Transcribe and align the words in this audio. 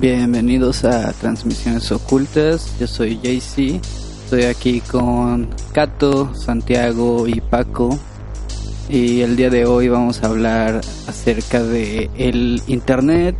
Bienvenidos 0.00 0.84
a 0.86 1.12
Transmisiones 1.12 1.92
Ocultas. 1.92 2.72
Yo 2.80 2.86
soy 2.86 3.18
JC. 3.18 3.82
Estoy 4.24 4.44
aquí 4.44 4.80
con 4.80 5.50
Cato, 5.72 6.34
Santiago 6.34 7.28
y 7.28 7.42
Paco. 7.42 7.98
Y 8.88 9.20
el 9.20 9.36
día 9.36 9.50
de 9.50 9.66
hoy 9.66 9.90
vamos 9.90 10.22
a 10.22 10.28
hablar 10.28 10.80
acerca 11.06 11.62
de 11.62 12.08
el 12.16 12.62
internet, 12.66 13.36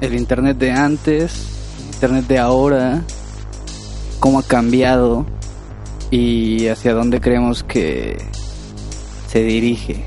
el 0.00 0.16
internet 0.16 0.58
de 0.58 0.72
antes, 0.72 1.46
internet 1.92 2.26
de 2.26 2.38
ahora, 2.40 3.04
cómo 4.18 4.40
ha 4.40 4.42
cambiado 4.42 5.24
y 6.10 6.66
hacia 6.66 6.94
dónde 6.94 7.20
creemos 7.20 7.62
que 7.62 8.16
se 9.28 9.44
dirige. 9.44 10.04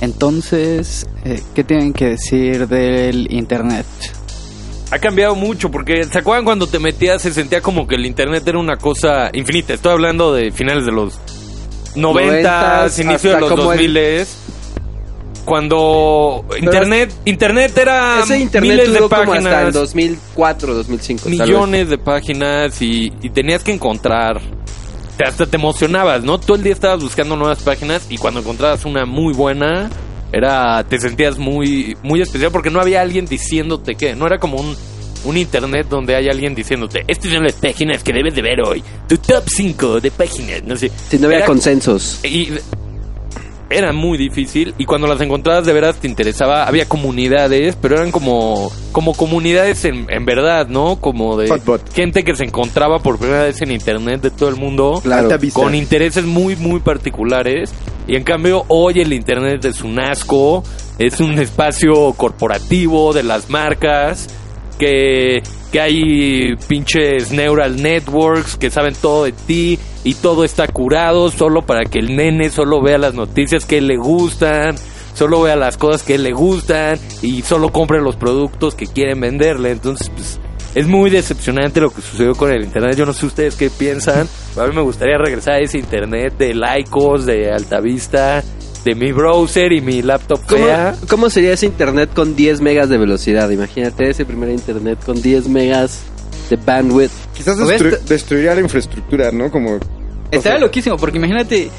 Entonces, 0.00 1.06
eh, 1.24 1.40
¿qué 1.54 1.62
tienen 1.62 1.92
que 1.92 2.06
decir 2.06 2.66
del 2.66 3.32
internet? 3.32 3.86
Ha 4.92 4.98
cambiado 4.98 5.34
mucho 5.34 5.70
porque 5.70 6.04
¿se 6.04 6.18
acuerdan 6.18 6.44
cuando 6.44 6.66
te 6.66 6.78
metías 6.78 7.22
se 7.22 7.32
sentía 7.32 7.60
como 7.62 7.86
que 7.88 7.94
el 7.96 8.04
internet 8.06 8.46
era 8.46 8.58
una 8.58 8.76
cosa 8.76 9.30
infinita? 9.32 9.72
Estoy 9.74 9.92
hablando 9.92 10.32
de 10.34 10.52
finales 10.52 10.84
de 10.84 10.92
los 10.92 11.18
90, 11.96 12.88
inicio 12.98 13.32
de 13.34 13.40
los 13.40 13.50
como 13.50 13.72
el- 13.72 13.78
2000 13.94 14.26
cuando 15.44 16.44
internet 16.60 17.12
internet 17.24 17.76
era 17.76 18.20
Ese 18.22 18.38
internet 18.38 18.70
miles 18.70 18.86
duró 18.92 19.08
de 19.08 19.16
como 19.16 19.32
hasta 19.34 19.48
el 19.48 19.54
páginas, 19.54 19.74
2004, 19.74 20.74
2005. 20.74 21.22
tal 21.22 21.30
vez. 21.32 21.40
millones 21.40 21.88
de 21.90 21.98
páginas 21.98 22.80
y, 22.82 23.12
y 23.22 23.30
tenías 23.30 23.64
que 23.64 23.72
encontrar 23.72 24.40
te- 25.16 25.24
hasta 25.24 25.46
te 25.46 25.56
emocionabas, 25.56 26.22
¿no? 26.22 26.38
Todo 26.38 26.56
el 26.56 26.62
día 26.62 26.72
estabas 26.72 27.02
buscando 27.02 27.34
nuevas 27.36 27.60
páginas 27.62 28.06
y 28.08 28.18
cuando 28.18 28.40
encontrabas 28.40 28.84
una 28.84 29.04
muy 29.04 29.34
buena 29.34 29.90
era 30.32 30.84
te 30.84 31.00
sentías 31.00 31.38
muy 31.38 31.96
muy 32.04 32.20
especial 32.22 32.52
porque 32.52 32.70
no 32.70 32.80
había 32.80 33.00
alguien 33.02 33.26
diciéndote 33.26 33.96
que 33.96 34.14
no 34.14 34.26
era 34.26 34.38
como 34.38 34.58
un 34.58 34.76
un 35.24 35.36
internet 35.36 35.86
donde 35.88 36.16
hay 36.16 36.28
alguien 36.28 36.54
diciéndote, 36.54 37.04
estas 37.06 37.32
son 37.32 37.44
las 37.44 37.52
páginas 37.54 38.02
que 38.02 38.12
debes 38.12 38.34
de 38.34 38.42
ver 38.42 38.60
hoy, 38.62 38.82
tu 39.08 39.16
top 39.18 39.44
5 39.46 40.00
de 40.00 40.10
páginas, 40.10 40.62
no 40.64 40.76
sé. 40.76 40.90
Si 41.08 41.18
no 41.18 41.26
había 41.26 41.38
Era- 41.38 41.46
consensos. 41.46 42.20
y 42.24 42.48
era 43.70 43.90
muy 43.94 44.18
difícil 44.18 44.74
y 44.76 44.84
cuando 44.84 45.06
las 45.06 45.18
encontrabas 45.22 45.64
de 45.64 45.72
veras 45.72 45.96
te 45.96 46.06
interesaba, 46.06 46.64
había 46.64 46.86
comunidades, 46.86 47.74
pero 47.80 47.94
eran 47.96 48.10
como 48.10 48.70
como 48.92 49.14
comunidades 49.14 49.86
en, 49.86 50.06
en 50.10 50.26
verdad, 50.26 50.66
¿no? 50.68 50.96
Como 50.96 51.38
de 51.38 51.48
Hotbot. 51.48 51.90
gente 51.94 52.22
que 52.22 52.36
se 52.36 52.44
encontraba 52.44 52.98
por 52.98 53.18
primera 53.18 53.44
vez 53.44 53.62
en 53.62 53.70
internet 53.70 54.20
de 54.20 54.30
todo 54.30 54.50
el 54.50 54.56
mundo 54.56 55.00
Claro. 55.02 55.30
Con 55.54 55.74
intereses 55.74 56.24
muy 56.26 56.54
muy 56.56 56.80
particulares 56.80 57.72
y 58.06 58.16
en 58.16 58.24
cambio 58.24 58.66
hoy 58.68 59.00
el 59.00 59.14
internet 59.14 59.64
es 59.64 59.80
un 59.80 59.98
asco, 59.98 60.62
es 60.98 61.18
un 61.20 61.38
espacio 61.38 62.12
corporativo 62.12 63.14
de 63.14 63.22
las 63.22 63.48
marcas 63.48 64.28
que, 64.72 65.42
que 65.70 65.80
hay 65.80 66.56
pinches 66.68 67.32
neural 67.32 67.82
networks 67.82 68.56
que 68.56 68.70
saben 68.70 68.94
todo 69.00 69.24
de 69.24 69.32
ti 69.32 69.78
y 70.04 70.14
todo 70.14 70.44
está 70.44 70.66
curado 70.68 71.30
solo 71.30 71.62
para 71.62 71.84
que 71.84 71.98
el 71.98 72.16
nene 72.16 72.50
solo 72.50 72.82
vea 72.82 72.98
las 72.98 73.14
noticias 73.14 73.64
que 73.64 73.80
le 73.80 73.96
gustan, 73.96 74.74
solo 75.14 75.42
vea 75.42 75.56
las 75.56 75.76
cosas 75.76 76.02
que 76.02 76.18
le 76.18 76.32
gustan 76.32 76.98
y 77.22 77.42
solo 77.42 77.70
compre 77.70 78.00
los 78.00 78.16
productos 78.16 78.74
que 78.74 78.86
quieren 78.86 79.20
venderle. 79.20 79.70
Entonces, 79.70 80.10
pues, 80.10 80.40
es 80.74 80.86
muy 80.86 81.10
decepcionante 81.10 81.80
lo 81.80 81.90
que 81.90 82.00
sucedió 82.00 82.34
con 82.34 82.50
el 82.50 82.64
internet. 82.64 82.96
Yo 82.96 83.04
no 83.04 83.12
sé 83.12 83.26
ustedes 83.26 83.56
qué 83.56 83.70
piensan. 83.70 84.26
A 84.58 84.66
mí 84.66 84.74
me 84.74 84.80
gustaría 84.80 85.18
regresar 85.18 85.54
a 85.54 85.58
ese 85.58 85.78
internet 85.78 86.34
de 86.38 86.54
Lycos, 86.54 87.26
de 87.26 87.52
Altavista, 87.52 88.42
de 88.84 88.94
mi 88.94 89.12
browser 89.12 89.72
y 89.72 89.80
mi 89.80 90.02
laptop 90.02 90.40
¿Cómo, 90.46 90.64
fea. 90.64 90.94
cómo 91.08 91.30
sería 91.30 91.52
ese 91.52 91.66
internet 91.66 92.10
con 92.14 92.34
10 92.34 92.60
megas 92.60 92.88
de 92.88 92.98
velocidad? 92.98 93.48
Imagínate 93.50 94.10
ese 94.10 94.24
primer 94.24 94.50
internet 94.50 94.98
con 95.04 95.20
10 95.22 95.48
megas 95.48 96.00
de 96.50 96.56
bandwidth. 96.56 97.10
Quizás 97.34 97.58
destru- 97.58 97.98
destruiría 98.00 98.54
la 98.54 98.60
infraestructura, 98.60 99.30
¿no? 99.30 99.50
Como... 99.50 99.78
Estaría 100.30 100.58
loquísimo, 100.58 100.96
porque 100.96 101.18
imagínate 101.18 101.70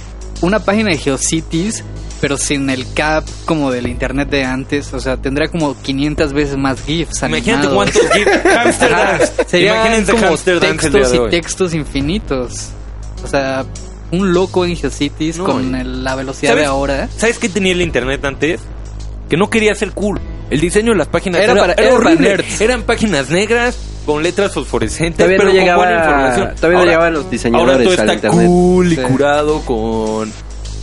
una 0.41 0.59
página 0.59 0.91
de 0.91 0.97
GeoCities, 0.97 1.84
pero 2.22 2.38
sin 2.38 2.69
el 2.69 2.86
cap 2.94 3.25
como 3.46 3.72
del 3.72 3.88
internet 3.88 4.30
de 4.30 4.46
antes. 4.46 4.94
O 4.94 5.00
sea, 5.00 5.18
tendrá 5.18 5.50
como 5.50 5.75
500 5.81 6.31
veces 6.34 6.56
más 6.58 6.81
GIFs. 6.84 7.22
Imagínate 7.24 7.68
animados. 7.68 7.91
cuántos 7.91 8.12
gifs. 8.12 8.31
Hamster 8.56 10.16
como 10.16 10.38
textos 10.38 11.12
de 11.12 11.18
y 11.18 11.30
textos 11.30 11.74
infinitos. 11.74 12.70
O 13.24 13.28
sea, 13.28 13.66
un 14.13 14.34
loco 14.34 14.63
en 14.66 14.75
GeoCities 14.75 15.38
No, 15.40 15.46
con 15.46 15.75
el- 15.75 16.03
la 16.03 16.16
velocidad 16.16 16.51
¿Sabes? 16.51 16.63
de 16.63 16.68
ahora. 16.68 17.09
¿Sabes 17.18 17.38
qué 17.40 17.50
tenía 17.50 17.74
el 17.74 17.81
internet 17.81 18.24
antes? 18.25 18.62
Que 19.29 19.38
no 19.38 19.50
quería 19.50 19.74
ser 19.75 19.91
cool. 19.91 20.19
El 20.50 20.59
diseño 20.59 20.91
de 20.91 20.97
las 21.00 21.07
páginas 21.07 21.41
Era 21.41 21.56
para- 21.56 21.74
era 21.74 21.94
horrible. 21.94 22.29
nerds. 22.29 22.62
Eran 22.62 22.84
páginas 22.84 23.29
negras 23.29 23.75
con 24.06 24.22
letras 24.22 24.53
fosforescentes, 24.53 25.18
Todavía 25.18 25.38
pero 25.38 25.50
no, 25.50 25.56
con 25.56 25.66
buena 25.78 25.91
llegaba, 25.91 26.07
información. 26.28 26.56
todavía 26.56 26.73
no 26.73 26.79
Ahora- 26.79 26.91
llegaban 26.91 27.13
los 27.13 27.22
Ahora 27.23 27.31
diseñadores 27.31 27.78
todo 27.84 27.94
al 27.94 28.00
está 28.00 28.13
internet. 28.13 28.47
cool 28.47 28.94
y 28.94 28.96
Sí. 28.96 29.02
curado 29.02 29.62
con 29.62 30.31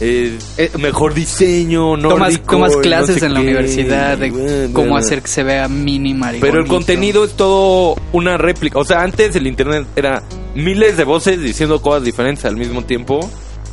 eh, 0.02 0.38
Eh, 0.56 0.70
mejor 0.78 1.12
diseño, 1.12 1.90
Tomas, 1.98 2.18
nórdico, 2.30 2.52
tomas 2.56 2.72
no 2.74 2.80
clases 2.80 3.18
sé 3.20 3.26
en 3.26 3.34
la 3.34 3.40
qué, 3.40 3.46
universidad 3.46 4.16
de 4.16 4.30
bueno, 4.30 4.46
cómo 4.72 4.86
bueno. 4.92 4.96
hacer 4.96 5.20
que 5.20 5.28
se 5.28 5.42
vea 5.42 5.68
mínima. 5.68 6.32
Pero 6.40 6.58
el 6.58 6.66
contenido 6.66 7.22
es 7.22 7.34
todo 7.34 7.96
una 8.12 8.38
réplica. 8.38 8.78
O 8.78 8.84
sea, 8.86 9.02
antes 9.02 9.36
el 9.36 9.46
internet 9.46 9.86
era 9.94 10.22
miles 10.54 10.96
de 10.96 11.04
voces 11.04 11.40
diciendo 11.42 11.80
cosas 11.82 12.04
diferentes 12.04 12.44
al 12.44 12.56
mismo 12.56 12.82
tiempo. 12.84 13.20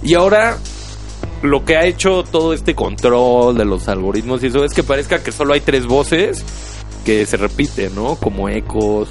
Y 0.03 0.13
ahora 0.13 0.57
lo 1.41 1.65
que 1.65 1.75
ha 1.77 1.85
hecho 1.85 2.23
todo 2.23 2.53
este 2.53 2.75
control 2.75 3.57
de 3.57 3.65
los 3.65 3.87
algoritmos 3.87 4.43
y 4.43 4.47
eso 4.47 4.63
es 4.63 4.73
que 4.73 4.83
parezca 4.83 5.21
que 5.23 5.31
solo 5.31 5.53
hay 5.53 5.61
tres 5.61 5.85
voces 5.85 6.43
que 7.05 7.25
se 7.25 7.37
repiten, 7.37 7.95
¿no? 7.95 8.15
Como 8.15 8.49
ecos. 8.49 9.09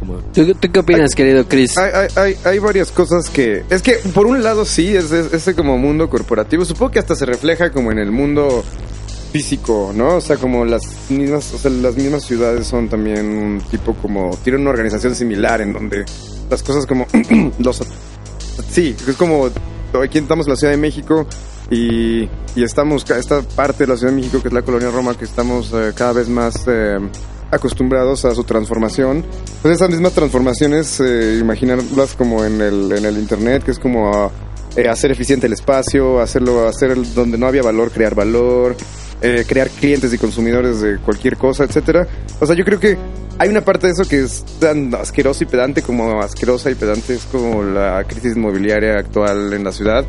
Como... 0.00 0.16
¿Tú, 0.32 0.54
tú 0.54 0.72
qué 0.72 0.80
opinas, 0.80 1.14
querido 1.14 1.46
Chris? 1.48 1.76
Hay, 1.78 1.90
hay, 1.94 2.08
hay, 2.16 2.36
hay 2.44 2.58
varias 2.58 2.90
cosas 2.90 3.28
que... 3.30 3.64
Es 3.70 3.82
que, 3.82 3.92
por 4.14 4.26
un 4.26 4.42
lado, 4.42 4.64
sí, 4.64 4.94
es 4.96 5.10
es- 5.12 5.32
ese 5.32 5.54
como 5.54 5.78
mundo 5.78 6.08
corporativo. 6.10 6.64
Supongo 6.64 6.92
que 6.92 6.98
hasta 6.98 7.14
se 7.14 7.26
refleja 7.26 7.70
como 7.70 7.92
en 7.92 7.98
el 7.98 8.10
mundo 8.10 8.64
físico, 9.32 9.92
¿no? 9.94 10.16
O 10.16 10.20
sea, 10.20 10.36
como 10.36 10.64
las 10.64 10.82
mismas, 11.10 11.52
o 11.54 11.58
sea, 11.58 11.70
las 11.70 11.96
mismas 11.96 12.24
ciudades 12.24 12.66
son 12.66 12.88
también 12.88 13.26
un 13.26 13.60
tipo 13.70 13.94
como... 13.94 14.30
Tienen 14.42 14.62
una 14.62 14.70
organización 14.70 15.14
similar 15.14 15.60
en 15.60 15.72
donde 15.72 16.04
las 16.50 16.62
cosas 16.62 16.86
como... 16.86 17.06
los 17.58 17.82
Sí, 18.70 18.94
es 19.08 19.16
como... 19.16 19.48
Aquí 20.02 20.18
estamos 20.18 20.46
en 20.46 20.50
la 20.50 20.56
Ciudad 20.56 20.72
de 20.72 20.78
México 20.78 21.26
y, 21.70 22.22
y 22.56 22.62
estamos... 22.64 23.08
Esta 23.10 23.42
parte 23.42 23.84
de 23.84 23.92
la 23.92 23.96
Ciudad 23.96 24.12
de 24.12 24.16
México, 24.20 24.40
que 24.42 24.48
es 24.48 24.54
la 24.54 24.62
colonia 24.62 24.90
Roma, 24.90 25.16
que 25.16 25.24
estamos 25.24 25.70
eh, 25.72 25.92
cada 25.96 26.12
vez 26.12 26.28
más... 26.28 26.64
eh, 26.66 26.98
acostumbrados 27.50 28.24
a 28.24 28.34
su 28.34 28.42
transformación. 28.42 29.24
Pues 29.62 29.76
esas 29.76 29.88
mismas 29.88 30.12
transformaciones, 30.12 30.98
eh, 31.00 31.38
imaginarlas 31.40 32.14
como 32.16 32.44
en 32.44 32.60
el, 32.60 32.90
en 32.90 33.04
el 33.04 33.16
internet, 33.16 33.62
que 33.62 33.70
es 33.70 33.78
como 33.78 34.32
eh, 34.74 34.88
hacer 34.88 35.12
eficiente 35.12 35.46
el 35.46 35.52
espacio, 35.52 36.20
hacerlo, 36.20 36.66
hacer 36.66 36.90
el- 36.90 37.14
donde 37.14 37.38
no 37.38 37.46
había 37.46 37.62
valor, 37.62 37.92
crear 37.92 38.16
valor, 38.16 38.76
eh, 39.22 39.44
crear 39.46 39.68
clientes 39.70 40.12
y 40.12 40.18
consumidores 40.18 40.80
de 40.80 40.98
cualquier 40.98 41.36
cosa, 41.36 41.64
etcétera. 41.64 42.06
O 42.40 42.46
sea, 42.46 42.54
yo 42.54 42.64
creo 42.64 42.78
que 42.80 42.96
hay 43.38 43.48
una 43.48 43.62
parte 43.62 43.86
de 43.86 43.92
eso 43.94 44.04
que 44.08 44.22
es 44.22 44.44
tan 44.60 44.94
asquerosa 44.94 45.44
y 45.44 45.46
pedante 45.46 45.82
como 45.82 46.20
asquerosa 46.20 46.70
y 46.70 46.74
pedante 46.74 47.14
es 47.14 47.24
como 47.24 47.62
la 47.62 48.04
crisis 48.06 48.36
inmobiliaria 48.36 48.94
actual 48.98 49.52
en 49.52 49.64
la 49.64 49.72
ciudad. 49.72 50.04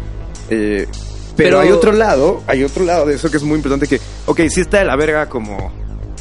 Eh, 0.50 0.88
pero, 1.36 1.50
Pero- 1.50 1.60
hay 1.62 1.70
otro 1.72 1.92
lado, 1.92 2.44
hay 2.48 2.64
otro 2.64 2.86
lado 2.86 3.06
de 3.06 3.16
eso 3.16 3.30
que 3.30 3.38
es 3.38 3.44
muy 3.44 3.56
importante 3.58 3.88
que, 3.88 4.00
ok, 4.26 4.42
sí 4.50 4.62
está 4.62 4.80
de 4.80 4.86
la 4.86 4.96
verga 4.96 5.28
como 5.28 5.72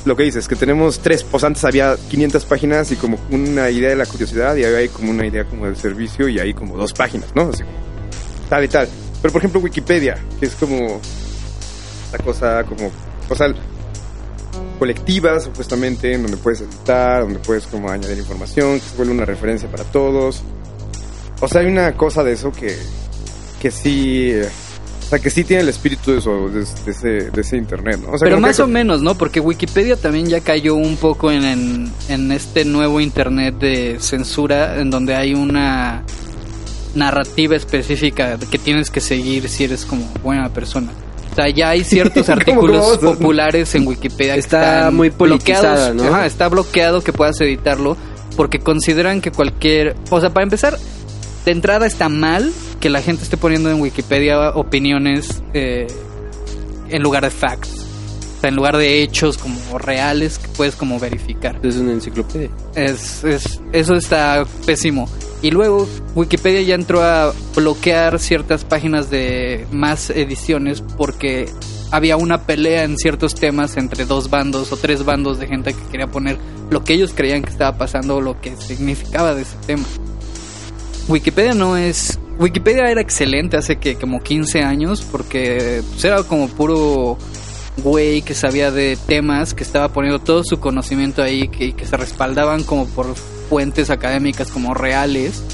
lo 0.04 0.16
que 0.16 0.24
dices, 0.24 0.48
que 0.48 0.56
tenemos 0.56 0.98
tres, 0.98 1.24
pues 1.24 1.44
antes 1.44 1.64
había 1.64 1.96
500 2.10 2.44
páginas 2.44 2.92
y 2.92 2.96
como 2.96 3.18
una 3.30 3.70
idea 3.70 3.88
de 3.90 3.96
la 3.96 4.04
curiosidad 4.06 4.54
y 4.56 4.64
ahora 4.64 4.78
hay 4.78 4.88
como 4.88 5.10
una 5.10 5.26
idea 5.26 5.44
como 5.44 5.64
del 5.66 5.76
servicio 5.76 6.28
y 6.28 6.38
hay 6.38 6.52
como 6.52 6.76
dos 6.76 6.92
páginas, 6.92 7.30
¿no? 7.34 7.48
Así, 7.48 7.62
tal 8.50 8.64
y 8.64 8.68
tal. 8.68 8.88
Pero 9.22 9.32
por 9.32 9.40
ejemplo 9.40 9.60
Wikipedia, 9.60 10.16
que 10.38 10.46
es 10.46 10.54
como 10.56 11.00
esta 12.14 12.24
cosa 12.24 12.64
como, 12.64 12.90
o 13.28 13.34
sea, 13.34 13.52
colectiva 14.78 15.40
supuestamente, 15.40 16.14
en 16.14 16.22
donde 16.22 16.36
puedes 16.36 16.60
editar, 16.60 17.22
donde 17.22 17.38
puedes 17.40 17.66
como 17.66 17.90
añadir 17.90 18.18
información, 18.18 18.74
que 18.80 18.86
se 18.86 18.96
vuelve 18.96 19.12
una 19.12 19.24
referencia 19.24 19.68
para 19.70 19.84
todos. 19.84 20.42
O 21.40 21.48
sea, 21.48 21.60
hay 21.62 21.66
una 21.66 21.92
cosa 21.96 22.22
de 22.22 22.32
eso 22.32 22.52
que, 22.52 22.76
que 23.60 23.70
sí... 23.70 24.32
O 25.04 25.06
sea, 25.06 25.18
que 25.18 25.28
sí 25.28 25.44
tiene 25.44 25.62
el 25.64 25.68
espíritu 25.68 26.12
de, 26.12 26.18
eso, 26.18 26.48
de, 26.48 26.60
de 26.64 26.90
ese, 26.90 27.08
de 27.30 27.40
ese 27.42 27.58
internet, 27.58 28.00
¿no? 28.00 28.12
O 28.12 28.18
sea, 28.18 28.24
Pero 28.24 28.40
más 28.40 28.56
que- 28.56 28.62
o 28.62 28.66
menos, 28.66 29.02
¿no? 29.02 29.14
Porque 29.16 29.38
Wikipedia 29.38 29.96
también 29.96 30.26
ya 30.26 30.40
cayó 30.40 30.76
un 30.76 30.96
poco 30.96 31.30
en, 31.30 31.44
en, 31.44 31.92
en 32.08 32.32
este 32.32 32.64
nuevo 32.64 33.00
internet 33.00 33.54
de 33.58 33.96
censura, 34.00 34.80
en 34.80 34.88
donde 34.88 35.14
hay 35.14 35.34
una 35.34 36.04
narrativa 36.94 37.54
específica 37.54 38.38
que 38.50 38.58
tienes 38.58 38.90
que 38.90 39.02
seguir 39.02 39.46
si 39.50 39.64
eres 39.64 39.84
como 39.84 40.06
buena 40.22 40.48
persona. 40.48 40.90
O 41.34 41.36
sea, 41.36 41.48
ya 41.48 41.70
hay 41.70 41.82
ciertos 41.82 42.26
¿Cómo, 42.26 42.38
artículos 42.38 42.98
populares 42.98 43.74
en 43.74 43.88
Wikipedia 43.88 44.34
que 44.34 44.38
Está 44.38 44.78
están 44.78 44.94
muy 44.94 45.10
bloqueados. 45.10 45.92
¿no? 45.92 46.04
Ajá, 46.04 46.26
está 46.26 46.48
bloqueado 46.48 47.02
que 47.02 47.12
puedas 47.12 47.40
editarlo 47.40 47.96
porque 48.36 48.60
consideran 48.60 49.20
que 49.20 49.32
cualquier... 49.32 49.96
O 50.10 50.20
sea, 50.20 50.30
para 50.30 50.44
empezar, 50.44 50.78
de 51.44 51.50
entrada 51.50 51.88
está 51.88 52.08
mal 52.08 52.52
que 52.78 52.88
la 52.88 53.02
gente 53.02 53.24
esté 53.24 53.36
poniendo 53.36 53.68
en 53.68 53.80
Wikipedia 53.80 54.50
opiniones 54.50 55.42
eh, 55.54 55.88
en 56.88 57.02
lugar 57.02 57.24
de 57.24 57.30
facts. 57.30 57.84
sea, 58.40 58.50
en 58.50 58.54
lugar 58.54 58.76
de 58.76 59.02
hechos 59.02 59.36
como 59.36 59.76
reales 59.76 60.38
que 60.38 60.46
puedes 60.48 60.76
como 60.76 61.00
verificar. 61.00 61.58
Es 61.64 61.76
una 61.78 61.94
enciclopedia. 61.94 62.50
Es, 62.76 63.24
es, 63.24 63.60
eso 63.72 63.94
está 63.94 64.46
pésimo. 64.64 65.08
Y 65.44 65.50
luego 65.50 65.86
Wikipedia 66.14 66.62
ya 66.62 66.74
entró 66.74 67.02
a 67.02 67.34
bloquear 67.54 68.18
ciertas 68.18 68.64
páginas 68.64 69.10
de 69.10 69.66
más 69.70 70.08
ediciones 70.08 70.80
porque 70.80 71.50
había 71.90 72.16
una 72.16 72.46
pelea 72.46 72.84
en 72.84 72.96
ciertos 72.96 73.34
temas 73.34 73.76
entre 73.76 74.06
dos 74.06 74.30
bandos 74.30 74.72
o 74.72 74.78
tres 74.78 75.04
bandos 75.04 75.38
de 75.38 75.46
gente 75.46 75.74
que 75.74 75.82
quería 75.90 76.06
poner 76.06 76.38
lo 76.70 76.82
que 76.82 76.94
ellos 76.94 77.12
creían 77.14 77.42
que 77.42 77.50
estaba 77.50 77.76
pasando 77.76 78.16
o 78.16 78.20
lo 78.22 78.40
que 78.40 78.56
significaba 78.56 79.34
de 79.34 79.42
ese 79.42 79.56
tema. 79.66 79.84
Wikipedia 81.08 81.52
no 81.52 81.76
es... 81.76 82.18
Wikipedia 82.38 82.90
era 82.90 83.02
excelente 83.02 83.58
hace 83.58 83.76
que 83.76 83.96
como 83.96 84.22
15 84.22 84.62
años 84.62 85.02
porque 85.02 85.82
pues, 85.90 86.06
era 86.06 86.22
como 86.22 86.48
puro 86.48 87.18
güey 87.82 88.22
que 88.22 88.32
sabía 88.32 88.70
de 88.70 88.96
temas, 89.06 89.52
que 89.52 89.62
estaba 89.62 89.90
poniendo 89.90 90.20
todo 90.20 90.42
su 90.42 90.58
conocimiento 90.58 91.22
ahí, 91.22 91.48
que, 91.48 91.74
que 91.74 91.84
se 91.84 91.98
respaldaban 91.98 92.62
como 92.62 92.86
por 92.86 93.14
fuentes 93.48 93.90
académicas 93.90 94.50
como 94.50 94.74
reales. 94.74 95.42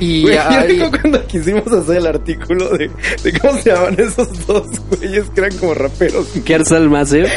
Y 0.00 0.22
Güey, 0.22 0.34
yo 0.34 0.42
ahí- 0.48 0.66
digo 0.68 0.90
cuando 0.90 1.24
quisimos 1.28 1.66
hacer 1.72 1.98
el 1.98 2.06
artículo 2.08 2.70
de, 2.70 2.90
de 3.22 3.38
cómo 3.38 3.56
se 3.58 3.70
llaman 3.70 3.94
esos 4.00 4.46
dos 4.48 4.66
güeyes 4.90 5.30
que 5.30 5.40
eran 5.42 5.56
como 5.58 5.74
raperos. 5.74 6.26
Kersal 6.44 6.90
Maser. 6.90 7.30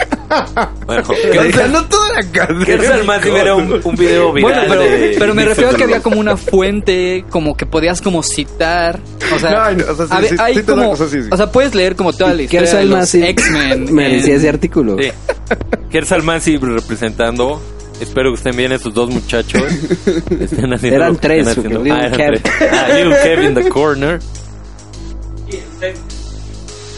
Bueno, 0.87 1.03
O 1.09 1.51
sea, 1.53 1.67
no 1.67 1.85
toda 1.85 2.13
la 2.13 2.31
canción. 2.31 2.65
Kersal 2.65 3.03
Massive 3.05 3.39
era 3.39 3.55
un, 3.55 3.79
un 3.83 3.95
video 3.95 4.33
viral 4.33 4.51
Bueno, 4.51 4.67
pero, 4.67 4.81
de- 4.81 5.15
pero 5.19 5.35
me 5.35 5.43
de 5.43 5.49
refiero 5.49 5.69
a 5.69 5.75
que 5.75 5.83
había 5.83 6.01
como 6.01 6.19
una 6.19 6.35
fuente, 6.37 7.23
como 7.29 7.55
que 7.55 7.67
podías 7.67 8.01
como 8.01 8.23
citar. 8.23 8.99
O 9.35 9.37
sea, 9.37 9.51
No, 9.51 9.71
no, 9.85 9.91
o 9.91 9.95
sea, 9.95 10.07
sí, 10.07 10.13
había- 10.13 10.29
sí, 10.29 10.35
hay 10.39 10.55
sí 10.55 10.63
como, 10.63 10.89
cosas, 10.89 11.11
sí, 11.11 11.21
sí. 11.21 11.29
o 11.31 11.37
sea, 11.37 11.51
puedes 11.51 11.75
leer 11.75 11.95
como 11.95 12.13
toda 12.13 12.33
la 12.33 12.41
historia 12.41 12.61
de 12.61 12.67
Kersal 12.71 12.89
Maser. 12.89 13.23
X-Men. 13.25 13.93
Me 13.93 14.09
decía 14.15 14.35
ese 14.35 14.49
artículo. 14.49 14.97
Sí. 14.99 15.11
Kersal 15.91 16.23
Massive 16.23 16.67
representando. 16.67 17.61
Espero 17.99 18.29
que 18.31 18.35
estén 18.37 18.55
bien 18.55 18.71
esos 18.71 18.93
dos 18.93 19.09
muchachos. 19.09 19.61
Estén 20.39 20.71
haciendo 20.73 20.97
Eran 20.97 21.15
tres, 21.17 21.47
estén 21.47 21.65
haciendo. 21.65 21.83
Little 21.83 21.99
Ah, 21.99 22.05
eran 22.07 22.17
tres. 22.17 22.41
Ah, 22.71 22.87
Little 22.93 23.17
Kev 23.23 23.43
in 23.43 23.53
the 23.55 23.69
corner. 23.69 24.19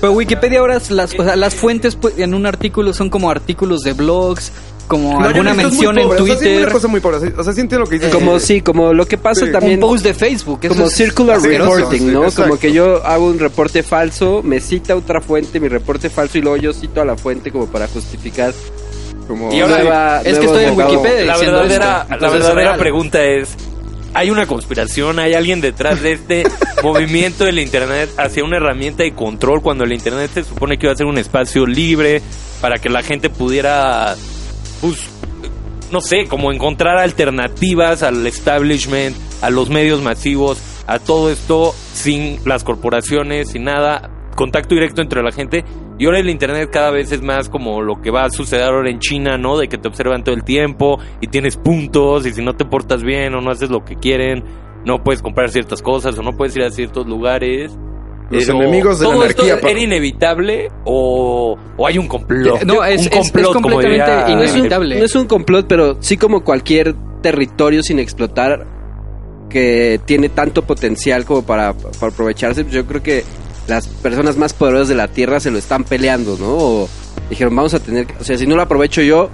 Pero 0.02 0.14
Wikipedia 0.14 0.60
ahora 0.60 0.76
las, 0.90 1.14
o 1.14 1.24
sea, 1.24 1.36
las 1.36 1.56
fuentes 1.56 1.96
pues, 1.96 2.18
en 2.20 2.34
un 2.34 2.46
artículo 2.46 2.94
son 2.94 3.10
como 3.10 3.30
artículos 3.30 3.82
de 3.82 3.92
blogs, 3.94 4.52
como 4.88 5.20
No, 5.20 5.26
alguna 5.28 5.54
mención 5.54 5.98
en 6.00 6.08
pobre, 6.08 6.22
O 6.22 6.26
sea, 6.26 6.36
sí, 6.38 6.42
Twitter, 6.46 6.64
una 6.64 6.72
cosa 6.72 6.88
muy 6.88 7.00
pobre. 7.02 7.18
O 7.38 7.44
sea, 7.44 7.54
sí 7.54 7.62
entiendo 7.62 7.80
lo 7.80 7.88
que 7.90 7.96
dices. 7.96 8.14
Como 8.14 8.40
sí, 8.40 8.62
como 8.62 8.94
lo 8.94 9.06
que 9.06 9.18
pasa 9.18 9.46
Sí. 9.46 9.52
también. 9.52 9.76
un 9.84 9.90
post 9.90 10.04
de 10.06 10.14
Facebook. 10.14 10.62
como 10.68 10.86
es 10.86 10.94
circular 10.96 11.38
asqueroso. 11.38 11.76
reporting, 11.76 12.00
sí, 12.00 12.06
¿no? 12.06 12.24
exacto. 12.24 12.44
Como 12.44 12.60
que 12.60 12.72
yo 12.72 13.06
hago 13.06 13.28
un 13.28 13.40
reporte 13.40 13.84
falso, 13.84 14.42
me 14.42 14.62
cita 14.62 14.96
otra 14.96 15.20
fuente, 15.22 15.60
mi 15.60 15.68
reporte 15.68 16.10
falso 16.10 16.38
y 16.38 16.42
luego 16.42 16.58
yo 16.58 16.74
cito 16.74 17.02
a 17.02 17.06
la 17.06 17.18
fuente 17.18 17.52
como 17.52 17.68
para 17.68 17.88
justificar. 17.88 18.54
Como... 19.30 19.54
Y 19.54 19.60
ahora- 19.62 19.78
nueva- 19.84 20.22
es 20.26 20.40
que 20.40 20.46
estoy 20.48 20.64
en. 20.66 20.76
Wikipedia. 20.76 21.26
La 21.26 21.38
verdadera, 21.38 22.02
esto. 22.10 22.18
la 22.18 22.30
verdadera 22.32 22.78
pregunta 22.78 23.24
es, 23.24 23.56
¿hay 24.16 24.32
una 24.32 24.48
conspiración? 24.48 25.20
¿Hay 25.20 25.36
alguien 25.36 25.62
detrás 25.62 26.02
de 26.02 26.14
este 26.14 26.44
movimiento 26.84 27.46
del 27.46 27.60
Internet 27.60 28.10
hacia 28.18 28.44
una 28.44 28.58
herramienta 28.58 29.04
de 29.04 29.14
control 29.14 29.62
cuando 29.62 29.84
el 29.84 29.94
Internet 29.94 30.32
se 30.34 30.44
supone 30.44 30.80
que 30.80 30.88
iba 30.88 30.94
a 30.94 30.96
ser 30.98 31.06
un 31.06 31.20
espacio 31.20 31.68
libre 31.68 32.24
para 32.60 32.80
que 32.80 32.90
la 32.90 33.04
gente 33.04 33.30
pudiera, 33.30 34.16
pues, 34.82 34.98
no 35.92 36.02
sé, 36.02 36.26
como 36.28 36.52
encontrar 36.52 36.98
alternativas 36.98 38.02
al 38.02 38.26
establishment, 38.26 39.16
a 39.44 39.52
los 39.52 39.70
medios 39.70 40.02
masivos, 40.02 40.58
a 40.88 40.98
todo 40.98 41.30
esto 41.32 41.76
sin 41.94 42.40
las 42.46 42.64
corporaciones, 42.64 43.50
sin 43.52 43.66
nada, 43.66 44.10
contacto 44.40 44.74
directo 44.74 45.02
entre 45.02 45.22
la 45.22 45.32
gente. 45.32 45.64
Y 46.00 46.06
ahora 46.06 46.20
el 46.20 46.30
internet 46.30 46.70
cada 46.72 46.92
vez 46.92 47.12
es 47.12 47.22
más 47.22 47.50
como 47.50 47.82
lo 47.82 48.02
que 48.02 48.10
va 48.10 48.24
a 48.24 48.30
suceder 48.30 48.64
ahora 48.64 48.90
en 48.90 49.00
China, 49.00 49.38
¿no? 49.38 49.58
De 49.58 49.68
que 49.68 49.78
te 49.78 49.88
observan 49.90 50.24
todo 50.24 50.34
el 50.34 50.44
tiempo 50.44 50.98
y 51.22 51.28
tienes 51.28 51.58
puntos 51.58 52.26
y 52.26 52.32
si 52.32 52.42
no 52.44 52.54
te 52.54 52.64
portas 52.66 53.04
bien 53.04 53.36
o 53.36 53.42
no 53.42 53.52
haces 53.52 53.70
lo 53.70 53.84
que 53.84 53.96
quieren, 53.96 54.44
no 54.86 55.04
puedes 55.04 55.22
comprar 55.22 55.50
ciertas 55.50 55.82
cosas 55.82 56.18
o 56.18 56.24
no 56.24 56.32
puedes 56.32 56.56
ir 56.56 56.64
a 56.64 56.70
ciertos 56.72 57.06
lugares. 57.06 57.78
Los 58.32 58.46
Pero, 58.46 58.62
enemigos 58.62 59.00
de 59.00 59.06
la 59.08 59.12
¿todo 59.12 59.22
anarquía, 59.24 59.56
esto. 59.56 59.68
¿Era 59.68 59.80
inevitable 59.80 60.68
o, 60.86 61.58
o 61.78 61.88
hay 61.88 61.98
un 61.98 62.08
complot? 62.08 62.64
No, 62.64 62.84
es- 62.86 63.08
un 63.08 63.14
es- 63.18 63.36
es 63.36 63.48
como 63.48 63.62
completamente 63.72 64.06
diría- 64.06 64.36
No 64.36 64.42
es, 64.44 64.52
un, 64.52 64.58
inevitable. 64.58 65.00
no 65.00 65.06
es 65.06 65.16
un 65.16 65.26
complot, 65.28 65.66
pero 65.68 65.98
sí 66.00 66.16
como 66.16 66.44
cualquier 66.44 66.94
territorio 67.22 67.82
sin 67.84 68.00
explotar 68.00 68.66
que 69.50 70.00
tiene 70.06 70.30
tanto 70.30 70.62
potencial 70.62 71.26
como 71.26 71.42
para, 71.44 71.74
para 71.74 72.12
aprovecharse, 72.14 72.64
pues 72.64 72.74
yo 72.76 72.86
creo 72.86 73.02
que 73.02 73.24
las 73.70 73.88
personas 73.88 74.38
más 74.38 74.54
poderosas 74.54 74.90
de 74.90 74.96
la 74.96 75.08
Tierra 75.08 75.40
se 75.40 75.52
lo 75.52 75.58
están 75.58 75.84
peleando, 75.84 76.38
¿no? 76.38 76.58
O 76.58 76.90
dijeron, 77.30 77.56
vamos 77.56 77.74
a 77.74 77.80
tener, 77.80 78.08
o 78.20 78.24
sea, 78.24 78.38
si 78.38 78.48
no 78.48 78.56
lo 78.56 78.62
aprovecho 78.62 79.02
yo, 79.02 79.30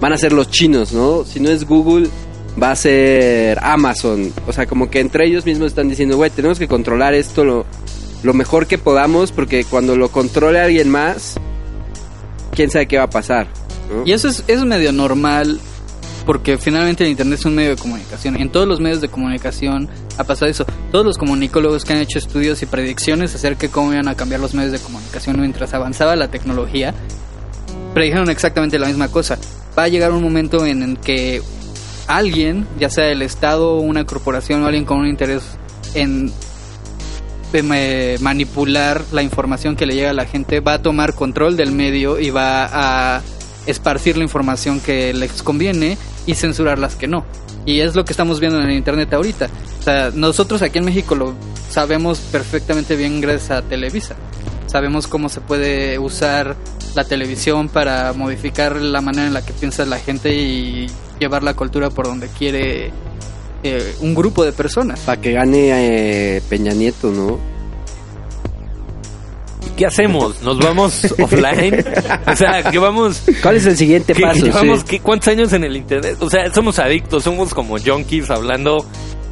van 0.00 0.12
a 0.12 0.16
ser 0.16 0.32
los 0.32 0.50
chinos, 0.50 0.92
¿no? 0.92 1.24
Si 1.24 1.40
no 1.40 1.50
es 1.50 1.66
Google, 1.66 2.08
va 2.60 2.70
a 2.70 2.76
ser 2.76 3.58
Amazon. 3.62 4.32
O 4.46 4.52
sea, 4.52 4.66
como 4.66 4.90
que 4.90 5.00
entre 5.00 5.26
ellos 5.26 5.44
mismos 5.44 5.68
están 5.68 5.88
diciendo, 5.88 6.16
güey, 6.16 6.30
tenemos 6.30 6.58
que 6.58 6.68
controlar 6.68 7.14
esto 7.14 7.44
lo, 7.44 7.66
lo 8.22 8.34
mejor 8.34 8.66
que 8.66 8.78
podamos, 8.78 9.32
porque 9.32 9.64
cuando 9.64 9.96
lo 9.96 10.10
controle 10.10 10.60
alguien 10.60 10.88
más, 10.88 11.34
quién 12.54 12.70
sabe 12.70 12.86
qué 12.86 12.98
va 12.98 13.04
a 13.04 13.10
pasar. 13.10 13.48
Y 14.04 14.12
eso 14.12 14.28
es, 14.28 14.44
es 14.46 14.64
medio 14.64 14.92
normal 14.92 15.60
porque 16.24 16.58
finalmente 16.58 17.04
el 17.04 17.10
Internet 17.10 17.38
es 17.40 17.44
un 17.44 17.54
medio 17.54 17.70
de 17.70 17.76
comunicación. 17.76 18.36
En 18.36 18.50
todos 18.50 18.66
los 18.66 18.80
medios 18.80 19.00
de 19.00 19.08
comunicación 19.08 19.88
ha 20.18 20.24
pasado 20.24 20.50
eso. 20.50 20.64
Todos 20.92 21.04
los 21.04 21.18
comunicólogos 21.18 21.84
que 21.84 21.92
han 21.92 22.00
hecho 22.00 22.18
estudios 22.18 22.62
y 22.62 22.66
predicciones 22.66 23.34
acerca 23.34 23.62
de 23.62 23.70
cómo 23.70 23.92
iban 23.92 24.08
a 24.08 24.14
cambiar 24.14 24.40
los 24.40 24.54
medios 24.54 24.72
de 24.72 24.78
comunicación 24.78 25.40
mientras 25.40 25.74
avanzaba 25.74 26.16
la 26.16 26.28
tecnología, 26.28 26.94
predijeron 27.94 28.30
exactamente 28.30 28.78
la 28.78 28.86
misma 28.86 29.08
cosa. 29.08 29.38
Va 29.78 29.84
a 29.84 29.88
llegar 29.88 30.12
un 30.12 30.22
momento 30.22 30.66
en 30.66 30.82
el 30.82 30.98
que 30.98 31.42
alguien, 32.06 32.66
ya 32.78 32.90
sea 32.90 33.08
el 33.08 33.22
Estado, 33.22 33.78
una 33.78 34.04
corporación 34.04 34.62
o 34.62 34.66
alguien 34.66 34.84
con 34.84 34.98
un 34.98 35.06
interés 35.06 35.42
en 35.94 36.32
eh, 37.52 38.18
manipular 38.20 39.02
la 39.12 39.22
información 39.22 39.74
que 39.76 39.86
le 39.86 39.94
llega 39.94 40.10
a 40.10 40.14
la 40.14 40.26
gente, 40.26 40.60
va 40.60 40.74
a 40.74 40.82
tomar 40.82 41.14
control 41.14 41.56
del 41.56 41.72
medio 41.72 42.18
y 42.18 42.30
va 42.30 42.68
a 43.16 43.22
esparcir 43.66 44.16
la 44.16 44.24
información 44.24 44.80
que 44.80 45.12
les 45.12 45.42
conviene 45.42 45.98
y 46.26 46.34
censurar 46.34 46.78
las 46.78 46.96
que 46.96 47.06
no. 47.06 47.24
Y 47.66 47.80
es 47.80 47.94
lo 47.94 48.04
que 48.04 48.12
estamos 48.12 48.40
viendo 48.40 48.60
en 48.60 48.66
el 48.68 48.76
Internet 48.76 49.12
ahorita. 49.12 49.48
O 49.78 49.82
sea, 49.82 50.10
nosotros 50.14 50.62
aquí 50.62 50.78
en 50.78 50.84
México 50.84 51.14
lo 51.14 51.34
sabemos 51.68 52.18
perfectamente 52.18 52.96
bien 52.96 53.20
gracias 53.20 53.50
a 53.50 53.62
Televisa. 53.62 54.16
Sabemos 54.66 55.06
cómo 55.06 55.28
se 55.28 55.40
puede 55.40 55.98
usar 55.98 56.56
la 56.94 57.04
televisión 57.04 57.68
para 57.68 58.12
modificar 58.12 58.76
la 58.76 59.00
manera 59.00 59.26
en 59.26 59.34
la 59.34 59.44
que 59.44 59.52
piensa 59.52 59.84
la 59.84 59.98
gente 59.98 60.34
y 60.34 60.88
llevar 61.18 61.42
la 61.42 61.54
cultura 61.54 61.90
por 61.90 62.06
donde 62.06 62.28
quiere 62.28 62.92
eh, 63.62 63.94
un 64.00 64.14
grupo 64.14 64.44
de 64.44 64.52
personas. 64.52 65.00
Para 65.00 65.20
que 65.20 65.32
gane 65.32 66.36
eh, 66.36 66.42
Peña 66.48 66.72
Nieto, 66.72 67.10
¿no? 67.10 67.38
¿Qué 69.80 69.86
hacemos? 69.86 70.42
¿Nos 70.42 70.58
vamos 70.58 71.06
offline? 71.22 71.82
O 72.30 72.36
sea, 72.36 72.62
que 72.70 72.78
vamos... 72.78 73.22
¿Cuál 73.42 73.56
es 73.56 73.64
el 73.64 73.78
siguiente 73.78 74.12
que- 74.12 74.20
que 74.20 74.26
paso? 74.28 74.44
llevamos 74.44 74.80
Sí. 74.80 74.84
¿qué- 74.86 75.00
cuántos 75.00 75.28
años 75.28 75.54
en 75.54 75.64
el 75.64 75.74
internet? 75.74 76.16
O 76.20 76.28
sea, 76.28 76.52
somos 76.52 76.78
adictos, 76.78 77.22
somos 77.24 77.54
como 77.54 77.78
junkies 77.78 78.28
hablando. 78.30 78.84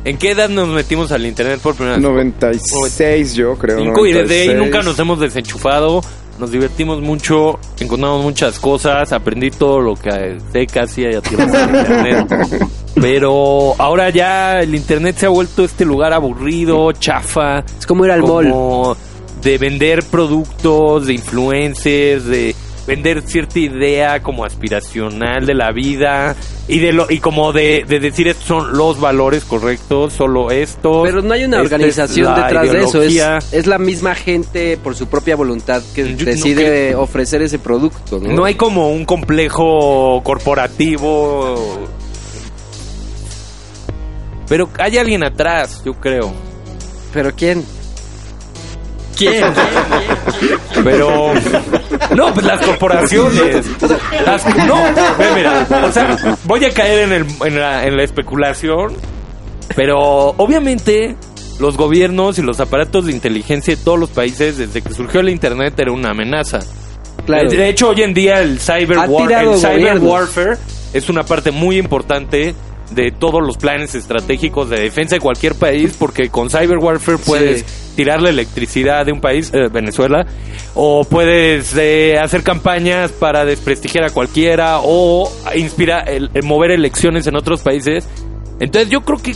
¿En 0.07 0.17
qué 0.17 0.31
edad 0.31 0.49
nos 0.49 0.69
metimos 0.69 1.13
al 1.13 1.27
internet 1.27 1.61
por 1.63 1.75
primera 1.75 1.97
vez? 1.97 2.03
96 2.03 3.35
yo 3.35 3.59
creo. 3.59 3.79
Cinco, 3.79 4.07
y 4.07 4.13
desde 4.15 4.41
ahí 4.41 4.49
96. 4.49 4.57
nunca 4.59 4.83
nos 4.83 4.99
hemos 4.99 5.21
desenchufado. 5.21 6.01
Nos 6.39 6.51
divertimos 6.51 7.03
mucho, 7.03 7.59
encontramos 7.79 8.23
muchas 8.25 8.59
cosas, 8.59 9.13
aprendí 9.13 9.51
todo 9.51 9.81
lo 9.81 9.97
que 9.97 10.39
sé 10.51 10.67
casi 10.67 11.05
a 11.05 11.11
internet. 11.19 12.27
Pero 12.95 13.75
ahora 13.77 14.09
ya 14.11 14.61
el 14.61 14.75
internet 14.75 15.17
se 15.19 15.27
ha 15.27 15.29
vuelto 15.29 15.65
este 15.65 15.85
lugar 15.85 16.13
aburrido, 16.15 16.91
chafa. 16.93 17.59
Es 17.79 17.87
como 17.87 18.05
ir 18.07 18.13
al 18.13 18.23
mall. 18.23 18.97
De 19.43 19.59
vender 19.59 20.05
productos, 20.05 21.07
de 21.07 21.15
influencers, 21.15 22.25
de 22.27 22.55
vender 22.87 23.21
cierta 23.21 23.59
idea 23.59 24.23
como 24.23 24.47
aspiracional 24.47 25.45
de 25.45 25.53
la 25.53 25.73
vida 25.73 26.35
y 26.69 26.79
de 26.79 26.93
lo 26.95 27.07
y 27.11 27.19
como 27.21 27.53
de, 27.53 27.85
de 27.87 28.01
decir 28.01 28.29
estos 28.29 28.47
son 28.47 28.73
los 28.79 28.99
valores 28.99 29.45
correctos, 29.45 30.15
solo 30.15 30.51
esto. 30.51 31.03
Pero 31.05 31.21
no 31.21 31.35
hay 31.35 31.45
una 31.45 31.61
organización 31.61 32.35
detrás 32.35 32.73
de 32.73 32.81
eso. 32.81 33.03
Es, 33.03 33.53
es 33.53 33.67
la 33.67 33.77
misma 33.79 34.15
gente 34.15 34.79
por 34.79 34.95
su 34.97 35.07
propia 35.07 35.37
voluntad 35.37 35.83
que 35.95 36.17
Yo- 36.17 36.25
decide 36.25 36.95
ofrecer 36.95 37.43
ese 37.43 37.59
producto, 37.59 38.21
¿no? 38.21 38.33
No 38.33 38.45
hay 38.47 38.55
como 38.55 38.91
un 38.91 39.05
complejo 39.05 40.23
corporativo. 40.25 41.57
Pero 44.49 44.71
hay 44.79 44.97
alguien 44.97 45.23
atrás, 45.25 45.83
yo 45.85 45.93
creo. 45.93 46.33
¿Pero 47.13 47.33
quién? 47.37 47.65
¿Quién? 49.19 49.45
Pero. 50.85 51.33
No, 52.15 52.33
pues 52.33 52.47
las 52.47 52.65
corporaciones. 52.65 53.67
Las- 54.25 54.57
no, 54.67 54.77
mira. 55.35 55.67
O 55.85 55.93
sea, 55.93 56.37
voy 56.45 56.65
a 56.65 56.71
caer 56.73 57.01
en, 57.01 57.13
el, 57.13 57.27
en, 57.45 57.61
la, 57.61 57.85
en 57.87 57.97
la 57.97 58.05
especulación. 58.05 58.95
Pero 59.77 59.99
obviamente 59.99 61.17
los 61.61 61.77
gobiernos 61.77 62.39
y 62.39 62.43
los 62.43 62.61
aparatos 62.61 63.07
de 63.07 63.13
inteligencia 63.13 63.77
de 63.77 63.83
todos 63.83 63.99
los 63.99 64.11
países, 64.11 64.57
desde 64.57 64.81
que 64.81 64.95
surgió 64.95 65.21
el 65.21 65.29
Internet, 65.29 65.75
era 65.79 65.93
una 65.93 66.11
amenaza. 66.11 66.61
Claro. 67.27 67.51
De 67.51 67.69
hecho, 67.69 67.91
hoy 67.91 68.03
en 68.03 68.15
día 68.15 68.41
el 68.41 68.59
cyber, 68.61 68.99
Ha 68.99 69.07
war- 69.07 69.27
tirado 69.27 69.55
el 69.55 69.59
cyber 69.61 69.99
warfare 69.99 70.57
es 70.95 71.09
una 71.11 71.23
parte 71.25 71.51
muy 71.51 71.77
importante 71.77 72.55
de 72.93 73.11
todos 73.13 73.43
los 73.47 73.59
planes 73.59 73.95
estratégicos 73.95 74.71
de 74.71 74.81
defensa 74.81 75.17
de 75.17 75.21
cualquier 75.21 75.55
país, 75.55 75.95
porque 75.99 76.31
con 76.31 76.49
cyber 76.49 76.79
warfare 76.79 77.19
puedes 77.19 77.65
tirar 77.99 78.23
la 78.23 78.31
electricidad 78.31 79.05
de 79.05 79.11
un 79.11 79.21
país, 79.21 79.51
eh, 79.53 79.67
Venezuela, 79.73 80.25
o 80.77 81.03
puedes 81.03 81.75
eh, 81.77 82.17
hacer 82.17 82.45
campañas 82.45 83.11
para 83.11 83.45
desprestigiar 83.45 84.05
a 84.05 84.11
cualquiera 84.11 84.79
o 84.85 85.29
inspirar, 85.57 86.09
el- 86.09 86.31
mover 86.45 86.71
elecciones 86.71 87.27
en 87.27 87.35
otros 87.35 87.61
países. 87.63 88.07
Entonces 88.61 88.89
yo 88.89 89.01
creo 89.01 89.19
que, 89.19 89.35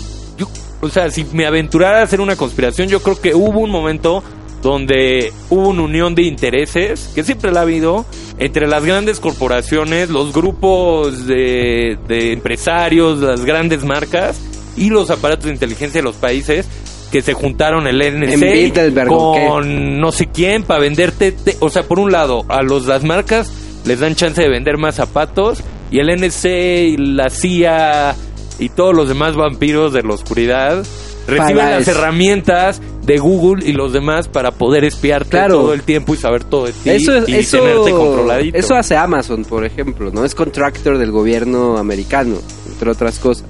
o 0.81 0.89
sea, 0.89 1.11
si 1.11 1.25
me 1.33 1.45
aventurara 1.45 1.99
a 1.99 2.03
hacer 2.05 2.21
una 2.21 2.37
conspiración, 2.37 2.87
yo 2.89 3.03
creo 3.03 3.21
que 3.21 3.35
hubo 3.35 3.59
un 3.59 3.71
momento 3.71 4.23
donde 4.63 5.33
hubo 5.51 5.71
una 5.71 5.83
unión 5.83 6.15
de 6.15 6.23
intereses, 6.23 7.11
que 7.17 7.25
siempre 7.25 7.51
la 7.51 7.59
ha 7.59 7.63
habido, 7.65 8.07
entre 8.39 8.69
las 8.69 8.85
grandes 8.85 9.19
corporaciones, 9.19 10.09
los 10.09 10.33
grupos 10.33 11.27
de, 11.27 11.99
de 12.07 12.33
empresarios, 12.33 13.19
las 13.19 13.45
grandes 13.45 13.83
marcas 13.85 14.41
y 14.77 14.89
los 14.91 15.11
aparatos 15.11 15.47
de 15.47 15.51
inteligencia 15.51 16.01
de 16.01 16.05
los 16.05 16.15
países 16.15 16.67
que 17.13 17.23
se 17.23 17.35
juntaron 17.35 17.87
el 17.87 18.01
En 18.03 18.21
NSA 18.21 18.47
Bilderberg, 18.53 19.13
¿o 19.13 19.35
qué? 19.35 19.47
con 19.47 20.01
no 20.01 20.11
sé 20.11 20.27
quién 20.27 20.65
para 20.65 20.81
venderte, 20.81 21.31
te- 21.33 21.57
o 21.61 21.69
sea, 21.69 21.85
por 21.85 21.99
un 22.01 22.11
lado, 22.11 22.45
a 22.49 22.63
los 22.63 22.87
las 22.87 23.05
marcas 23.05 23.53
les 23.85 24.01
dan 24.01 24.15
chance 24.17 24.41
de 24.43 24.49
vender 24.49 24.79
más 24.79 24.95
zapatos 24.97 25.63
y 25.91 25.99
el 25.99 26.09
NSA 26.09 26.49
y 26.49 26.97
la 26.97 27.29
CIA 27.31 28.17
y 28.59 28.69
todos 28.71 28.95
los 28.95 29.09
demás 29.09 29.37
vampiros 29.37 29.93
de 29.93 30.03
la 30.03 30.15
oscuridad 30.15 30.85
reciben 31.27 31.57
Para 31.57 31.71
las 31.79 31.87
eso. 31.89 31.99
herramientas 31.99 32.81
de 33.05 33.19
Google 33.19 33.65
y 33.69 33.73
los 33.73 33.93
demás 33.93 34.29
para 34.29 34.51
poder 34.53 34.85
espiarte 34.85 35.31
Claro. 35.31 35.57
todo 35.61 35.75
el 35.75 35.83
tiempo 35.83 36.15
y 36.15 36.17
saber 36.17 36.45
todo 36.45 36.65
de 36.67 36.73
ti 36.73 36.91
Eso, 36.91 37.17
es- 37.17 37.29
y 37.29 37.35
eso, 37.35 37.59
tenerte 37.59 37.91
controladito. 37.91 38.57
eso 38.59 38.75
hace 38.75 38.97
Amazon, 38.97 39.45
por 39.45 39.65
ejemplo, 39.65 40.11
¿no? 40.13 40.25
Es 40.25 40.35
contractor 40.35 40.99
del 40.99 41.11
gobierno 41.11 41.77
americano, 41.79 42.37
entre 42.73 42.91
otras 42.91 43.19
cosas. 43.19 43.45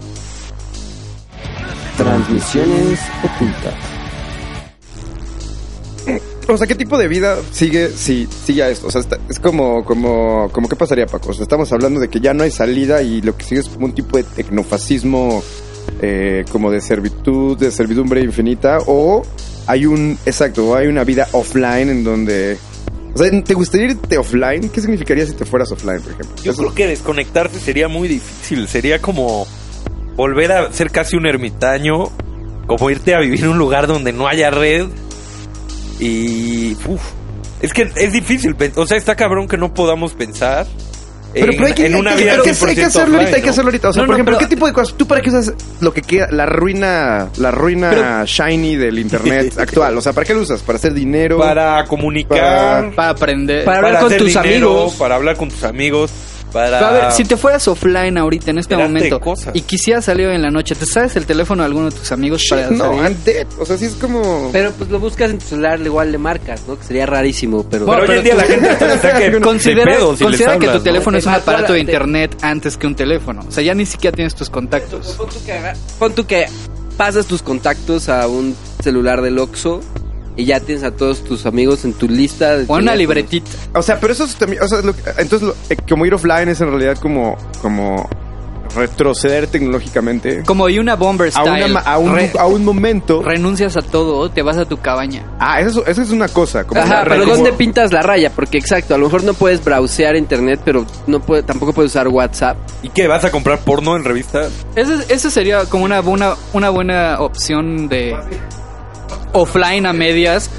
Transmisiones 1.97 2.99
ocultas. 3.23 3.75
O 6.49 6.57
sea, 6.59 6.67
¿qué 6.67 6.75
tipo 6.75 6.99
de 6.99 7.07
vida 7.09 7.37
sigue 7.53 7.89
si 7.89 8.27
sigue 8.45 8.63
a 8.65 8.69
esto? 8.69 8.89
O 8.89 8.91
sea, 8.91 9.01
está- 9.01 9.19
es 9.31 9.39
como, 9.39 9.85
como, 9.85 10.51
como, 10.53 10.69
¿qué 10.69 10.75
pasaría, 10.77 11.07
Paco? 11.07 11.31
O 11.31 11.33
sea, 11.33 11.45
estamos 11.45 11.73
hablando 11.73 12.01
de 12.01 12.09
que 12.09 12.21
ya 12.21 12.35
no 12.35 12.43
hay 12.43 12.51
salida 12.51 13.01
y 13.01 13.23
lo 13.23 13.37
que 13.37 13.45
sigue 13.45 13.61
es 13.61 13.69
como 13.69 13.87
un 13.87 13.95
tipo 13.95 14.17
de 14.17 14.25
tecnofascismo, 14.25 15.43
eh, 16.01 16.45
como 16.51 16.71
de 16.71 16.81
servitud, 16.81 17.57
de 17.57 17.71
servidumbre 17.71 18.21
infinita, 18.23 18.79
o 18.87 19.23
hay 19.67 19.87
un, 19.87 20.19
exacto, 20.27 20.71
o 20.71 20.75
hay 20.75 20.89
una 20.89 21.05
vida 21.05 21.29
offline 21.33 21.89
en 21.89 22.05
donde... 22.05 22.59
O 23.15 23.19
sea, 23.19 23.31
¿te 23.43 23.55
gustaría 23.55 23.87
irte 23.89 24.19
offline? 24.19 24.69
¿Qué 24.71 24.81
significaría 24.81 25.25
si 25.27 25.33
te 25.35 25.45
fueras 25.45 25.71
offline, 25.71 26.01
por 26.03 26.13
ejemplo? 26.13 26.35
Yo 26.43 26.55
creo 26.55 26.75
que 26.75 26.87
desconectarse 26.89 27.61
sería 27.61 27.87
muy 27.87 28.09
difícil. 28.09 28.67
Sería 28.67 29.01
como 29.01 29.47
volver 30.17 30.53
a 30.53 30.73
ser 30.73 30.91
casi 30.91 31.17
un 31.17 31.27
ermitaño, 31.27 32.11
como 32.67 32.91
irte 32.91 33.15
a 33.15 33.19
vivir 33.21 33.41
en 33.45 33.51
un 33.51 33.59
lugar 33.59 33.87
donde 33.87 34.13
no 34.13 34.29
haya 34.29 34.51
red. 34.51 34.87
Y. 36.01 36.75
uf, 36.87 37.01
es 37.61 37.73
que 37.73 37.91
es 37.97 38.13
difícil. 38.13 38.57
O 38.77 38.87
sea, 38.87 38.97
está 38.97 39.15
cabrón 39.15 39.47
que 39.49 39.57
no 39.57 39.73
podamos 39.73 40.15
pensar. 40.15 40.67
Pero, 41.35 41.47
en, 41.47 41.53
pero 41.57 41.67
hay 41.69 41.73
que, 41.73 41.87
en 41.87 41.95
hay 41.95 42.01
una 42.01 42.11
que- 42.15 42.25
vida 42.25 42.33
pero 42.33 42.43
que- 42.43 42.51
hay 42.51 42.57
que 42.75 42.83
100% 42.83 42.87
hacerlo 42.89 43.17
ahorita, 43.19 43.37
hay 43.37 43.43
que 43.43 43.49
hacerlo 43.49 43.69
ahorita. 43.69 43.89
O 43.89 43.93
sea, 43.95 44.03
No, 44.03 44.07
por 44.07 44.09
no, 44.11 44.17
ejemplo, 44.17 44.37
pero- 44.37 44.49
¿qué 44.49 44.55
tipo 44.55 44.67
de 44.67 44.73
cosas? 44.75 44.95
¿Tú 44.99 45.07
para 45.07 45.21
qué 45.23 45.31
usas 45.31 45.55
lo 45.81 45.95
que 45.95 46.03
queda, 46.03 46.29
la 46.31 46.45
ruina, 46.45 47.31
la 47.39 47.51
ruina 47.51 48.25
shiny 48.27 48.77
del 48.77 48.99
internet 48.99 49.55
actual? 49.59 49.97
O 49.97 50.03
sea, 50.03 50.13
¿para 50.13 50.27
qué 50.27 50.35
lo 50.35 50.43
usas? 50.43 50.61
¿Para 50.61 50.77
hacer 50.77 50.93
dinero? 50.93 51.39
Para 51.39 51.85
comunicar. 51.87 52.95
Para 52.95 53.09
aprender. 53.11 53.65
Para 53.65 53.79
hablar 53.87 54.03
con 54.03 54.17
tus 54.19 54.29
dinero, 54.29 54.71
amigos. 54.73 54.95
Para 54.97 55.15
hablar 55.15 55.37
con 55.37 55.49
tus 55.49 55.65
amigos. 55.65 56.11
Para. 56.53 56.79
Pero 56.79 56.87
a 56.87 56.93
ver, 56.93 57.13
si 57.13 57.25
te 57.25 57.37
fueras 57.37 57.67
offline 57.69 58.19
ahorita 58.19 58.51
en 58.51 58.59
este 58.59 58.77
momento 58.77 59.19
cosas. 59.21 59.55
y 59.57 59.63
quisieras 59.63 60.05
salir 60.05 60.29
en 60.29 60.43
la 60.43 60.51
noche, 60.51 60.75
¿te 60.75 60.87
sabes 60.87 61.17
el 61.17 61.25
teléfono 61.27 61.63
de 61.63 61.67
alguno 61.67 61.91
de 61.91 61.97
tus 61.99 62.13
amigos 62.13 62.45
para 62.51 62.71
no, 62.71 62.97
salir? 62.99 63.17
Dead. 63.25 63.47
O 63.59 63.65
sea, 63.65 63.77
sí 63.79 63.87
es 63.87 63.95
como... 63.95 64.51
Pero 64.53 64.71
pues 64.73 64.91
lo 64.91 64.99
buscas 65.01 65.31
en 65.31 65.39
tu 65.39 65.47
celular, 65.47 65.81
igual 65.81 66.13
le 66.13 66.19
marcas, 66.19 66.63
¿no? 66.69 66.79
Que 66.79 66.85
sería 66.85 67.07
rarísimo, 67.07 67.65
pero... 67.69 67.87
Pero 67.87 68.03
hoy 68.13 68.19
en 68.19 68.25
día 68.25 68.35
la 68.35 68.45
gente 68.45 68.69
hasta 68.69 68.99
saca 68.99 69.19
de 69.21 69.41
Considera, 69.41 69.85
pedo 69.97 70.17
si 70.17 70.25
les 70.25 70.31
considera 70.31 70.59
que 70.59 70.67
tu 70.69 70.75
¿no? 70.75 70.83
teléfono 70.83 71.19
es 71.19 71.27
un 71.27 71.33
Te 71.33 71.39
aparato 71.39 71.73
de 71.73 71.79
te- 71.79 71.85
internet 71.91 72.37
antes 72.43 72.77
que 72.77 72.87
un 72.87 72.95
teléfono. 72.95 73.45
O 73.49 73.51
sea, 73.51 73.63
ya 73.63 73.75
ni 73.75 73.87
siquiera 73.87 74.15
tienes 74.15 74.35
tus 74.35 74.51
contactos. 74.51 75.07
Pon 75.19 75.29
tú 75.29 75.37
que, 75.45 75.53
haga- 75.53 75.75
pon 75.99 76.13
tú 76.15 76.27
que 76.27 76.47
pasas 76.97 77.27
tus 77.27 77.43
contactos 77.43 78.09
a 78.09 78.27
un 78.29 78.55
celular 78.83 79.23
del 79.23 79.39
Oxxo 79.39 79.81
y 80.37 80.45
ya 80.47 80.61
tienes 80.61 80.85
a 80.85 80.91
todos 80.91 81.23
tus 81.25 81.47
amigos 81.47 81.85
en 81.85 81.93
tu 81.93 82.09
lista. 82.09 82.57
de 82.57 82.65
O 82.69 82.77
una 82.77 82.95
libretita. 82.95 83.51
O 83.75 83.83
sea, 83.83 83.99
pero 84.01 84.13
eso 84.13 84.25
es 84.25 84.35
también... 84.37 84.63
O 84.63 84.69
sea, 84.69 84.81
lo 84.83 84.95
que- 84.95 85.03
entonces, 85.19 85.43
lo- 85.49 85.55
eh, 85.71 85.77
como 85.89 86.07
ir 86.07 86.15
offline 86.15 86.49
es 86.49 86.61
en 86.61 86.69
realidad 86.71 86.97
como... 86.99 87.37
como 87.61 88.09
retroceder 88.75 89.49
tecnológicamente 89.49 90.43
Como 90.47 90.67
y 90.69 90.79
una 90.79 90.97
bomber 90.97 91.31
a, 91.35 91.43
una 91.43 91.57
style. 91.59 91.73
ma- 91.75 91.81
a, 91.81 91.99
un, 91.99 92.15
Re- 92.15 92.33
a 92.39 92.47
un 92.47 92.65
momento... 92.65 93.23
renuncias 93.23 93.77
a 93.77 93.83
todo, 93.83 94.31
te 94.31 94.41
vas 94.41 94.57
a 94.57 94.65
tu 94.65 94.79
cabaña. 94.79 95.27
Ah, 95.39 95.61
eso, 95.61 95.83
es- 95.83 95.89
eso 95.91 96.01
es 96.03 96.11
una 96.11 96.27
cosa. 96.29 96.65
Como 96.65 96.81
Ajá, 96.81 97.01
la- 97.01 97.05
pero 97.05 97.25
como- 97.25 97.35
¿dónde 97.35 97.53
pintas 97.53 97.93
la 97.93 98.01
raya? 98.01 98.31
Porque 98.35 98.57
exacto, 98.57 98.95
a 98.95 98.99
lo 98.99 99.05
mejor 99.07 99.25
no 99.25 99.35
puedes 99.35 99.63
browsear 99.63 100.17
internet, 100.17 100.61
pero 100.65 100.87
no 101.07 101.21
puede, 101.21 101.43
tampoco 101.43 101.75
puedes 101.75 101.91
usar 101.93 102.09
WhatsApp. 102.09 102.57
¿Y 102.83 102.89
qué? 102.89 103.09
¿Vas 103.09 103.25
a 103.27 103.31
comprar 103.31 103.59
porno 103.59 103.95
en 103.95 104.05
revistas? 104.05 104.51
Ese, 104.75 104.95
ese 105.13 105.31
sería 105.31 105.67
como 105.67 105.85
una 105.85 106.01
buena, 106.01 106.35
una 106.55 106.71
buena 106.71 107.21
opción 107.21 107.89
de 107.89 108.17
offline 109.33 109.87
a 109.87 109.93
medias. 109.93 110.51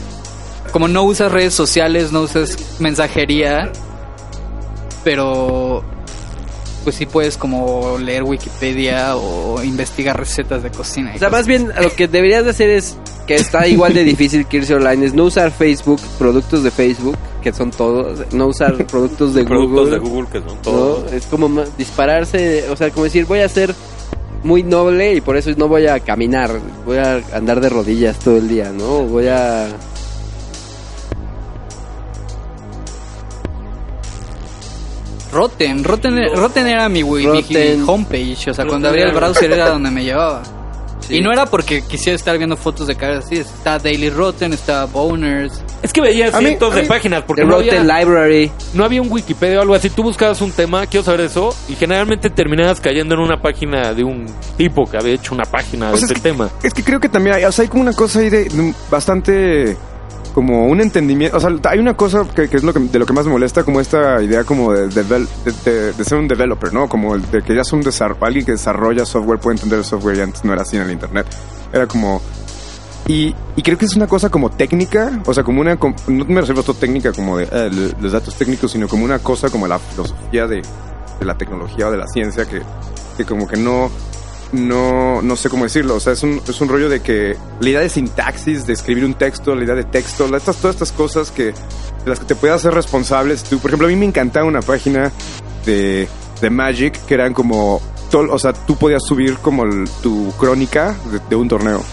Como 0.71 0.87
no 0.87 1.03
usas 1.03 1.31
redes 1.31 1.53
sociales, 1.53 2.11
no 2.11 2.21
usas 2.21 2.57
mensajería, 2.79 3.71
pero 5.03 5.83
pues 6.83 6.95
sí 6.97 7.05
puedes 7.05 7.37
como 7.37 7.97
leer 7.97 8.23
Wikipedia 8.23 9.15
o 9.15 9.63
investigar 9.63 10.17
recetas 10.19 10.63
de 10.63 10.71
cocina. 10.71 11.11
y 11.13 11.15
O 11.15 11.19
sea, 11.19 11.29
cosas. 11.29 11.39
más 11.41 11.47
bien 11.47 11.71
lo 11.81 11.89
que 11.95 12.07
deberías 12.07 12.43
de 12.43 12.49
hacer 12.49 12.69
es 12.69 12.97
que 13.27 13.35
está 13.35 13.67
igual 13.67 13.93
de 13.93 14.03
difícil 14.03 14.45
que 14.47 14.57
irse 14.57 14.75
online, 14.75 15.05
es 15.05 15.13
no 15.13 15.23
usar 15.25 15.51
Facebook, 15.51 16.01
productos 16.19 16.61
de 16.63 16.71
Facebook, 16.71 17.15
que 17.41 17.53
son 17.53 17.71
todos, 17.71 18.19
no 18.33 18.47
usar 18.47 18.75
productos 18.87 19.33
de 19.33 19.43
Productos 19.45 19.89
Google. 19.89 19.91
de 19.91 19.99
Google 19.99 20.27
que 20.29 20.39
son 20.39 20.47
¿no? 20.47 20.53
todos. 20.61 21.13
Es 21.13 21.25
como 21.27 21.63
dispararse, 21.77 22.69
o 22.69 22.75
sea, 22.75 22.89
como 22.89 23.05
decir, 23.05 23.25
voy 23.25 23.39
a 23.39 23.47
ser 23.49 23.73
muy 24.43 24.63
noble 24.63 25.13
y 25.15 25.21
por 25.21 25.37
eso 25.37 25.51
no 25.57 25.67
voy 25.67 25.87
a 25.87 25.99
caminar, 25.99 26.51
voy 26.85 26.97
a 26.97 27.21
andar 27.33 27.61
de 27.61 27.69
rodillas 27.69 28.19
todo 28.19 28.37
el 28.37 28.47
día, 28.47 28.71
¿no? 28.71 29.03
Voy 29.03 29.27
a... 29.27 29.67
Rotten, 35.31 35.83
Rotten, 35.83 36.35
Rotten 36.35 36.67
era 36.67 36.87
mi, 36.89 37.03
mi 37.03 37.83
homepage, 37.87 38.51
o 38.51 38.53
sea, 38.53 38.65
cuando 38.67 38.89
abría 38.89 39.05
el 39.05 39.13
browser 39.13 39.51
era 39.51 39.69
donde 39.71 39.89
me 39.89 40.03
llevaba. 40.03 40.43
Sí. 41.07 41.17
Y 41.17 41.21
no 41.21 41.31
era 41.31 41.45
porque 41.45 41.81
quisiera 41.81 42.15
estar 42.15 42.37
viendo 42.37 42.55
fotos 42.57 42.87
de 42.87 42.95
caras 42.95 43.25
así, 43.25 43.35
está 43.37 43.77
Daily 43.79 44.09
Rotten, 44.09 44.53
está 44.53 44.85
Boners. 44.85 45.61
Es 45.81 45.91
que 45.91 46.01
veías 46.01 46.33
A 46.33 46.39
mí- 46.39 46.45
cientos 46.47 46.71
a 46.71 46.75
de 46.77 46.81
mí- 46.83 46.87
páginas 46.87 47.23
porque 47.27 47.41
The 47.41 47.47
no 47.47 47.55
Rotten 47.57 47.79
había, 47.89 47.99
Library. 47.99 48.51
no 48.73 48.85
había 48.85 49.01
un 49.01 49.11
Wikipedia 49.11 49.59
o 49.59 49.61
algo 49.61 49.75
así. 49.75 49.89
Tú 49.89 50.03
buscabas 50.03 50.39
un 50.41 50.51
tema, 50.51 50.85
quiero 50.87 51.03
saber 51.03 51.21
eso, 51.21 51.53
y 51.67 51.75
generalmente 51.75 52.29
terminabas 52.29 52.79
cayendo 52.79 53.15
en 53.15 53.21
una 53.21 53.41
página 53.41 53.93
de 53.93 54.03
un 54.03 54.25
tipo 54.57 54.85
que 54.89 54.97
había 54.97 55.13
hecho 55.13 55.33
una 55.35 55.43
página 55.45 55.91
de 55.91 55.97
sea, 55.97 56.05
ese 56.05 56.13
es 56.13 56.21
que- 56.21 56.29
tema. 56.29 56.49
Es 56.63 56.73
que 56.73 56.83
creo 56.83 56.99
que 56.99 57.09
también 57.09 57.35
hay, 57.35 57.43
o 57.45 57.51
sea, 57.51 57.63
hay 57.63 57.69
como 57.69 57.81
una 57.81 57.93
cosa 57.93 58.19
ahí 58.19 58.29
de, 58.29 58.73
bastante 58.89 59.75
como 60.33 60.65
un 60.67 60.81
entendimiento, 60.81 61.37
o 61.37 61.39
sea, 61.39 61.51
hay 61.69 61.79
una 61.79 61.95
cosa 61.95 62.25
que, 62.33 62.43
es 62.51 62.63
lo 62.63 62.73
que, 62.73 62.79
de 62.79 62.99
lo 62.99 63.05
que 63.05 63.13
más 63.13 63.25
me 63.25 63.31
molesta, 63.31 63.63
como 63.63 63.79
esta 63.79 64.21
idea 64.21 64.43
como 64.43 64.73
de, 64.73 64.87
de, 64.87 65.03
de- 65.65 65.93
de 65.93 66.03
ser 66.03 66.17
un 66.17 66.27
developer, 66.27 66.73
¿no? 66.73 66.89
Como 66.89 67.17
de 67.17 67.41
que 67.43 67.55
ya 67.55 67.61
es 67.61 67.71
un 67.71 67.81
alguien 68.21 68.45
que 68.45 68.53
desarrolla 68.53 69.05
software 69.05 69.39
puede 69.39 69.55
entender 69.57 69.79
el 69.79 69.85
software 69.85 70.17
y 70.17 70.21
antes 70.21 70.43
no 70.43 70.53
era 70.53 70.63
así 70.63 70.75
en 70.75 70.83
el 70.83 70.91
internet. 70.91 71.27
Era 71.71 71.87
como 71.87 72.21
y, 73.07 73.35
y 73.57 73.61
creo 73.61 73.77
que 73.77 73.85
es 73.85 73.95
una 73.95 74.07
cosa 74.07 74.29
como 74.29 74.49
técnica, 74.49 75.21
o 75.25 75.33
sea, 75.33 75.43
como 75.43 75.59
una, 75.61 75.75
no 75.75 76.25
me 76.25 76.39
refiero 76.41 76.59
a 76.59 76.61
esto 76.61 76.73
técnica 76.73 77.11
como 77.11 77.37
de 77.37 77.47
eh, 77.51 77.93
los 77.99 78.11
datos 78.13 78.33
técnicos, 78.35 78.71
sino 78.71 78.87
como 78.87 79.03
una 79.03 79.19
cosa 79.19 79.49
como 79.49 79.67
la 79.67 79.77
filosofía 79.77 80.47
de, 80.47 80.61
de 81.19 81.25
la 81.25 81.37
tecnología 81.37 81.87
o 81.89 81.91
de 81.91 81.97
la 81.97 82.07
ciencia 82.07 82.45
que, 82.45 82.61
que 83.17 83.25
como 83.25 83.45
que 83.47 83.57
no, 83.57 83.91
no, 84.53 85.21
no 85.21 85.35
sé 85.35 85.49
cómo 85.49 85.63
decirlo, 85.63 85.95
o 85.95 85.99
sea, 85.99 86.13
es 86.13 86.23
un, 86.23 86.41
es 86.47 86.61
un 86.61 86.69
rollo 86.69 86.87
de 86.87 87.01
que 87.01 87.35
la 87.59 87.69
idea 87.69 87.81
de 87.81 87.89
sintaxis, 87.89 88.65
de 88.65 88.73
escribir 88.73 89.03
un 89.03 89.15
texto, 89.15 89.55
la 89.55 89.63
idea 89.63 89.75
de 89.75 89.83
texto, 89.83 90.25
estas, 90.35 90.57
todas 90.57 90.75
estas 90.75 90.91
cosas 90.91 91.31
que, 91.31 91.45
de 91.45 91.53
las 92.05 92.19
que 92.19 92.25
te 92.25 92.35
puedes 92.35 92.55
hacer 92.55 92.73
responsables 92.73 93.43
tú. 93.43 93.59
Por 93.59 93.71
ejemplo, 93.71 93.87
a 93.87 93.89
mí 93.89 93.95
me 93.95 94.05
encantaba 94.05 94.45
una 94.45 94.61
página 94.61 95.11
de, 95.65 96.07
de 96.39 96.49
Magic 96.49 97.03
que 97.05 97.13
eran 97.15 97.33
como, 97.33 97.81
o 98.13 98.39
sea, 98.39 98.53
tú 98.53 98.75
podías 98.77 99.03
subir 99.03 99.37
como 99.37 99.63
tu 100.01 100.31
crónica 100.37 100.95
de, 101.11 101.19
de 101.29 101.35
un 101.35 101.47
torneo. 101.47 101.83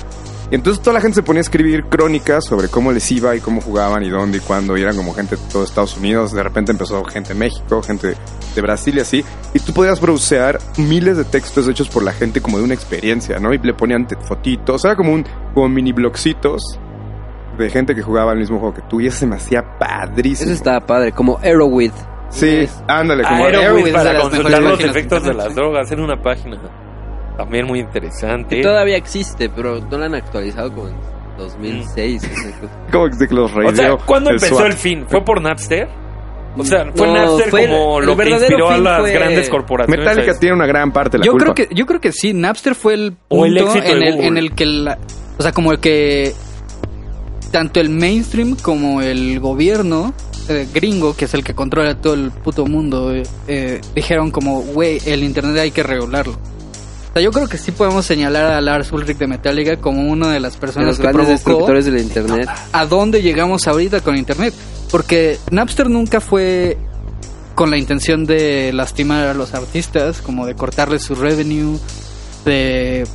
Y 0.50 0.56
entonces 0.56 0.82
toda 0.82 0.94
la 0.94 1.00
gente 1.00 1.14
se 1.14 1.22
ponía 1.22 1.40
a 1.40 1.42
escribir 1.42 1.84
crónicas 1.84 2.44
sobre 2.44 2.68
cómo 2.68 2.90
les 2.90 3.08
iba 3.12 3.36
y 3.36 3.40
cómo 3.40 3.60
jugaban 3.60 4.02
y 4.02 4.10
dónde 4.10 4.38
y 4.38 4.40
cuándo. 4.40 4.76
Y 4.76 4.82
eran 4.82 4.96
como 4.96 5.14
gente 5.14 5.36
de 5.36 5.42
todo 5.44 5.62
Estados 5.62 5.96
Unidos. 5.96 6.32
De 6.32 6.42
repente 6.42 6.72
empezó 6.72 7.04
gente 7.04 7.34
de 7.34 7.38
México, 7.38 7.80
gente 7.82 8.16
de 8.54 8.60
Brasil 8.60 8.96
y 8.96 9.00
así. 9.00 9.24
Y 9.54 9.60
tú 9.60 9.72
podías 9.72 10.00
browsear 10.00 10.58
miles 10.76 11.16
de 11.16 11.24
textos 11.24 11.68
hechos 11.68 11.88
por 11.88 12.02
la 12.02 12.12
gente 12.12 12.40
como 12.40 12.58
de 12.58 12.64
una 12.64 12.74
experiencia, 12.74 13.38
¿no? 13.38 13.52
Y 13.52 13.58
le 13.58 13.74
ponían 13.74 14.06
fotitos. 14.22 14.84
Era 14.84 14.96
como 14.96 15.12
un 15.12 15.24
como 15.54 15.68
mini 15.68 15.92
blogcitos 15.92 16.78
de 17.58 17.70
gente 17.70 17.94
que 17.94 18.02
jugaba 18.02 18.32
el 18.32 18.38
mismo 18.38 18.58
juego 18.58 18.74
que 18.74 18.82
tú 18.82 19.00
y 19.00 19.06
eso 19.06 19.18
se 19.18 19.26
me 19.26 19.36
hacía 19.36 19.62
padrísimo. 19.78 20.50
Eso 20.50 20.58
estaba 20.58 20.80
padre, 20.80 21.12
como 21.12 21.38
Arrowhead. 21.38 21.92
Sí, 22.30 22.68
ándale, 22.86 23.24
como 23.24 23.46
de 23.46 23.92
para 23.92 24.12
las 24.12 24.22
consultar 24.22 24.62
los 24.62 24.80
efectos 24.80 25.24
de 25.24 25.34
las 25.34 25.54
drogas 25.54 25.90
en 25.90 26.00
una 26.00 26.22
página 26.22 26.60
también 27.40 27.66
muy 27.66 27.80
interesante. 27.80 28.56
Que 28.56 28.62
todavía 28.62 28.96
existe, 28.96 29.48
pero 29.48 29.80
no 29.80 29.96
la 29.98 30.06
han 30.06 30.14
actualizado 30.14 30.72
como 30.74 30.88
en 30.88 30.96
2006. 31.38 32.22
esa 32.22 32.60
cosa. 32.60 32.72
como 32.92 33.08
que 33.08 33.34
los 33.34 33.52
O 33.52 33.74
sea, 33.74 33.96
¿cuándo 34.04 34.30
el 34.30 34.36
empezó 34.36 34.56
SWAT. 34.56 34.66
el 34.66 34.72
fin? 34.74 35.06
¿Fue 35.08 35.24
por 35.24 35.40
Napster? 35.40 35.88
O 36.56 36.64
sea, 36.64 36.90
¿fue 36.94 37.06
No, 37.06 37.14
Napster 37.14 37.50
fue 37.50 37.66
como 37.68 38.00
el 38.00 38.06
lo 38.06 38.16
que 38.16 38.30
inspiró 38.30 38.68
a 38.70 38.78
las 38.78 39.00
fue- 39.00 39.12
grandes 39.12 39.48
corporaciones? 39.48 40.04
Metallica 40.06 40.38
tiene 40.38 40.56
una 40.56 40.66
gran 40.66 40.92
parte 40.92 41.12
de 41.12 41.18
la 41.20 41.24
Yo 41.26 41.32
culpa. 41.32 41.54
creo 41.54 41.68
que 41.68 41.74
yo 41.74 41.86
creo 41.86 42.00
que 42.00 42.12
sí, 42.12 42.32
Napster 42.34 42.74
fue 42.74 42.94
el 42.94 43.12
punto 43.12 43.42
O 43.42 43.46
el 43.46 43.56
éxito 43.56 43.84
de 43.84 43.90
en, 43.92 44.02
el, 44.02 44.12
Google. 44.14 44.26
en 44.28 44.36
el 44.36 44.52
que 44.54 44.66
la, 44.66 44.98
o 45.38 45.42
sea, 45.42 45.52
como 45.52 45.70
el 45.72 45.78
que 45.78 46.32
tanto 47.52 47.80
el 47.80 47.88
mainstream 47.90 48.56
como 48.56 49.00
el 49.00 49.38
gobierno 49.40 50.12
eh, 50.48 50.66
gringo, 50.74 51.14
que 51.16 51.26
es 51.26 51.34
el 51.34 51.44
que 51.44 51.54
controla 51.54 52.00
todo 52.00 52.14
el 52.14 52.30
puto 52.32 52.66
mundo, 52.66 53.14
eh, 53.14 53.22
eh, 53.46 53.80
dijeron 53.94 54.30
como, 54.32 54.60
güey, 54.62 54.98
el 55.06 55.22
internet 55.22 55.56
hay 55.58 55.70
que 55.70 55.82
regularlo. 55.84 56.36
O 57.10 57.12
sea, 57.12 57.22
yo 57.22 57.32
creo 57.32 57.48
que 57.48 57.58
sí 57.58 57.72
podemos 57.72 58.06
señalar 58.06 58.44
a 58.52 58.60
Lars 58.60 58.92
Ulrich 58.92 59.18
de 59.18 59.26
Metallica 59.26 59.76
como 59.78 60.08
una 60.08 60.32
de 60.32 60.38
las 60.38 60.54
De 60.54 60.60
personas 60.60 60.88
los 60.88 60.96
que 60.98 61.02
grandes 61.02 61.42
provocó 61.42 61.72
destructores 61.72 61.84
del 61.86 61.98
internet. 61.98 62.48
a 62.72 62.86
dónde 62.86 63.20
llegamos 63.20 63.66
ahorita 63.66 64.00
con 64.00 64.16
internet. 64.16 64.54
Porque 64.92 65.38
Napster 65.50 65.90
nunca 65.90 66.20
fue 66.20 66.78
con 67.56 67.70
la 67.70 67.78
intención 67.78 68.26
de 68.26 68.72
lastimar 68.72 69.26
a 69.26 69.34
los 69.34 69.54
artistas, 69.54 70.22
como 70.22 70.46
de 70.46 70.54
cortarles 70.54 71.02
su 71.02 71.14
revenue, 71.16 71.78
de 72.44 73.06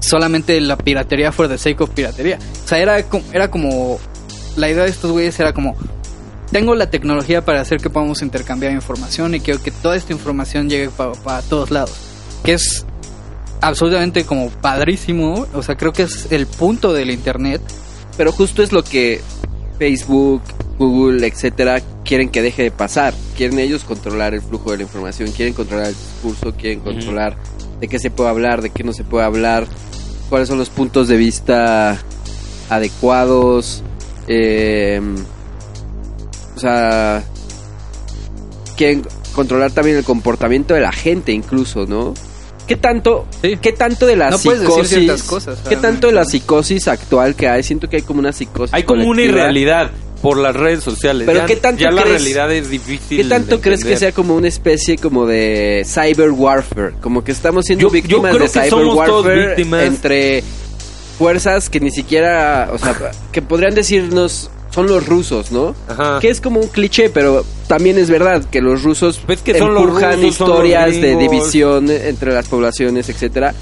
solamente 0.00 0.60
la 0.60 0.76
piratería 0.76 1.32
for 1.32 1.48
the 1.48 1.58
sake 1.58 1.80
of 1.80 1.90
piratería. 1.90 2.38
O 2.64 2.68
sea, 2.68 2.78
era, 2.78 3.04
era 3.32 3.50
como... 3.50 3.98
La 4.56 4.68
idea 4.68 4.84
de 4.84 4.90
estos 4.90 5.10
güeyes 5.10 5.38
era 5.40 5.52
como... 5.52 5.76
Tengo 6.52 6.74
la 6.74 6.90
tecnología 6.90 7.44
para 7.44 7.60
hacer 7.60 7.80
que 7.80 7.90
podamos 7.90 8.22
intercambiar 8.22 8.72
información 8.72 9.34
y 9.34 9.40
quiero 9.40 9.62
que 9.62 9.70
toda 9.70 9.96
esta 9.96 10.12
información 10.12 10.68
llegue 10.68 10.90
para 10.90 11.42
todos 11.42 11.70
lados. 11.70 12.09
Que 12.44 12.54
es 12.54 12.86
absolutamente 13.60 14.24
como 14.24 14.50
padrísimo. 14.50 15.46
O 15.54 15.62
sea, 15.62 15.76
creo 15.76 15.92
que 15.92 16.02
es 16.02 16.30
el 16.30 16.46
punto 16.46 16.92
del 16.92 17.10
internet. 17.10 17.60
Pero 18.16 18.32
justo 18.32 18.62
es 18.62 18.72
lo 18.72 18.82
que 18.82 19.20
Facebook, 19.78 20.42
Google, 20.78 21.26
etcétera, 21.26 21.80
quieren 22.04 22.28
que 22.28 22.42
deje 22.42 22.62
de 22.62 22.70
pasar. 22.70 23.14
Quieren 23.36 23.58
ellos 23.58 23.84
controlar 23.84 24.34
el 24.34 24.42
flujo 24.42 24.72
de 24.72 24.78
la 24.78 24.82
información, 24.82 25.32
quieren 25.32 25.54
controlar 25.54 25.86
el 25.86 25.94
discurso, 25.94 26.54
quieren 26.54 26.80
controlar 26.80 27.36
de 27.80 27.88
qué 27.88 27.98
se 27.98 28.10
puede 28.10 28.28
hablar, 28.28 28.60
de 28.60 28.70
qué 28.70 28.84
no 28.84 28.92
se 28.92 29.04
puede 29.04 29.24
hablar, 29.24 29.66
cuáles 30.28 30.48
son 30.48 30.58
los 30.58 30.68
puntos 30.68 31.08
de 31.08 31.16
vista 31.16 31.98
adecuados. 32.68 33.82
eh, 34.28 35.00
o 36.56 36.60
sea, 36.60 37.24
quieren 38.76 39.02
controlar 39.34 39.70
también 39.70 39.96
el 39.96 40.04
comportamiento 40.04 40.74
de 40.74 40.80
la 40.80 40.92
gente, 40.92 41.32
incluso, 41.32 41.86
¿no? 41.86 42.12
¿Qué 42.70 42.76
tanto, 42.76 43.26
Sí. 43.42 43.58
qué 43.60 43.72
tanto 43.72 44.06
de 44.06 44.14
la 44.14 44.30
No 44.30 44.38
puedes 44.38 44.60
decir 44.60 45.00
psicosis? 45.00 45.22
cosas, 45.24 45.58
¿Qué 45.68 45.74
tanto 45.74 46.06
de 46.06 46.12
la 46.12 46.24
psicosis 46.24 46.86
actual 46.86 47.34
que 47.34 47.48
hay? 47.48 47.64
Siento 47.64 47.88
que 47.88 47.96
hay 47.96 48.02
como 48.02 48.20
una 48.20 48.32
psicosis. 48.32 48.72
Hay 48.72 48.84
como 48.84 49.08
una 49.08 49.22
irrealidad 49.22 49.90
por 50.22 50.36
las 50.38 50.54
redes 50.54 50.84
sociales. 50.84 51.26
Pero 51.26 51.40
ya, 51.40 51.46
¿qué 51.46 51.56
tanto 51.56 51.82
ya 51.82 51.90
la 51.90 52.02
crees- 52.02 52.22
realidad 52.22 52.52
es 52.52 52.70
difícil. 52.70 53.22
¿Qué 53.22 53.24
tanto 53.28 53.56
de 53.56 53.60
crees 53.60 53.84
que 53.84 53.96
sea 53.96 54.12
como 54.12 54.36
una 54.36 54.46
especie 54.46 54.98
como 54.98 55.26
de 55.26 55.82
cyber 55.84 56.30
warfare? 56.30 56.92
Como 57.00 57.24
que 57.24 57.32
estamos 57.32 57.64
siendo 57.66 57.82
Yo- 57.82 57.88
yo 57.88 57.92
víctimas 57.92 58.30
creo 58.36 58.46
de 58.46 58.52
que 58.52 58.60
cyber 58.60 58.70
somos 58.70 59.04
todos 59.04 59.24
warfare 59.26 59.46
víctimas. 59.48 59.84
entre 59.86 60.44
fuerzas 61.18 61.68
que 61.70 61.80
ni 61.80 61.90
siquiera, 61.90 62.70
o 62.72 62.78
sea, 62.78 62.94
que 63.32 63.42
podrían 63.42 63.74
decirnos 63.74 64.48
son 64.70 64.86
los 64.86 65.06
rusos, 65.06 65.50
¿no? 65.52 65.74
Ajá. 65.88 66.18
Que 66.20 66.30
es 66.30 66.40
como 66.40 66.60
un 66.60 66.68
cliché, 66.68 67.10
pero 67.10 67.44
también 67.66 67.98
es 67.98 68.08
verdad 68.10 68.44
que 68.44 68.60
los 68.60 68.82
rusos 68.82 69.20
Pues 69.26 69.40
que 69.42 69.58
son 69.58 69.74
los 69.74 70.00
son 70.00 70.24
historias 70.24 70.92
de 71.00 71.16
división 71.16 71.90
entre 71.90 72.32
las 72.32 72.46
poblaciones, 72.48 73.08
etcétera. 73.08 73.54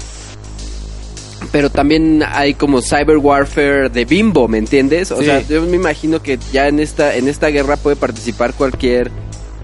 Pero 1.51 1.69
también 1.71 2.21
hay 2.27 2.53
como 2.53 2.81
cyber 2.81 3.17
warfare 3.17 3.89
de 3.89 4.05
bimbo, 4.05 4.47
¿me 4.47 4.59
entiendes? 4.59 5.11
O 5.11 5.19
Sí. 5.19 5.25
sea, 5.25 5.41
yo 5.47 5.63
me 5.63 5.77
imagino 5.77 6.21
que 6.21 6.37
ya 6.53 6.67
en 6.67 6.79
esta 6.79 7.15
en 7.15 7.27
esta 7.27 7.47
guerra 7.47 7.75
puede 7.77 7.95
participar 7.95 8.53
cualquier 8.53 9.09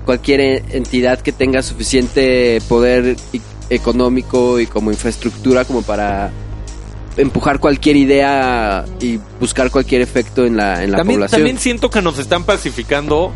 cualquier 0.06 0.40
e- 0.40 0.64
entidad 0.72 1.20
que 1.20 1.32
tenga 1.32 1.62
suficiente 1.62 2.60
poder 2.68 3.18
i- 3.34 3.42
económico 3.70 4.60
y 4.60 4.66
como 4.68 4.90
infraestructura 4.92 5.66
como 5.66 5.82
para 5.84 6.32
empujar 7.18 7.60
cualquier 7.60 7.96
idea 7.96 8.86
y 9.00 9.20
buscar 9.40 9.72
cualquier 9.72 10.02
efecto 10.02 10.46
en 10.46 10.58
la 10.58 10.84
en 10.84 10.92
la 10.92 10.98
también, 10.98 11.20
población. 11.20 11.40
también 11.42 11.58
siento 11.60 11.90
que 11.90 12.02
nos 12.02 12.20
están 12.20 12.44
pacificando 12.44 13.32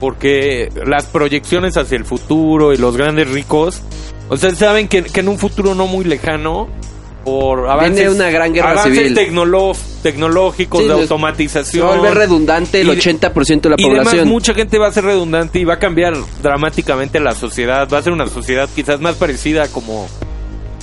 porque 0.00 0.68
las 0.86 1.06
proyecciones 1.06 1.76
hacia 1.76 1.96
el 1.96 2.04
futuro 2.04 2.72
y 2.72 2.76
los 2.76 2.96
grandes 2.96 3.30
ricos, 3.30 3.80
o 4.28 4.36
sea, 4.36 4.54
saben 4.54 4.88
que, 4.88 5.02
que 5.04 5.20
en 5.20 5.28
un 5.28 5.38
futuro 5.38 5.74
no 5.74 5.86
muy 5.86 6.04
lejano, 6.04 6.68
por 7.24 7.68
avances, 7.70 7.94
Viene 8.08 8.10
una 8.10 8.30
gran 8.30 8.52
guerra 8.52 8.72
avances 8.72 8.98
civil. 8.98 9.14
tecnológicos 10.02 10.80
Sí, 10.82 10.88
de 10.88 10.94
Se 10.94 11.00
automatización. 11.02 11.88
a 11.88 11.94
volver 11.96 12.14
redundante 12.14 12.80
el 12.80 12.88
Y 12.88 12.96
de- 12.96 13.00
80% 13.00 13.60
de 13.62 13.70
la 13.70 13.76
y 13.78 13.84
además 13.84 13.98
población. 14.08 14.28
mucha 14.28 14.54
gente 14.54 14.76
va 14.78 14.88
a 14.88 14.92
ser 14.92 15.04
redundante 15.04 15.60
y 15.60 15.64
va 15.64 15.74
a 15.74 15.78
cambiar 15.78 16.14
dramáticamente 16.42 17.20
la 17.20 17.36
sociedad. 17.36 17.88
Va 17.92 17.98
a 17.98 18.02
ser 18.02 18.12
una 18.12 18.26
sociedad 18.26 18.68
quizás 18.74 19.00
más 19.00 19.14
parecida 19.14 19.68
como 19.68 20.08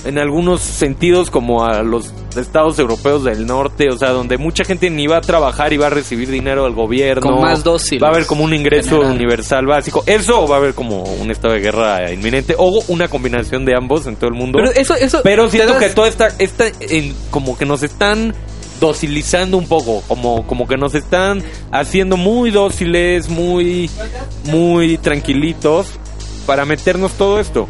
en 0.04 0.18
algunos 0.18 0.60
sentidos 0.60 1.30
como 1.30 1.64
a 1.64 1.82
los 1.82 2.12
estados 2.36 2.78
europeos 2.78 3.24
del 3.24 3.46
norte, 3.46 3.88
o 3.92 3.98
sea, 3.98 4.10
donde 4.10 4.38
mucha 4.38 4.64
gente 4.64 4.88
ni 4.88 5.06
va 5.06 5.18
a 5.18 5.20
trabajar 5.20 5.72
y 5.72 5.76
va 5.76 5.88
a 5.88 5.90
recibir 5.90 6.30
dinero 6.30 6.64
del 6.64 6.74
gobierno. 6.74 7.20
Como 7.22 7.42
más 7.42 7.62
dóciles, 7.64 8.02
Va 8.02 8.08
a 8.08 8.10
haber 8.10 8.26
como 8.26 8.44
un 8.44 8.54
ingreso 8.54 8.96
general. 8.98 9.12
universal 9.16 9.66
básico. 9.66 10.02
Eso 10.06 10.42
o 10.42 10.48
va 10.48 10.56
a 10.56 10.58
haber 10.58 10.74
como 10.74 11.02
un 11.02 11.30
estado 11.30 11.54
de 11.54 11.60
guerra 11.60 12.10
inminente 12.12 12.54
o 12.56 12.82
una 12.88 13.08
combinación 13.08 13.64
de 13.64 13.74
ambos 13.76 14.06
en 14.06 14.16
todo 14.16 14.28
el 14.28 14.34
mundo. 14.36 14.58
Pero 14.62 14.70
eso, 14.80 14.94
eso. 14.94 15.20
Pero 15.22 15.50
siento 15.50 15.74
das- 15.74 15.82
que 15.82 15.88
toda 15.90 16.08
esta, 16.08 16.28
esta 16.38 16.64
en- 16.80 17.14
como 17.30 17.58
que 17.58 17.66
nos 17.66 17.82
están 17.82 18.34
docilizando 18.80 19.58
un 19.58 19.66
poco, 19.66 20.02
como, 20.08 20.46
como 20.46 20.66
que 20.66 20.78
nos 20.78 20.94
están 20.94 21.42
haciendo 21.70 22.16
muy 22.16 22.50
dóciles, 22.50 23.28
muy, 23.28 23.90
muy 24.44 24.96
tranquilitos 24.96 25.88
para 26.46 26.64
meternos 26.64 27.12
todo 27.12 27.38
esto. 27.40 27.68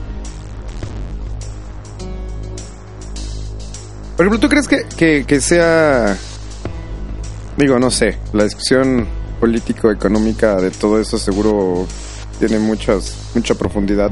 Por 4.20 4.26
ejemplo, 4.26 4.38
¿tú 4.46 4.50
crees 4.50 4.68
que, 4.68 4.85
que, 4.98 5.24
que 5.26 5.40
sea... 5.40 6.14
Digo, 7.56 7.78
no 7.78 7.90
sé, 7.90 8.18
la 8.35 8.44
discusión 8.44 9.06
político-económica 9.40 10.56
de 10.56 10.70
todo 10.70 11.00
eso 11.00 11.16
seguro 11.16 11.87
tiene 12.38 12.59
muchas, 12.59 13.16
mucha 13.35 13.54
profundidad, 13.54 14.11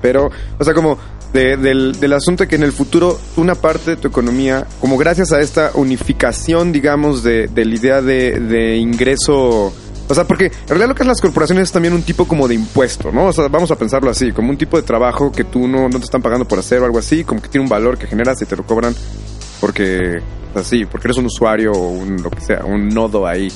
pero, 0.00 0.30
o 0.60 0.64
sea, 0.64 0.74
como 0.74 0.96
de- 1.32 1.56
del, 1.56 1.98
del 1.98 2.12
asunto 2.12 2.44
de 2.44 2.48
que 2.48 2.54
en 2.54 2.62
el 2.62 2.70
futuro 2.70 3.18
una 3.36 3.56
parte 3.56 3.90
de 3.90 3.96
tu 3.96 4.06
economía, 4.06 4.64
como 4.80 4.96
gracias 4.96 5.32
a 5.32 5.40
esta 5.40 5.72
unificación, 5.74 6.70
digamos, 6.70 7.24
de, 7.24 7.48
de 7.48 7.64
la 7.64 7.74
idea 7.74 8.00
de, 8.00 8.38
de 8.38 8.76
ingreso... 8.76 9.72
O 10.08 10.14
sea, 10.14 10.22
porque 10.22 10.44
en 10.46 10.68
realidad 10.68 10.90
lo 10.90 10.94
que 10.94 11.02
es 11.02 11.08
las 11.08 11.20
corporaciones 11.20 11.64
es 11.64 11.72
también 11.72 11.94
un 11.94 12.02
tipo 12.04 12.28
como 12.28 12.46
de 12.46 12.54
impuesto, 12.54 13.10
¿no? 13.10 13.24
O 13.26 13.32
sea, 13.32 13.48
vamos 13.48 13.72
a 13.72 13.76
pensarlo 13.76 14.08
así, 14.08 14.30
como 14.30 14.50
un 14.50 14.56
tipo 14.56 14.76
de 14.76 14.84
trabajo 14.84 15.32
que 15.32 15.42
tú 15.42 15.66
no, 15.66 15.88
no 15.88 15.98
te 15.98 16.04
están 16.04 16.22
pagando 16.22 16.46
por 16.46 16.60
hacer 16.60 16.80
o 16.80 16.84
algo 16.84 17.00
así, 17.00 17.24
como 17.24 17.42
que 17.42 17.48
tiene 17.48 17.64
un 17.64 17.68
valor 17.68 17.98
que 17.98 18.06
generas 18.06 18.40
y 18.40 18.44
te 18.46 18.54
lo 18.54 18.64
cobran 18.64 18.94
porque, 19.60 20.20
así, 20.54 20.84
porque 20.86 21.08
eres 21.08 21.16
un 21.18 21.26
usuario 21.26 21.72
o 21.72 21.88
un, 21.90 22.22
lo 22.22 22.30
que 22.30 22.40
sea, 22.40 22.64
un 22.64 22.88
nodo 22.88 23.26
ahí. 23.26 23.50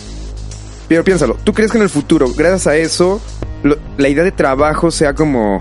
Pero 0.89 1.05
piénsalo, 1.05 1.37
¿tú 1.45 1.53
crees 1.53 1.71
que 1.71 1.79
en 1.79 1.85
el 1.85 1.89
futuro, 1.91 2.27
gracias 2.37 2.67
a 2.67 2.77
eso, 2.77 3.21
lo- 3.63 3.79
la 3.97 4.09
idea 4.09 4.25
de 4.25 4.33
trabajo 4.33 4.91
sea 4.91 5.15
como, 5.15 5.61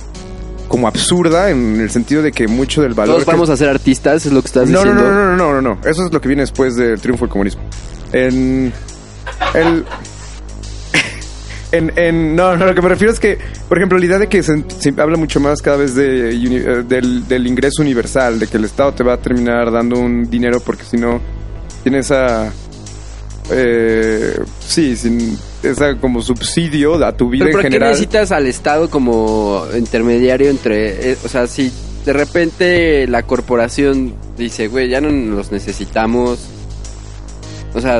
como 0.67 0.88
absurda 0.88 1.51
en 1.51 1.80
el 1.80 1.89
sentido 1.89 2.21
de 2.21 2.32
que 2.32 2.47
mucho 2.47 2.82
del 2.82 2.93
valor... 2.93 3.15
Todos 3.15 3.25
que- 3.25 3.32
vamos 3.32 3.49
a 3.49 3.56
ser 3.58 3.69
artistas, 3.69 4.25
es 4.25 4.34
lo 4.34 4.41
que 4.41 4.47
estás 4.47 4.67
no, 4.69 4.84
no, 4.84 4.91
diciendo. 4.91 5.12
no, 5.12 5.25
no, 5.25 5.36
no, 5.38 5.62
no, 5.62 5.75
no, 5.75 5.89
eso 5.89 6.06
es 6.06 6.12
lo 6.12 6.19
que 6.19 6.27
viene 6.27 6.41
después 6.43 6.75
del 6.75 6.99
triunfo 6.99 7.25
del 7.25 7.32
comunismo. 7.32 7.62
En... 8.13 8.73
El... 9.54 9.86
En, 11.71 11.91
en- 11.97 12.36
no, 12.36 12.57
no, 12.57 12.65
lo 12.65 12.75
que 12.75 12.81
me 12.81 12.89
refiero 12.89 13.13
es 13.13 13.19
que, 13.19 13.38
por 13.69 13.77
ejemplo, 13.77 13.97
la 13.97 14.05
idea 14.05 14.19
de 14.19 14.27
que 14.27 14.43
se, 14.43 14.63
se 14.79 14.93
habla 14.97 15.15
mucho 15.17 15.39
más 15.39 15.62
cada 15.62 15.77
vez 15.77 15.95
de, 15.95 16.29
uni- 16.36 16.57
eh, 16.57 16.84
del, 16.88 17.27
del 17.27 17.47
ingreso 17.47 17.81
universal, 17.81 18.39
de 18.39 18.47
que 18.47 18.57
el 18.57 18.65
Estado 18.65 18.93
te 18.93 19.03
va 19.03 19.13
a 19.13 19.17
terminar 19.17 19.71
dando 19.71 19.97
un 19.97 20.29
dinero 20.29 20.60
porque 20.60 20.84
si 20.84 20.97
no 20.97 21.21
tiene 21.84 21.99
esa... 21.99 22.51
Eh, 23.53 24.38
sí, 24.60 24.95
sin 24.95 25.38
esa 25.63 25.95
como 25.97 26.21
subsidio 26.21 27.03
a 27.05 27.12
tu 27.15 27.29
vida 27.29 27.45
Pero 27.45 27.49
en 27.49 27.53
¿por 27.53 27.62
qué 27.62 27.67
general. 27.67 27.89
necesitas 27.91 28.31
al 28.31 28.47
Estado 28.47 28.89
como 28.89 29.63
intermediario 29.77 30.49
entre... 30.49 31.12
eh, 31.12 31.17
o 31.23 31.27
sea, 31.27 31.47
si 31.47 31.71
de 32.05 32.13
repente 32.13 33.07
la 33.07 33.23
corporación 33.23 34.13
dice, 34.38 34.67
güey, 34.67 34.89
ya 34.89 35.01
no 35.01 35.10
los 35.10 35.51
necesitamos. 35.51 36.39
O 37.73 37.81
sea, 37.81 37.99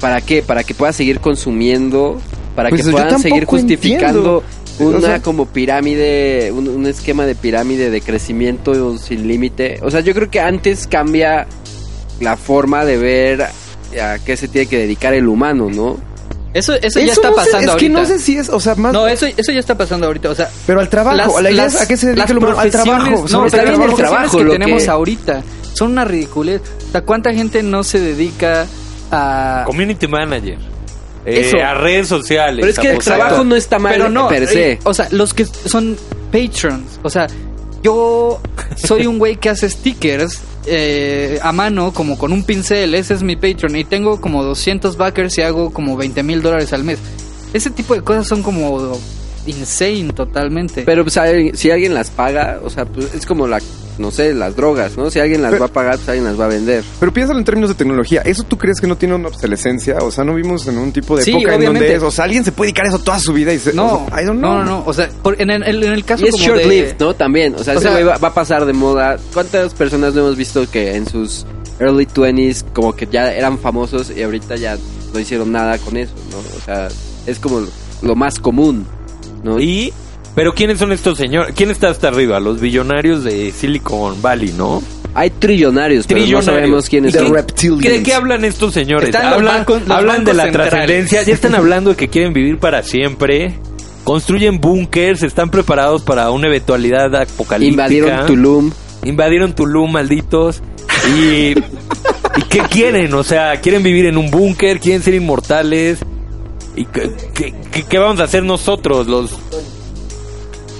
¿para 0.00 0.20
qué? 0.20 0.42
Para 0.42 0.62
que 0.64 0.74
puedas 0.74 0.94
seguir 0.96 1.20
consumiendo, 1.20 2.20
para 2.54 2.68
Pues 2.68 2.84
que 2.84 2.90
puedan 2.90 3.18
seguir 3.20 3.44
justificando 3.44 4.42
entiendo. 4.78 4.98
una 4.98 4.98
O 4.98 5.00
sea- 5.00 5.22
como 5.22 5.46
pirámide, 5.46 6.52
un, 6.52 6.68
un 6.68 6.86
esquema 6.86 7.26
de 7.26 7.34
pirámide 7.34 7.90
de 7.90 8.00
crecimiento 8.00 8.98
sin 8.98 9.26
límite. 9.28 9.78
O 9.82 9.90
sea, 9.90 10.00
yo 10.00 10.14
creo 10.14 10.30
que 10.30 10.40
antes 10.40 10.86
cambia 10.86 11.46
la 12.20 12.36
forma 12.36 12.84
de 12.84 12.96
ver 12.98 13.42
a 13.42 14.18
qué 14.24 14.36
se 14.36 14.48
tiene 14.48 14.66
que 14.68 14.78
dedicar 14.78 15.12
el 15.14 15.28
humano, 15.28 15.68
¿no? 15.70 15.96
Eso, 16.54 16.74
eso, 16.74 17.00
ya 17.00 17.12
está 17.12 17.30
no 17.30 17.36
sé, 17.36 17.44
pasando 17.44 17.58
es 17.58 17.64
que 17.78 17.86
ahorita. 17.86 18.00
no 18.00 18.04
sé 18.06 18.18
si 18.18 18.36
es, 18.36 18.50
o 18.50 18.60
sea, 18.60 18.74
más... 18.74 18.92
No, 18.92 19.08
eso, 19.08 19.24
eso 19.24 19.52
ya 19.52 19.60
está 19.60 19.74
pasando 19.78 20.06
ahorita. 20.06 20.28
O 20.28 20.34
sea, 20.34 20.50
pero 20.66 20.80
al 20.80 20.88
trabajo, 20.90 21.16
las- 21.16 21.42
la 21.42 21.50
idea 21.50 21.64
las- 21.64 21.80
a 21.80 21.88
qué 21.88 21.96
se 21.96 22.08
dedica 22.08 22.26
el 22.30 22.36
humano, 22.38 22.58
al 22.58 22.70
trabajo. 22.70 23.24
No, 23.30 23.46
está 23.46 23.62
bien 23.64 23.80
el 23.80 23.94
trabajo, 23.94 24.36
que 24.38 24.44
lo 24.44 24.52
tenemos 24.52 24.82
que- 24.82 24.90
ahorita 24.90 25.42
son 25.72 25.92
una 25.92 26.04
ridiculez. 26.04 26.60
O 26.88 26.92
sea, 26.92 27.00
¿cuánta 27.02 27.32
gente 27.32 27.62
no 27.62 27.82
se 27.82 28.00
dedica 28.00 28.66
a... 29.10 29.62
Community 29.66 30.06
manager. 30.06 30.58
Eh, 31.24 31.40
Eso. 31.40 31.56
a 31.58 31.74
redes 31.74 32.08
sociales. 32.08 32.58
Pero 32.60 32.70
es 32.70 32.78
que 32.78 32.90
el 32.90 32.98
trabajo 32.98 33.44
no 33.44 33.54
está 33.54 33.78
mal 33.78 33.92
Pero 33.92 34.10
no, 34.10 34.28
per 34.28 34.46
se. 34.48 34.72
eh, 34.72 34.78
o 34.82 34.92
sea, 34.92 35.08
los 35.10 35.34
que 35.34 35.44
son 35.46 35.96
patrons, 36.32 36.98
o 37.02 37.10
sea, 37.10 37.28
yo 37.82 38.40
soy 38.76 39.06
un 39.06 39.18
güey 39.18 39.36
que 39.36 39.48
hace 39.48 39.68
stickers 39.70 40.40
eh, 40.66 41.38
a 41.42 41.52
mano, 41.52 41.92
como 41.92 42.16
con 42.18 42.32
un 42.32 42.44
pincel, 42.44 42.94
ese 42.94 43.14
es 43.14 43.22
mi 43.22 43.36
patron, 43.36 43.74
y 43.76 43.84
tengo 43.84 44.20
como 44.20 44.44
200 44.44 44.96
backers 44.96 45.36
y 45.38 45.42
hago 45.42 45.72
como 45.72 45.96
20 45.96 46.22
mil 46.22 46.42
dólares 46.42 46.72
al 46.72 46.84
mes. 46.84 46.98
Ese 47.52 47.70
tipo 47.70 47.94
de 47.94 48.02
cosas 48.02 48.26
son 48.26 48.42
como 48.42 48.98
insane 49.46 50.12
totalmente. 50.12 50.82
Pero 50.82 51.04
pues, 51.04 51.18
si 51.54 51.70
alguien 51.70 51.94
las 51.94 52.10
paga, 52.10 52.60
o 52.64 52.70
sea, 52.70 52.84
pues, 52.84 53.12
es 53.14 53.26
como 53.26 53.46
la, 53.46 53.60
no 53.98 54.10
sé, 54.10 54.32
las 54.34 54.56
drogas, 54.56 54.96
¿no? 54.96 55.10
Si 55.10 55.20
alguien 55.20 55.42
las 55.42 55.50
Pero- 55.52 55.60
va 55.64 55.66
a 55.66 55.72
pagar, 55.72 55.96
pues 55.96 56.08
alguien 56.08 56.24
las 56.24 56.38
va 56.40 56.46
a 56.46 56.48
vender. 56.48 56.82
Pero 56.98 57.12
piénsalo 57.12 57.38
en 57.38 57.44
términos 57.44 57.70
de 57.70 57.74
tecnología. 57.76 58.22
¿Eso 58.22 58.42
tú 58.44 58.56
crees 58.58 58.80
que 58.80 58.86
no 58.86 58.96
tiene 58.96 59.14
una 59.14 59.28
obsolescencia? 59.28 59.98
O 60.00 60.10
sea, 60.10 60.24
¿no 60.24 60.34
vimos 60.34 60.66
en 60.66 60.78
un 60.78 60.92
tipo 60.92 61.16
de 61.16 61.22
Sí, 61.24 61.30
época 61.32 61.54
en 61.56 61.64
donde 61.66 61.94
es? 61.94 62.02
O 62.02 62.10
sea, 62.10 62.24
alguien 62.24 62.44
se 62.44 62.52
puede 62.52 62.68
dedicar 62.68 62.86
a 62.86 62.88
eso 62.88 62.98
toda 62.98 63.18
su 63.18 63.32
vida 63.32 63.52
y 63.52 63.58
se... 63.58 63.72
no, 63.72 64.04
o 64.04 64.08
sea, 64.08 64.22
I 64.22 64.24
don't 64.24 64.38
know. 64.38 64.52
no, 64.54 64.64
no, 64.64 64.70
no, 64.78 64.82
o 64.86 64.92
sea, 64.92 65.08
por- 65.22 65.40
en, 65.40 65.50
el, 65.50 65.62
en 65.84 65.92
el 65.92 66.04
caso 66.04 66.24
Y 66.24 66.28
es 66.28 66.32
como 66.32 66.44
de- 66.44 66.50
short-lived, 66.62 66.94
¿no? 66.98 67.14
También, 67.14 67.54
o 67.54 67.62
sea, 67.62 67.74
O 67.74 67.76
ese 67.76 67.82
sea- 67.84 67.92
güey 67.92 68.04
va, 68.04 68.16
va 68.18 68.28
a 68.28 68.34
pasar 68.34 68.64
de 68.64 68.72
moda. 68.72 69.18
¿Cuántas 69.34 69.74
personas 69.74 70.14
no 70.14 70.20
hemos 70.20 70.36
visto 70.36 70.68
que 70.70 70.96
en 70.96 71.06
sus 71.08 71.44
early 71.78 72.06
20s 72.06 72.64
como 72.72 72.94
que 72.94 73.06
ya 73.10 73.32
eran 73.32 73.58
famosos 73.58 74.10
y 74.16 74.22
ahorita 74.22 74.56
ya 74.56 74.78
no 75.12 75.20
hicieron 75.20 75.52
nada 75.52 75.76
con 75.78 75.96
eso, 75.96 76.12
¿no? 76.30 76.38
O 76.38 76.60
sea, 76.64 76.88
es 77.26 77.38
como 77.38 77.66
lo 78.02 78.14
más 78.14 78.38
común, 78.38 78.86
¿no? 79.44 79.60
Y, 79.60 79.92
pero 80.34 80.54
¿quiénes 80.54 80.78
son 80.78 80.92
estos 80.92 81.18
señores? 81.18 81.54
¿Quién 81.56 81.70
está 81.70 81.88
hasta 81.90 82.08
arriba? 82.08 82.40
Los 82.40 82.60
billonarios 82.60 83.24
de 83.24 83.50
Silicon 83.52 84.20
Valley, 84.22 84.52
¿no? 84.56 84.82
Hay 85.14 85.28
trillonarios, 85.30 86.06
pero 86.06 86.20
no 86.20 86.24
Trillonarios. 86.24 86.44
sabemos 86.54 86.88
quiénes 86.88 87.10
¿Y 87.14 87.18
The 87.18 87.24
son. 87.24 87.80
¿De 87.80 88.02
qué 88.02 88.14
hablan 88.14 88.44
estos 88.46 88.72
señores? 88.72 89.10
Están 89.10 89.26
los 89.26 89.34
hablan 89.40 89.66
bancos- 89.66 89.80
los 89.86 89.90
hablan 89.90 90.24
de 90.24 90.32
la 90.34 90.44
centrales. 90.44 90.70
trascendencia, 90.70 91.22
ya 91.22 91.34
están 91.34 91.54
hablando 91.54 91.90
de 91.90 91.96
que 91.96 92.08
quieren 92.08 92.32
vivir 92.32 92.58
para 92.58 92.82
siempre. 92.82 93.58
Construyen 94.04 94.58
búnkers, 94.58 95.22
están 95.22 95.50
preparados 95.50 96.02
para 96.02 96.30
una 96.30 96.46
eventualidad 96.48 97.14
apocalíptica. 97.14 97.70
Invadieron 97.84 98.26
Tulum. 98.26 98.72
Invadieron 99.04 99.52
Tulum, 99.54 99.92
malditos. 99.92 100.62
Y, 101.14 101.50
¿y 101.52 102.42
qué 102.48 102.60
quieren? 102.70 103.12
O 103.14 103.22
sea, 103.22 103.60
quieren 103.60 103.82
vivir 103.82 104.06
en 104.06 104.16
un 104.16 104.30
búnker, 104.30 104.80
quieren 104.80 105.02
ser 105.02 105.14
inmortales. 105.14 105.98
¿Y 106.74 106.86
qué, 106.86 107.12
qué- 107.88 107.98
vamos 107.98 108.18
a 108.20 108.24
hacer 108.24 108.42
nosotros? 108.44 109.06
Los 109.06 109.30
¿Ha- 109.32 109.36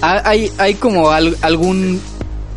¿Hay, 0.03 0.51
hay 0.59 0.75
como 0.75 1.11
al- 1.11 1.37
algún 1.43 2.01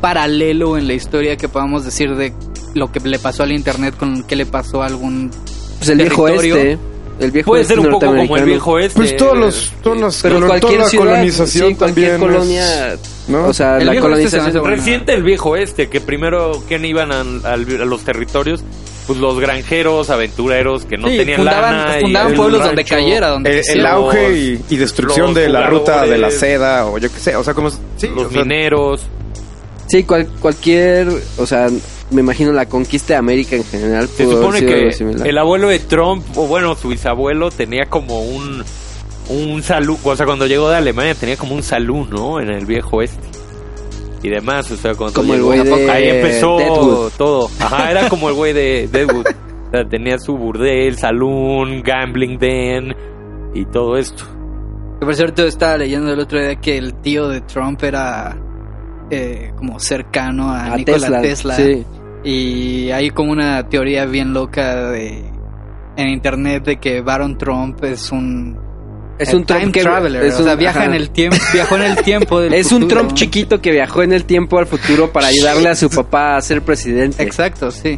paralelo 0.02 0.78
en 0.78 0.88
la 0.88 0.94
historia 0.94 1.38
que 1.38 1.48
podamos 1.48 1.86
decir 1.86 2.16
de 2.16 2.34
lo 2.74 2.92
que 2.92 3.00
le 3.00 3.20
pasó 3.20 3.44
al 3.44 3.52
internet 3.52 3.96
con 3.98 4.24
qué 4.24 4.36
le 4.36 4.46
pasó 4.46 4.82
a 4.84 4.88
algún 4.88 5.32
Pues 5.78 5.90
el 5.90 5.98
viejo 6.00 6.26
territorio? 6.26 6.56
este. 6.58 6.78
El 7.18 7.32
viejo 7.32 7.48
puede 7.52 7.62
este 7.62 7.76
ser 7.76 7.80
un 7.80 7.92
poco 7.92 8.08
como 8.08 8.36
el 8.36 8.44
viejo 8.44 8.78
este. 8.78 8.98
Pues 8.98 9.16
todos 9.16 9.38
los, 9.38 9.74
todos 9.82 9.98
los 9.98 10.22
Pero 10.22 10.36
colo- 10.36 10.48
cualquier 10.48 10.72
toda 10.74 10.84
la 10.84 10.90
ciudad, 10.90 11.06
colonización 11.06 11.70
sí, 11.70 11.76
cualquier 11.76 12.10
también 12.10 12.14
es- 12.14 12.20
colonia, 12.20 12.96
¿no? 13.30 13.48
o 13.48 13.54
sea, 13.54 13.78
El 13.78 13.86
la 13.86 13.92
viejo 13.94 14.10
este 14.10 14.30
se 14.32 14.38
colonización. 14.38 14.66
Reciente 14.72 15.14
el 15.14 15.24
viejo 15.24 15.56
este, 15.56 15.88
que 15.88 16.02
primero, 16.02 16.62
¿quién 16.68 16.84
iban 16.84 17.12
a, 17.14 17.22
a 17.22 17.56
los 17.58 18.02
territorios? 18.04 18.66
Pues 19.08 19.20
los 19.20 19.40
granjeros, 19.40 20.10
aventureros, 20.10 20.86
que 20.86 20.98
no 20.98 21.08
Sí, 21.08 21.18
tenían 21.18 21.38
fundaban, 21.38 21.78
lana. 21.78 21.98
y 22.00 22.02
fundaban 22.02 22.34
pueblos 22.34 22.64
donde 22.64 22.84
cayera, 22.84 23.28
donde 23.30 23.62
el, 23.68 23.86
auge 23.86 24.38
y, 24.38 24.62
y 24.70 24.78
destrucción 24.78 25.28
los 25.28 25.36
de 25.36 25.50
la 25.50 25.68
ruta 25.68 26.06
de 26.06 26.18
la 26.18 26.32
seda 26.32 26.88
o 26.88 26.98
yo 26.98 27.12
qué 27.12 27.20
sé, 27.20 27.36
o 27.36 27.44
sea, 27.44 27.54
como 27.54 27.70
sí, 27.70 28.08
los 28.16 28.26
o 28.28 28.30
sea, 28.32 28.42
mineros. 28.42 29.02
Sí, 29.88 30.04
cual- 30.04 30.28
cualquier, 30.40 31.08
o 31.38 31.46
sea, 31.46 31.68
me 32.10 32.22
imagino 32.22 32.52
la 32.52 32.66
conquista 32.68 33.14
de 33.14 33.18
América 33.20 33.56
en 33.56 33.64
general. 33.64 34.08
Se 34.08 34.26
supone 34.26 34.66
que 34.66 34.92
similar. 34.92 35.28
el 35.28 35.38
abuelo 35.38 35.70
de 35.70 35.78
Trump, 35.80 36.26
o 36.36 36.48
bueno, 36.48 36.76
su 36.76 36.88
bisabuelo, 36.90 37.52
tenía 37.52 37.86
como 37.88 38.22
un, 38.24 38.64
un 39.30 39.62
salón, 39.62 39.98
o 40.04 40.16
sea, 40.16 40.26
cuando 40.26 40.48
llegó 40.48 40.70
de 40.70 40.78
Alemania 40.78 41.14
tenía 41.14 41.38
como 41.38 41.54
un 41.54 41.62
salón, 41.62 42.10
¿no? 42.10 42.40
En 42.40 42.50
el 42.50 42.66
viejo 42.66 43.04
este. 43.04 43.35
Y 44.24 44.30
demás, 44.30 44.70
o 44.72 44.76
sea, 44.76 44.96
cuando 44.96 45.14
Como 45.22 45.34
el 45.34 45.44
güey 45.44 45.64
de 45.64 45.92
ahí 45.92 46.10
empezó 46.10 46.58
Deadwood. 46.58 47.12
todo. 47.18 47.50
Ajá, 47.60 47.92
era 47.92 48.10
como 48.10 48.30
el 48.30 48.36
güey 48.36 48.54
de 48.54 48.88
Deadwood. 48.92 49.26
O 49.28 49.72
sea, 49.72 49.86
tenía 49.90 50.18
su 50.18 50.38
burdel, 50.38 50.98
salón, 50.98 51.82
gambling 51.84 52.38
den 52.38 52.96
y 53.54 53.66
todo 53.66 53.98
esto. 53.98 54.24
Por 55.00 55.14
cierto, 55.16 55.46
estaba 55.46 55.78
leyendo 55.78 56.12
el 56.12 56.20
otro 56.20 56.40
día 56.40 56.56
que 56.56 56.78
el 56.78 56.96
tío 57.02 57.28
de 57.28 57.42
Trump 57.42 57.84
era 57.84 58.38
eh, 59.12 59.52
como 59.58 59.80
cercano 59.80 60.50
a, 60.50 60.74
a 60.74 60.78
Nikola 60.78 61.22
Tesla. 61.22 61.22
Tesla. 61.22 61.56
Sí. 61.56 61.86
Y 62.24 62.90
hay 62.92 63.12
como 63.12 63.32
una 63.32 63.68
teoría 63.70 64.06
bien 64.06 64.34
loca 64.34 64.90
de 64.92 65.24
en 65.98 66.10
internet 66.10 66.64
de 66.66 66.78
que 66.78 67.02
Baron 67.02 67.38
Trump 67.38 67.84
es 67.84 68.12
un 68.12 68.58
Es 69.18 69.34
un 69.34 69.46
Trump 69.46 69.60
time 69.62 69.72
que 69.72 69.82
traveler, 69.82 70.24
es 70.24 70.36
o 70.40 70.44
sea, 70.44 70.54
un- 70.54 70.60
viaja 70.60 70.80
ajá. 70.80 70.90
en 70.90 70.94
el 70.96 71.10
tiempo, 71.10 71.38
viajó 71.54 71.76
en 71.78 71.82
el 71.84 71.96
tiempo 71.98 72.40
del 72.42 72.54
Es 72.56 72.72
un. 72.72 72.88
Trump 72.88 73.14
chiquito 73.14 73.62
que 73.62 73.72
viajó 73.72 74.04
en 74.04 74.12
el 74.12 74.26
tiempo 74.26 74.60
al 74.60 74.68
futuro 74.68 75.12
para 75.14 75.28
ayudarle 75.28 75.70
a 75.70 75.76
su 75.76 75.90
papá 75.90 76.36
a 76.36 76.42
ser 76.42 76.62
presidente. 76.62 77.24
Exacto, 77.24 77.72
sí. 77.72 77.98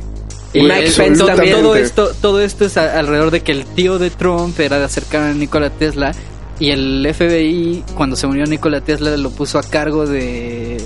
Y 0.54 0.62
Mike 0.62 0.92
Pence 0.96 1.24
también. 1.26 1.56
todo 1.56 1.76
esto, 1.76 2.12
todo 2.22 2.40
esto 2.42 2.66
es 2.66 2.78
a- 2.78 2.98
alrededor 3.00 3.32
de 3.32 3.42
que 3.42 3.52
el 3.52 3.66
tío 3.66 3.98
de 4.00 4.10
Trump 4.12 4.60
era 4.60 4.78
de 4.80 4.86
acercar 4.86 5.24
a 5.24 5.34
Nikola 5.34 5.70
Tesla 5.72 6.12
y 6.60 6.70
el 6.72 7.06
FBI 7.14 7.84
cuando 7.96 8.16
se 8.16 8.26
murió 8.28 8.46
Nikola 8.46 8.82
Tesla 8.82 9.16
lo 9.18 9.30
puso 9.32 9.60
a 9.60 9.64
cargo 9.64 10.06
de 10.08 10.78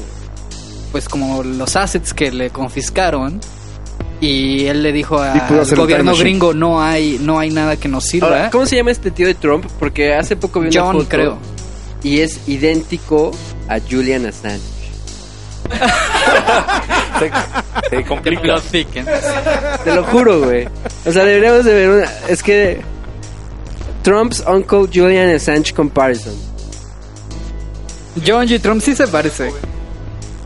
pues 0.91 1.08
como 1.08 1.44
los 1.44 1.76
assets 1.76 2.13
que 2.13 2.32
le 2.32 2.50
confiscaron 2.50 3.39
y 4.21 4.67
él 4.67 4.84
le 4.84 4.93
dijo 4.93 5.19
al 5.19 5.39
gobierno 5.75 6.15
gringo 6.15 6.53
no 6.53 6.81
hay 6.81 7.17
no 7.19 7.39
hay 7.39 7.49
nada 7.49 7.75
que 7.75 7.88
nos 7.89 8.05
sirva. 8.05 8.27
Ahora, 8.27 8.49
¿cómo 8.51 8.65
se 8.65 8.75
llama 8.77 8.91
este 8.91 9.12
tío 9.12 9.27
de 9.27 9.34
Trump? 9.34 9.65
Porque 9.79 10.13
hace 10.13 10.36
poco 10.36 10.60
vi 10.62 10.67
una 10.69 10.81
John, 10.81 10.95
foto 10.97 11.10
creo. 11.10 11.38
y 12.03 12.19
es 12.19 12.47
idéntico 12.47 13.31
a 13.67 13.79
Julian 13.79 14.25
Assange. 14.27 14.62
Se, 17.19 17.31
se 17.89 18.03
complica. 18.03 18.55
Te 19.84 19.93
lo 19.95 20.03
juro, 20.05 20.41
güey. 20.41 20.67
O 21.05 21.12
sea, 21.12 21.23
deberíamos 21.23 21.65
de 21.65 21.73
ver 21.73 21.89
una... 21.89 22.12
Es 22.27 22.41
que... 22.41 22.81
Trump's 24.01 24.43
Uncle 24.47 24.88
Julian 24.91 25.29
Assange 25.36 25.71
Comparison. 25.73 26.34
John 28.25 28.47
G. 28.47 28.60
Trump 28.60 28.81
sí 28.81 28.95
se 28.95 29.07
parece. 29.07 29.51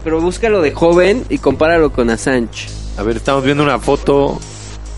Pero 0.04 0.20
búscalo 0.20 0.62
de 0.62 0.72
joven 0.72 1.24
y 1.30 1.38
compáralo 1.38 1.92
con 1.94 2.10
Assange. 2.10 2.68
A 2.98 3.04
ver, 3.04 3.18
estamos 3.18 3.44
viendo 3.44 3.64
una 3.64 3.78
foto 3.80 4.40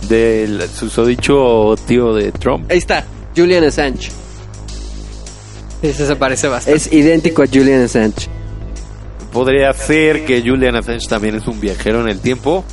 del 0.07 0.61
susodicho 0.69 1.75
tío 1.87 2.13
de 2.13 2.31
Trump. 2.31 2.69
Ahí 2.71 2.77
está, 2.77 3.03
Julian 3.35 3.63
Assange. 3.63 4.11
Sí 5.81 5.93
se 5.93 6.15
parece 6.15 6.47
bastante. 6.47 6.77
Es 6.77 6.91
idéntico 6.91 7.43
a 7.43 7.47
Julian 7.47 7.83
Assange. 7.83 8.27
Podría 9.31 9.73
ser 9.73 10.25
que 10.25 10.41
Julian 10.41 10.75
Assange 10.75 11.07
también 11.07 11.35
es 11.35 11.47
un 11.47 11.59
viajero 11.59 12.01
en 12.01 12.09
el 12.09 12.19
tiempo. 12.19 12.63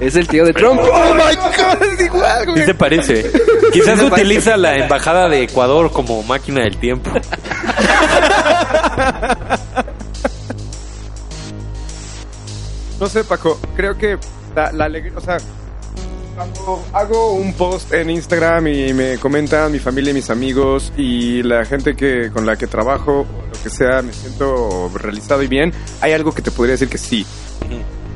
Es 0.00 0.14
el 0.14 0.28
tío 0.28 0.44
de 0.44 0.52
Trump. 0.52 0.80
Oh 0.82 1.14
my 1.14 1.34
god, 1.36 1.82
es 1.82 2.00
igual, 2.04 2.44
¿Qué 2.44 2.50
güey. 2.52 2.66
te 2.66 2.74
parece? 2.74 3.30
Quizás 3.72 4.00
utiliza 4.02 4.56
la 4.56 4.76
embajada 4.76 5.28
de 5.28 5.42
Ecuador 5.44 5.90
como 5.90 6.22
máquina 6.22 6.62
del 6.62 6.76
tiempo. 6.76 7.10
No 13.00 13.08
sé, 13.08 13.24
Paco, 13.24 13.58
creo 13.76 13.96
que 13.96 14.18
la, 14.54 14.72
la 14.72 14.86
alegría, 14.86 15.12
o 15.16 15.20
sea, 15.20 15.38
cuando 16.36 16.84
hago 16.92 17.32
un 17.32 17.54
post 17.54 17.92
en 17.94 18.10
Instagram 18.10 18.66
y 18.66 18.92
me 18.92 19.18
comentan 19.18 19.72
mi 19.72 19.78
familia 19.78 20.10
y 20.10 20.14
mis 20.14 20.28
amigos 20.28 20.92
y 20.96 21.42
la 21.42 21.64
gente 21.64 21.96
que 21.96 22.30
con 22.30 22.44
la 22.44 22.56
que 22.56 22.66
trabajo, 22.66 23.20
o 23.20 23.46
lo 23.46 23.62
que 23.62 23.70
sea, 23.70 24.02
me 24.02 24.12
siento 24.12 24.90
realizado 24.94 25.42
y 25.42 25.46
bien, 25.46 25.72
hay 26.02 26.12
algo 26.12 26.32
que 26.32 26.42
te 26.42 26.50
podría 26.50 26.72
decir 26.72 26.88
que 26.88 26.98
sí. 26.98 27.26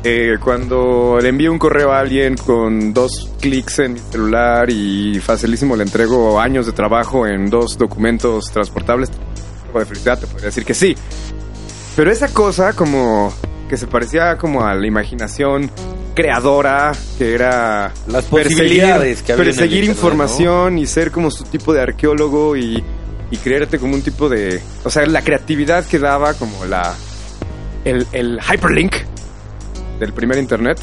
Eh, 0.05 0.37
cuando 0.43 1.19
le 1.21 1.29
envío 1.29 1.53
un 1.53 1.59
correo 1.59 1.93
a 1.93 2.01
alguien 2.01 2.37
con 2.37 2.95
dos 2.95 3.31
clics 3.41 3.81
en 3.81 3.95
mi 3.95 3.99
celular 3.99 4.71
y 4.71 5.19
facilísimo 5.21 5.77
le 5.77 5.83
entrego 5.83 6.41
años 6.41 6.65
de 6.65 6.73
trabajo 6.73 7.27
en 7.27 7.51
dos 7.51 7.77
documentos 7.77 8.51
transportables, 8.51 9.11
de 9.11 9.85
felicidad 9.87 10.19
te 10.19 10.27
podría 10.27 10.47
decir 10.47 10.65
que 10.65 10.75
sí. 10.75 10.95
Pero 11.97 12.11
esa 12.11 12.29
cosa 12.29 12.75
como 12.75 13.33
que 13.71 13.77
se 13.77 13.87
parecía 13.87 14.37
como 14.37 14.67
a 14.67 14.75
la 14.75 14.85
imaginación 14.85 15.71
creadora, 16.17 16.91
que 17.17 17.35
era 17.35 17.93
Las 18.09 18.25
posibilidades 18.25 19.23
que 19.23 19.33
había 19.33 19.45
en 19.45 19.51
el 19.51 19.55
perseguir 19.55 19.85
información 19.85 20.77
y 20.77 20.87
ser 20.87 21.13
como 21.13 21.31
su 21.31 21.45
tipo 21.45 21.73
de 21.73 21.81
arqueólogo 21.81 22.57
y, 22.57 22.83
y 23.31 23.37
creerte 23.37 23.79
como 23.79 23.95
un 23.95 24.03
tipo 24.03 24.29
de... 24.29 24.61
O 24.83 24.91
sea, 24.91 25.07
la 25.07 25.23
creatividad 25.23 25.85
que 25.85 26.01
daba 26.01 26.35
como 26.35 26.65
la... 26.65 26.97
El, 27.85 28.09
el 28.11 28.41
hyperlink 28.41 28.97
del 30.01 30.13
primer 30.15 30.39
internet. 30.39 30.81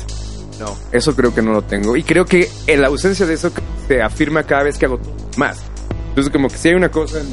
No, 0.58 0.74
eso 0.94 1.14
creo 1.14 1.36
que 1.36 1.42
no 1.42 1.52
lo 1.52 1.64
tengo. 1.64 1.98
Y 1.98 2.04
creo 2.04 2.24
que 2.24 2.50
en 2.68 2.82
la 2.82 2.88
ausencia 2.88 3.26
de 3.26 3.34
eso 3.34 3.52
se 3.86 4.02
afirma 4.02 4.44
cada 4.44 4.64
vez 4.64 4.78
que 4.78 4.86
hago 4.86 5.02
más. 5.36 5.58
Entonces, 6.08 6.32
como 6.32 6.48
que 6.48 6.58
si 6.58 6.70
hay 6.70 6.76
una 6.76 6.90
cosa 6.90 7.20
en 7.20 7.28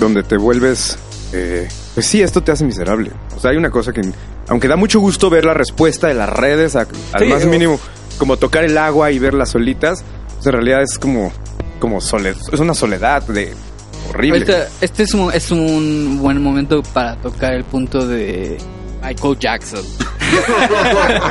donde 0.00 0.24
te 0.24 0.36
vuelves. 0.36 0.98
eh, 1.32 1.68
pues 1.94 2.06
sí, 2.06 2.20
esto 2.22 2.42
te 2.42 2.50
hace 2.50 2.64
miserable. 2.64 3.12
O 3.36 3.40
sea, 3.40 3.52
hay 3.52 3.56
una 3.56 3.70
cosa 3.70 3.92
que. 3.92 4.02
Aunque 4.48 4.68
da 4.68 4.76
mucho 4.76 4.98
gusto 5.00 5.28
ver 5.30 5.44
la 5.44 5.54
respuesta 5.54 6.06
de 6.08 6.14
las 6.14 6.28
redes 6.28 6.74
a- 6.76 6.80
al 7.12 7.20
Sí, 7.22 7.26
más 7.26 7.44
mínimo, 7.44 7.78
como 8.18 8.36
tocar 8.36 8.64
el 8.64 8.76
agua 8.78 9.10
y 9.12 9.18
verlas 9.18 9.50
solitas, 9.50 10.04
pues 10.34 10.46
en 10.46 10.52
realidad 10.52 10.82
es 10.82 10.98
como. 10.98 11.32
Como 11.78 12.00
soled 12.00 12.34
es 12.52 12.58
una 12.58 12.74
soledad 12.74 13.22
de 13.22 13.54
horrible. 14.08 14.38
Ahorita, 14.40 14.68
este 14.80 15.04
es 15.04 15.14
un, 15.14 15.32
es 15.32 15.50
un 15.52 16.18
buen 16.20 16.42
momento 16.42 16.82
para 16.92 17.14
tocar 17.20 17.52
el 17.54 17.62
punto 17.64 18.04
de 18.04 18.58
Michael 19.02 19.38
Jackson. 19.38 19.82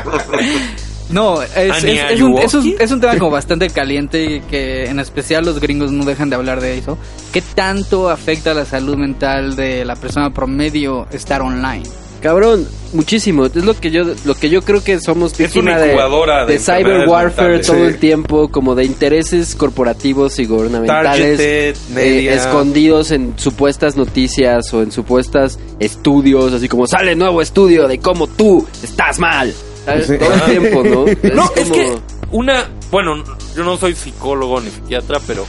No, 1.09 1.41
es, 1.41 1.55
es- 1.55 1.83
es 2.11 2.21
un, 2.21 2.37
es 2.37 2.53
un- 2.53 2.75
es 2.79 2.91
un 2.91 2.99
tema 2.99 3.17
como 3.17 3.31
bastante 3.31 3.69
caliente 3.69 4.23
y 4.25 4.39
que 4.41 4.85
en 4.89 4.99
especial 4.99 5.45
los 5.45 5.59
gringos 5.61 5.89
no 5.91 6.03
dejan 6.03 6.29
de 6.29 6.35
hablar 6.35 6.59
de 6.59 6.77
eso. 6.77 6.97
¿Qué 7.31 7.41
tanto 7.41 8.09
afecta 8.09 8.53
la 8.53 8.65
salud 8.65 8.97
mental 8.97 9.55
de 9.55 9.85
la 9.85 9.95
persona 9.95 10.31
promedio 10.33 11.07
estar 11.11 11.41
online? 11.41 11.83
Cabrón, 12.21 12.67
muchísimo. 12.93 13.45
Es 13.45 13.55
lo 13.55 13.73
que 13.79 13.91
yo, 13.91 14.03
lo 14.25 14.33
que 14.35 14.49
yo 14.49 14.61
creo 14.63 14.83
que 14.83 14.99
somos 14.99 15.33
Es 15.33 15.37
víctima 15.37 15.71
una 15.73 15.79
de, 15.79 15.87
incubadora 15.89 16.45
de 16.45 16.53
de 16.53 16.59
cyber 16.59 17.07
warfare 17.07 17.49
mentales. 17.55 17.67
todo 17.67 17.77
Sí. 17.77 17.81
el 17.83 17.97
tiempo, 17.99 18.49
como 18.49 18.73
de 18.75 18.85
intereses 18.85 19.55
corporativos 19.55 20.39
y 20.39 20.45
gubernamentales 20.45 21.37
Targeted, 21.37 21.75
eh, 21.97 22.33
escondidos 22.33 23.11
en 23.11 23.33
supuestas 23.37 23.95
noticias 23.97 24.73
o 24.73 24.81
en 24.81 24.91
supuestas 24.91 25.59
estudios, 25.79 26.53
así 26.53 26.67
como 26.67 26.87
sale 26.87 27.15
nuevo 27.15 27.41
estudio 27.41 27.87
de 27.87 27.99
cómo 27.99 28.27
tú 28.27 28.65
estás 28.83 29.19
mal. 29.19 29.53
Todo 29.85 29.95
el 29.95 30.41
tiempo, 30.59 30.83
¿no? 30.83 31.05
No, 31.35 31.51
es 31.55 31.63
como- 31.69 31.73
que 31.73 31.91
una, 32.31 32.67
bueno, 32.91 33.23
yo 33.55 33.63
no 33.63 33.77
soy 33.77 33.95
psicólogo 33.95 34.59
ni 34.59 34.69
psiquiatra, 34.69 35.19
pero 35.25 35.45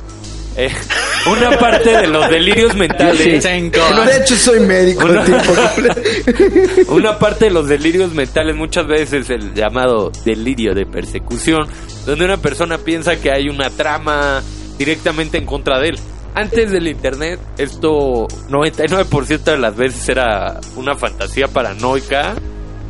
eh, 0.58 0.70
una 1.30 1.58
parte 1.58 1.90
de 1.96 2.06
los 2.08 2.28
delirios 2.28 2.74
mentales, 2.74 3.44
de 4.06 4.16
hecho, 4.18 4.34
soy 4.36 4.60
médico 4.60 5.04
Una- 5.06 5.24
una 6.88 7.18
parte 7.18 7.46
de 7.46 7.50
los 7.50 7.68
delirios 7.68 8.12
mentales 8.12 8.54
muchas 8.56 8.86
veces 8.86 9.30
el 9.30 9.54
llamado 9.54 10.10
delirio 10.24 10.74
de 10.74 10.84
persecución, 10.86 11.66
donde 12.06 12.24
una 12.24 12.36
persona 12.38 12.78
piensa 12.78 13.16
que 13.16 13.30
hay 13.30 13.48
una 13.48 13.70
trama 13.70 14.42
directamente 14.78 15.38
en 15.38 15.46
contra 15.46 15.78
de 15.80 15.88
él. 15.90 15.98
Antes 16.34 16.70
del 16.70 16.86
internet, 16.86 17.40
esto 17.56 18.28
99% 18.48 19.42
de 19.42 19.58
las 19.58 19.74
veces 19.76 20.08
era 20.08 20.60
una 20.76 20.94
fantasía 20.94 21.48
paranoica. 21.48 22.34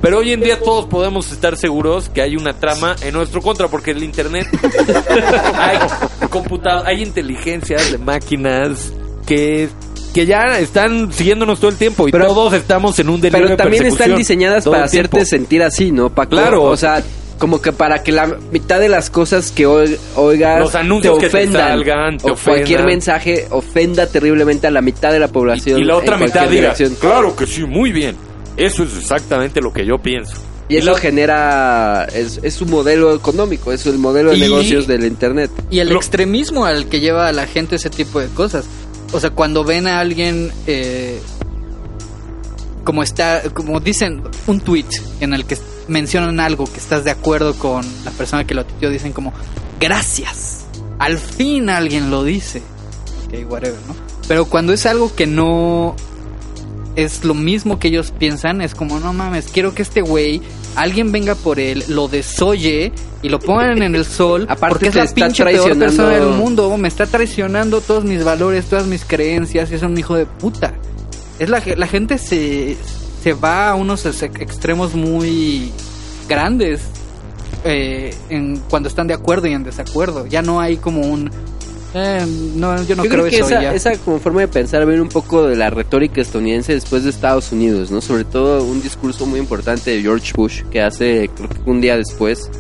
Pero 0.01 0.19
hoy 0.19 0.33
en 0.33 0.41
día 0.41 0.61
todos 0.61 0.87
podemos 0.87 1.33
estar 1.33 1.57
seguros 1.57 2.09
que 2.09 2.23
hay 2.23 2.37
una 2.37 2.53
trama 2.53 2.95
en 3.03 3.15
nuestro 3.15 3.43
contra, 3.43 3.67
porque 3.69 3.91
el 3.91 4.03
internet 4.05 4.47
hay 5.59 5.79
computador, 6.29 6.87
hay 6.87 7.03
inteligencias 7.03 7.91
de 7.93 7.99
máquinas 7.99 8.93
que, 9.27 9.69
que 10.15 10.25
ya 10.27 10.59
están 10.59 11.13
siguiéndonos 11.13 11.59
todo 11.59 11.71
el 11.71 11.77
tiempo 11.77 12.09
y 12.09 12.13
Pero- 12.13 12.29
todos 12.29 12.53
estamos 12.53 12.99
en 12.99 13.09
un 13.09 13.21
delirio 13.21 13.39
Pero 13.47 13.51
de 13.51 13.57
también 13.57 13.87
están 13.87 14.15
diseñadas 14.15 14.65
para 14.65 14.85
hacerte 14.85 15.25
sentir 15.25 15.63
así, 15.63 15.91
¿no, 15.91 16.11
Paco? 16.11 16.31
Claro. 16.31 16.63
O 16.65 16.77
sea, 16.77 17.03
como 17.39 17.61
que 17.61 17.73
para 17.73 18.03
que 18.03 18.11
la 18.13 18.27
mitad 18.53 18.81
de 18.81 18.89
las 18.89 19.11
cosas 19.11 19.51
que 19.53 19.67
oi- 19.67 19.99
oigas 20.17 20.61
Los 20.61 20.75
anuncios 20.75 21.15
que 21.19 21.29
te 21.29 21.37
ofendan, 21.37 21.69
salgan, 21.71 22.19
te 22.19 22.31
o 22.31 22.37
cualquier 22.37 22.85
mensaje 22.85 23.47
ofenda 23.51 24.07
terriblemente 24.07 24.67
a 24.67 24.71
la 24.71 24.81
mitad 24.81 25.13
de 25.13 25.19
la 25.21 25.29
población. 25.29 25.79
y, 25.79 25.83
y 25.83 25.85
la 25.85 25.97
otra 25.97 26.17
mitad 26.17 26.49
diga, 26.49 26.75
claro 27.01 27.35
que 27.37 27.47
sí, 27.47 27.65
muy 27.65 27.91
bien. 27.93 28.17
Eso 28.59 28.83
es 28.85 28.97
exactamente 28.97 29.61
lo 29.61 29.73
que 29.73 29.87
yo 29.87 29.99
pienso. 29.99 30.35
Y 30.69 30.77
eso 30.77 30.95
genera, 30.97 32.05
es, 32.13 32.41
es 32.43 32.61
un 32.61 32.71
modelo 32.71 33.15
económico, 33.15 33.73
es 33.73 33.87
el 33.87 33.97
modelo 33.99 34.33
de 34.33 34.37
Y- 34.37 34.41
negocios 34.41 34.87
del 34.87 35.05
Internet. 35.07 35.51
Y 35.71 35.79
el 35.79 35.89
Lo- 35.89 35.97
extremismo 35.97 36.67
al 36.67 36.87
que 36.89 37.01
lleva 37.01 37.29
a 37.29 37.33
la 37.33 37.47
gente 37.47 37.77
ese 37.77 37.89
tipo 37.89 38.21
de 38.21 38.27
cosas. 38.29 38.67
O 39.13 39.21
sea, 39.21 39.31
cuando 39.31 39.65
ven 39.65 39.87
a 39.87 39.99
alguien 40.01 40.53
eh, 40.67 41.19
como 42.85 43.03
está, 43.03 43.43
como 43.55 43.81
dicen 43.81 44.23
un 44.47 44.61
tweet 44.61 44.85
en 45.21 45.33
el 45.35 45.45
que 45.47 45.57
mencionan 45.89 46.41
algo 46.41 46.65
que 46.67 46.79
estás 46.79 47.05
de 47.05 47.11
acuerdo 47.11 47.55
con 47.55 47.85
la 48.05 48.11
persona 48.11 48.47
que 48.47 48.55
lo 48.55 48.65
tuiteó, 48.67 48.91
dicen 48.91 49.13
como 49.13 49.33
gracias. 49.81 50.65
Al 50.99 51.17
fin 51.19 51.71
alguien 51.71 52.11
lo 52.11 52.25
dice. 52.25 52.61
Ok, 53.27 53.51
whatever, 53.51 53.79
¿no? 53.87 53.95
Pero 54.27 54.45
cuando 54.47 54.73
es 54.73 54.85
algo 54.85 55.15
que 55.15 55.27
no 55.27 55.97
es 57.03 57.25
lo 57.25 57.35
mismo 57.35 57.79
que 57.79 57.89
ellos 57.89 58.13
piensan, 58.19 58.61
es 58.61 58.75
como, 58.75 58.99
no 59.01 59.13
mames, 59.13 59.47
quiero 59.47 59.73
que 59.75 59.83
este 59.83 60.01
güey, 60.01 60.41
alguien 60.75 61.13
venga 61.13 61.35
por 61.37 61.61
él, 61.61 61.85
lo 61.89 62.09
desoye 62.09 62.93
y 63.23 63.29
lo 63.29 63.39
pongan 63.39 63.83
en 63.83 63.95
el 63.95 64.05
sol, 64.19 64.47
Aparte 64.49 64.75
porque 64.75 64.89
es 64.89 64.95
la 64.97 65.07
pinche 65.15 65.45
peor 65.45 65.79
persona 65.79 66.09
del 66.11 66.29
mundo, 66.37 66.77
me 66.77 66.89
está 66.89 67.07
traicionando 67.07 67.81
todos 67.81 68.05
mis 68.05 68.25
valores, 68.25 68.65
todas 68.67 68.87
mis 68.87 69.05
creencias, 69.05 69.71
y 69.71 69.77
es 69.77 69.83
un 69.83 69.97
hijo 69.97 70.15
de 70.17 70.27
puta. 70.27 70.75
Es 71.39 71.49
la, 71.49 71.63
la 71.77 71.87
gente 71.87 72.19
se, 72.19 72.77
se 73.23 73.33
va 73.33 73.69
a 73.71 73.75
unos 73.77 74.05
ex- 74.05 74.23
extremos 74.41 74.95
muy 74.95 75.71
grandes 76.29 76.81
eh, 77.65 78.13
en, 78.29 78.57
cuando 78.69 78.89
están 78.89 79.07
de 79.07 79.15
acuerdo 79.15 79.47
y 79.47 79.53
en 79.53 79.63
desacuerdo. 79.63 80.27
Ya 80.27 80.43
no 80.43 80.61
hay 80.61 80.77
como 80.79 81.01
un... 81.03 81.31
eh, 81.95 82.25
no, 82.55 82.83
yo 82.83 82.97
no 82.97 83.05
Yo 83.05 83.11
creo, 83.11 83.25
creo 83.25 83.25
que 83.25 83.37
eso 83.37 83.47
esa, 83.47 83.63
ya. 83.63 83.75
esa 83.75 83.97
como 83.99 84.19
forma 84.19 84.41
de 84.43 84.49
pensar 84.49 84.85
viene 84.85 85.01
un 85.01 85.09
poco 85.09 85.47
de 85.47 85.57
la 85.57 85.71
retórica 85.71 86.21
estadounidense 86.21 86.75
después 86.75 87.05
de 87.05 87.11
Estados 87.11 87.51
Unidos, 87.51 87.91
¿no? 87.91 88.01
Sobre 88.01 88.25
todo 88.25 88.63
un 88.65 88.83
discurso 88.83 89.25
muy 89.25 89.41
importante 89.41 89.93
de 89.93 90.03
George 90.03 90.33
Bush 90.37 90.63
que 90.71 90.83
hace, 90.83 91.31
creo 91.35 91.49
que 91.49 91.71
un 91.71 91.81
día 91.81 91.97
después, 91.97 92.51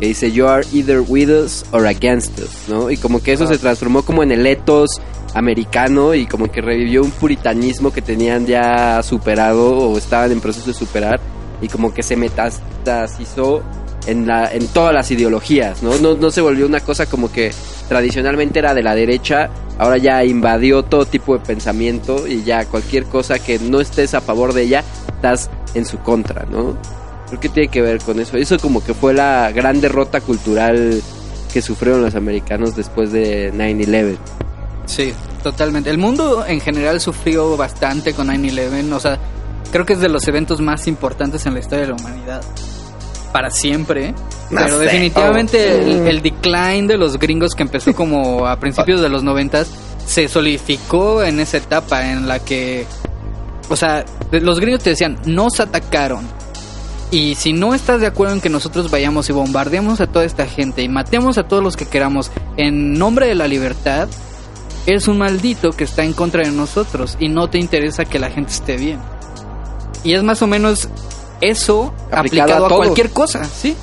que 0.00 0.06
dice, 0.06 0.32
you 0.32 0.46
are 0.46 0.66
either 0.72 1.00
with 1.06 1.30
us 1.30 1.64
or 1.70 1.86
against 1.86 2.38
us, 2.40 2.68
¿no? 2.68 2.90
Y 2.90 2.96
como 2.96 3.22
que 3.22 3.32
eso 3.32 3.46
se 3.46 3.58
transformó 3.58 4.02
como 4.02 4.22
en 4.22 4.32
el 4.32 4.44
ethos 4.46 5.00
americano 5.34 6.14
y 6.14 6.26
como 6.26 6.50
que 6.50 6.60
revivió 6.60 7.02
un 7.02 7.10
puritanismo 7.10 7.92
que 7.92 8.02
tenían 8.02 8.46
ya 8.46 9.02
superado 9.02 9.78
o 9.78 9.96
estaban 9.98 10.32
en 10.32 10.40
proceso 10.40 10.66
de 10.68 10.74
superar 10.74 11.20
y 11.60 11.68
como 11.68 11.94
que 11.94 12.02
se 12.02 12.16
metastasizó 12.16 13.62
en, 14.06 14.26
la, 14.26 14.50
en 14.52 14.66
todas 14.68 14.94
las 14.94 15.10
ideologías, 15.10 15.82
¿no? 15.82 15.96
¿no? 15.98 16.14
No 16.14 16.30
se 16.30 16.40
volvió 16.40 16.66
una 16.66 16.80
cosa 16.80 17.06
como 17.06 17.30
que 17.30 17.52
tradicionalmente 17.88 18.58
era 18.58 18.74
de 18.74 18.82
la 18.82 18.94
derecha, 18.94 19.50
ahora 19.78 19.98
ya 19.98 20.24
invadió 20.24 20.82
todo 20.82 21.06
tipo 21.06 21.36
de 21.36 21.44
pensamiento 21.44 22.26
y 22.26 22.42
ya 22.42 22.64
cualquier 22.66 23.04
cosa 23.04 23.38
que 23.38 23.58
no 23.58 23.80
estés 23.80 24.14
a 24.14 24.20
favor 24.20 24.52
de 24.52 24.62
ella, 24.62 24.84
estás 25.08 25.50
en 25.74 25.84
su 25.84 25.98
contra, 25.98 26.44
¿no? 26.46 26.76
Creo 27.28 27.40
que 27.40 27.48
tiene 27.48 27.68
que 27.68 27.82
ver 27.82 28.00
con 28.00 28.20
eso. 28.20 28.36
Eso 28.36 28.58
como 28.58 28.84
que 28.84 28.94
fue 28.94 29.12
la 29.12 29.50
gran 29.52 29.80
derrota 29.80 30.20
cultural 30.20 31.02
que 31.52 31.62
sufrieron 31.62 32.02
los 32.02 32.14
americanos 32.14 32.76
después 32.76 33.12
de 33.12 33.52
9-11. 33.52 34.16
Sí, 34.86 35.12
totalmente. 35.42 35.90
El 35.90 35.98
mundo 35.98 36.44
en 36.46 36.60
general 36.60 37.00
sufrió 37.00 37.56
bastante 37.56 38.12
con 38.12 38.28
9-11. 38.28 38.92
O 38.92 39.00
sea, 39.00 39.18
creo 39.72 39.84
que 39.84 39.94
es 39.94 40.00
de 40.00 40.08
los 40.08 40.26
eventos 40.28 40.60
más 40.60 40.86
importantes 40.86 41.44
en 41.46 41.54
la 41.54 41.60
historia 41.60 41.86
de 41.86 41.88
la 41.88 41.94
humanidad. 41.94 42.42
Para 43.36 43.50
siempre. 43.50 44.14
No 44.50 44.62
Pero 44.62 44.78
sé. 44.78 44.84
definitivamente 44.84 45.74
Oh. 45.74 45.82
el, 45.82 46.06
el 46.08 46.22
decline 46.22 46.86
de 46.86 46.96
los 46.96 47.18
gringos 47.18 47.54
que 47.54 47.64
empezó 47.64 47.94
como 47.94 48.46
a 48.46 48.58
principios 48.60 49.02
de 49.02 49.10
los 49.10 49.22
noventas 49.22 49.68
se 50.06 50.26
solidificó 50.26 51.22
en 51.22 51.38
esa 51.38 51.58
etapa 51.58 52.10
en 52.10 52.28
la 52.28 52.38
que... 52.38 52.86
O 53.68 53.76
sea, 53.76 54.06
los 54.30 54.58
gringos 54.58 54.82
te 54.82 54.88
decían, 54.88 55.18
nos 55.26 55.60
atacaron. 55.60 56.26
Y 57.10 57.34
si 57.34 57.52
no 57.52 57.74
estás 57.74 58.00
de 58.00 58.06
acuerdo 58.06 58.32
en 58.32 58.40
que 58.40 58.48
nosotros 58.48 58.90
vayamos 58.90 59.28
y 59.28 59.34
bombardeemos 59.34 60.00
a 60.00 60.06
toda 60.06 60.24
esta 60.24 60.46
gente 60.46 60.82
y 60.82 60.88
matemos 60.88 61.36
a 61.36 61.46
todos 61.46 61.62
los 61.62 61.76
que 61.76 61.84
queramos 61.84 62.30
en 62.56 62.94
nombre 62.94 63.26
de 63.26 63.34
la 63.34 63.48
libertad, 63.48 64.08
eres 64.86 65.08
un 65.08 65.18
maldito 65.18 65.72
que 65.72 65.84
está 65.84 66.04
en 66.04 66.14
contra 66.14 66.42
de 66.42 66.52
nosotros 66.52 67.18
y 67.20 67.28
no 67.28 67.50
te 67.50 67.58
interesa 67.58 68.06
que 68.06 68.18
la 68.18 68.30
gente 68.30 68.52
esté 68.52 68.78
bien. 68.78 68.98
Y 70.04 70.14
es 70.14 70.22
más 70.22 70.40
o 70.40 70.46
menos 70.46 70.88
eso 71.40 71.92
Aplicado 72.10 72.52
aplicado, 72.52 72.66
a 72.66 72.68
cualquier 72.68 73.10
cosa, 73.10 73.44
¿sí? 73.44 73.76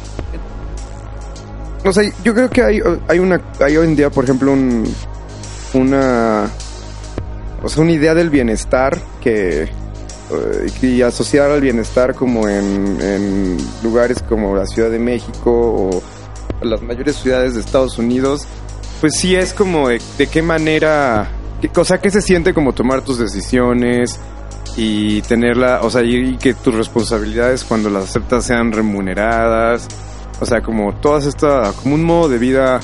O 1.85 1.91
sea, 1.91 2.03
yo 2.23 2.33
creo 2.33 2.49
que 2.49 2.63
hay, 2.63 2.79
hay 3.07 3.19
una 3.19 3.41
hay 3.59 3.75
hoy 3.77 3.87
en 3.87 3.95
día, 3.95 4.09
por 4.09 4.23
ejemplo, 4.23 4.51
un 4.51 4.83
una 5.73 6.49
o 7.61 7.69
sea, 7.69 7.83
una 7.83 7.91
idea 7.91 8.13
del 8.13 8.29
bienestar 8.29 8.99
que 9.21 9.63
eh, 9.63 10.71
y 10.81 11.01
asociar 11.01 11.51
al 11.51 11.61
bienestar 11.61 12.15
como 12.15 12.47
en, 12.47 13.01
en 13.01 13.57
lugares 13.83 14.23
como 14.27 14.55
la 14.55 14.65
Ciudad 14.65 14.89
de 14.89 14.99
México 14.99 15.51
o 15.51 16.03
las 16.61 16.81
mayores 16.81 17.17
ciudades 17.17 17.55
de 17.55 17.59
Estados 17.59 17.97
Unidos, 17.97 18.47
pues 19.01 19.15
sí 19.17 19.35
es 19.35 19.53
como 19.53 19.89
de, 19.89 20.01
de 20.17 20.27
qué 20.27 20.41
manera, 20.41 21.27
qué 21.61 21.67
cosa 21.67 21.99
que 21.99 22.09
se 22.09 22.21
siente 22.21 22.53
como 22.53 22.73
tomar 22.73 23.01
tus 23.01 23.19
decisiones 23.19 24.19
y 24.75 25.21
tenerla, 25.23 25.81
o 25.83 25.89
sea, 25.89 26.01
y, 26.03 26.37
que 26.37 26.53
tus 26.53 26.73
responsabilidades 26.73 27.63
cuando 27.63 27.89
las 27.89 28.05
aceptas 28.05 28.45
sean 28.45 28.71
remuneradas, 28.71 29.87
o 30.39 30.45
sea, 30.45 30.61
como 30.61 30.93
todas 30.95 31.25
estas, 31.25 31.75
como 31.75 31.95
un 31.95 32.03
modo 32.03 32.29
de 32.29 32.37
vida, 32.37 32.79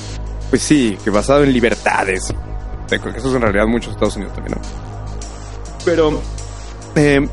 pues 0.49 0.61
sí, 0.61 0.97
que 1.03 1.09
basado 1.09 1.43
en 1.43 1.51
libertades. 1.51 2.33
Eso 2.91 3.09
es 3.09 3.35
en 3.35 3.41
realidad 3.41 3.67
mucho 3.67 3.91
Estados 3.91 4.15
Unidos 4.15 4.33
también, 4.33 4.57
¿no? 4.57 4.61
Pero, 5.85 6.21
eh, 6.95 7.27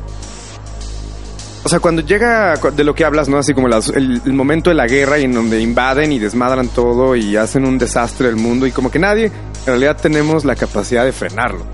o 1.63 1.69
sea, 1.69 1.79
cuando 1.79 2.01
llega 2.01 2.55
de 2.55 2.83
lo 2.83 2.95
que 2.95 3.03
hablas, 3.03 3.27
¿no? 3.27 3.37
Así 3.37 3.53
como 3.53 3.67
el, 3.67 4.21
el 4.25 4.33
momento 4.33 4.69
de 4.69 4.75
la 4.75 4.87
guerra 4.87 5.19
y 5.19 5.23
en 5.23 5.33
donde 5.33 5.59
invaden 5.59 6.11
y 6.11 6.19
desmadran 6.19 6.69
todo 6.69 7.15
y 7.15 7.35
hacen 7.35 7.65
un 7.65 7.77
desastre 7.77 8.27
del 8.27 8.37
mundo 8.37 8.65
y 8.67 8.71
como 8.71 8.89
que 8.89 8.99
nadie, 8.99 9.25
en 9.25 9.65
realidad 9.65 9.97
tenemos 10.01 10.45
la 10.45 10.55
capacidad 10.55 11.03
de 11.05 11.11
frenarlo. 11.11 11.65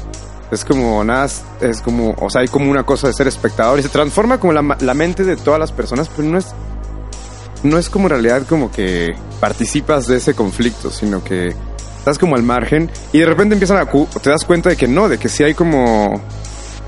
Es 0.53 0.63
como 0.65 1.03
nada, 1.03 1.25
es- 1.25 1.81
como, 1.83 2.15
o 2.19 2.29
sea, 2.29 2.41
hay 2.41 2.47
como 2.47 2.69
una 2.71 2.83
cosa 2.83 3.07
de 3.07 3.13
ser 3.13 3.27
espectador 3.27 3.79
y 3.79 3.83
se 3.83 3.89
transforma 3.89 4.39
como 4.39 4.53
la, 4.53 4.77
la 4.79 4.93
mente 4.93 5.23
de 5.23 5.35
todas 5.35 5.59
las 5.59 5.71
personas, 5.71 6.09
pero 6.15 6.27
no 6.29 6.37
es, 6.37 6.53
no 7.63 7.77
es 7.77 7.89
como 7.89 8.05
en 8.05 8.11
realidad 8.11 8.43
como 8.47 8.71
que 8.71 9.15
participas 9.39 10.07
de 10.07 10.17
ese 10.17 10.33
conflicto, 10.33 10.89
sino 10.91 11.23
que 11.23 11.53
estás 11.97 12.17
como 12.19 12.35
al 12.35 12.43
margen 12.43 12.89
y 13.11 13.19
de 13.19 13.25
repente 13.25 13.53
empiezan 13.55 13.77
a, 13.77 13.85
te 13.89 14.29
das 14.29 14.43
cuenta 14.45 14.69
de 14.69 14.75
que 14.77 14.87
no, 14.87 15.09
de 15.09 15.17
que 15.17 15.29
sí 15.29 15.43
hay 15.43 15.53
como, 15.53 16.13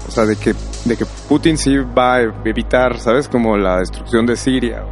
o 0.07 0.11
sea, 0.11 0.25
de 0.25 0.35
que, 0.35 0.53
de 0.85 0.97
que 0.97 1.05
Putin 1.29 1.57
sí 1.57 1.77
va 1.77 2.15
a 2.15 2.21
evitar, 2.43 2.99
¿sabes? 2.99 3.27
Como 3.29 3.57
la 3.57 3.79
destrucción 3.79 4.25
de 4.25 4.35
Siria 4.35 4.83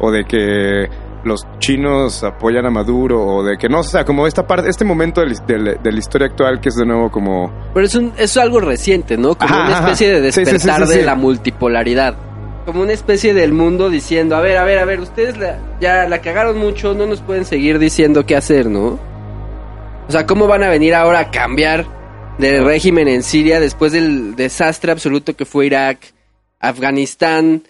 o 0.00 0.10
de 0.10 0.24
que 0.24 0.88
los 1.24 1.46
chinos 1.58 2.24
apoyan 2.24 2.66
a 2.66 2.70
Maduro 2.70 3.24
o 3.24 3.42
de 3.44 3.56
que 3.56 3.68
no, 3.68 3.80
o 3.80 3.84
sea, 3.84 4.04
como 4.04 4.26
esta 4.26 4.46
parte, 4.46 4.68
este 4.68 4.84
momento 4.84 5.20
de, 5.20 5.28
la- 5.58 5.72
de 5.74 5.78
de 5.92 5.98
historia 5.98 6.26
actual 6.26 6.60
que 6.60 6.68
es 6.70 6.74
de 6.74 6.84
nuevo 6.84 7.10
como 7.10 7.52
Pero 7.74 7.86
es, 7.86 7.94
un, 7.94 8.12
es 8.16 8.36
algo 8.36 8.60
reciente, 8.60 9.16
¿no? 9.16 9.36
Como 9.36 9.54
Ajá, 9.54 9.66
una 9.66 9.76
ajá. 9.78 9.84
especie 9.92 10.20
de 10.20 10.32
Sí, 10.32 10.40
sí, 10.40 10.46
sí, 10.46 10.52
despertar 10.52 10.86
sí, 10.88 10.98
de 10.98 11.04
la 11.04 11.14
multipolaridad. 11.14 12.16
Como 12.66 12.82
una 12.82 12.92
especie 12.92 13.34
del 13.34 13.52
mundo 13.52 13.90
diciendo, 13.90 14.36
a 14.36 14.40
ver, 14.40 14.56
a 14.56 14.64
ver, 14.64 14.78
a 14.78 14.84
ver, 14.84 15.00
ustedes 15.00 15.36
la- 15.38 15.58
ya 15.80 16.08
la 16.08 16.20
cagaron 16.20 16.58
mucho, 16.58 16.94
no 16.94 17.06
nos 17.06 17.20
pueden 17.20 17.44
seguir 17.44 17.78
diciendo 17.78 18.24
qué 18.26 18.36
hacer, 18.36 18.66
¿no? 18.66 18.98
O 20.08 20.10
sea, 20.12 20.26
¿cómo 20.26 20.46
van 20.46 20.62
a 20.64 20.68
venir 20.68 20.94
ahora 20.94 21.20
a 21.20 21.30
cambiar 21.30 21.86
del 22.38 22.64
régimen 22.64 23.06
en 23.08 23.22
Siria 23.22 23.60
después 23.60 23.92
del 23.92 24.34
desastre 24.36 24.90
absoluto 24.92 25.34
que 25.36 25.44
fue 25.44 25.66
Irak, 25.66 25.98
Afganistán, 26.60 27.62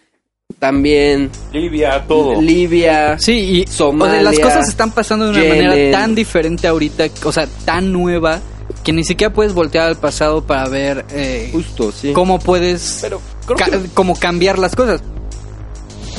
también 0.62 1.29
Libia, 1.53 2.05
todo. 2.07 2.40
Libia? 2.40 3.18
Sí, 3.18 3.33
y 3.33 3.66
Somalia, 3.66 4.20
o 4.20 4.22
sea, 4.22 4.31
las 4.31 4.38
cosas 4.38 4.68
están 4.68 4.92
pasando 4.92 5.25
de 5.25 5.31
una 5.33 5.42
Yemen. 5.42 5.66
manera 5.66 5.98
tan 5.98 6.14
diferente 6.14 6.68
ahorita, 6.68 7.07
o 7.25 7.33
sea, 7.33 7.48
tan 7.64 7.90
nueva, 7.92 8.38
que 8.85 8.92
ni 8.92 9.03
siquiera 9.03 9.33
puedes 9.35 9.55
voltear 9.55 9.88
al 9.88 9.96
pasado 9.96 10.44
para 10.44 10.68
ver 10.68 11.05
eh, 11.11 11.48
Justo, 11.53 11.90
sí. 11.90 12.12
cómo 12.12 12.38
puedes 12.38 12.98
Pero 13.03 13.20
creo 13.44 13.57
ca- 13.59 13.64
que- 13.70 13.88
como 13.92 14.14
cambiar 14.14 14.57
las 14.61 14.77
cosas. 14.77 15.03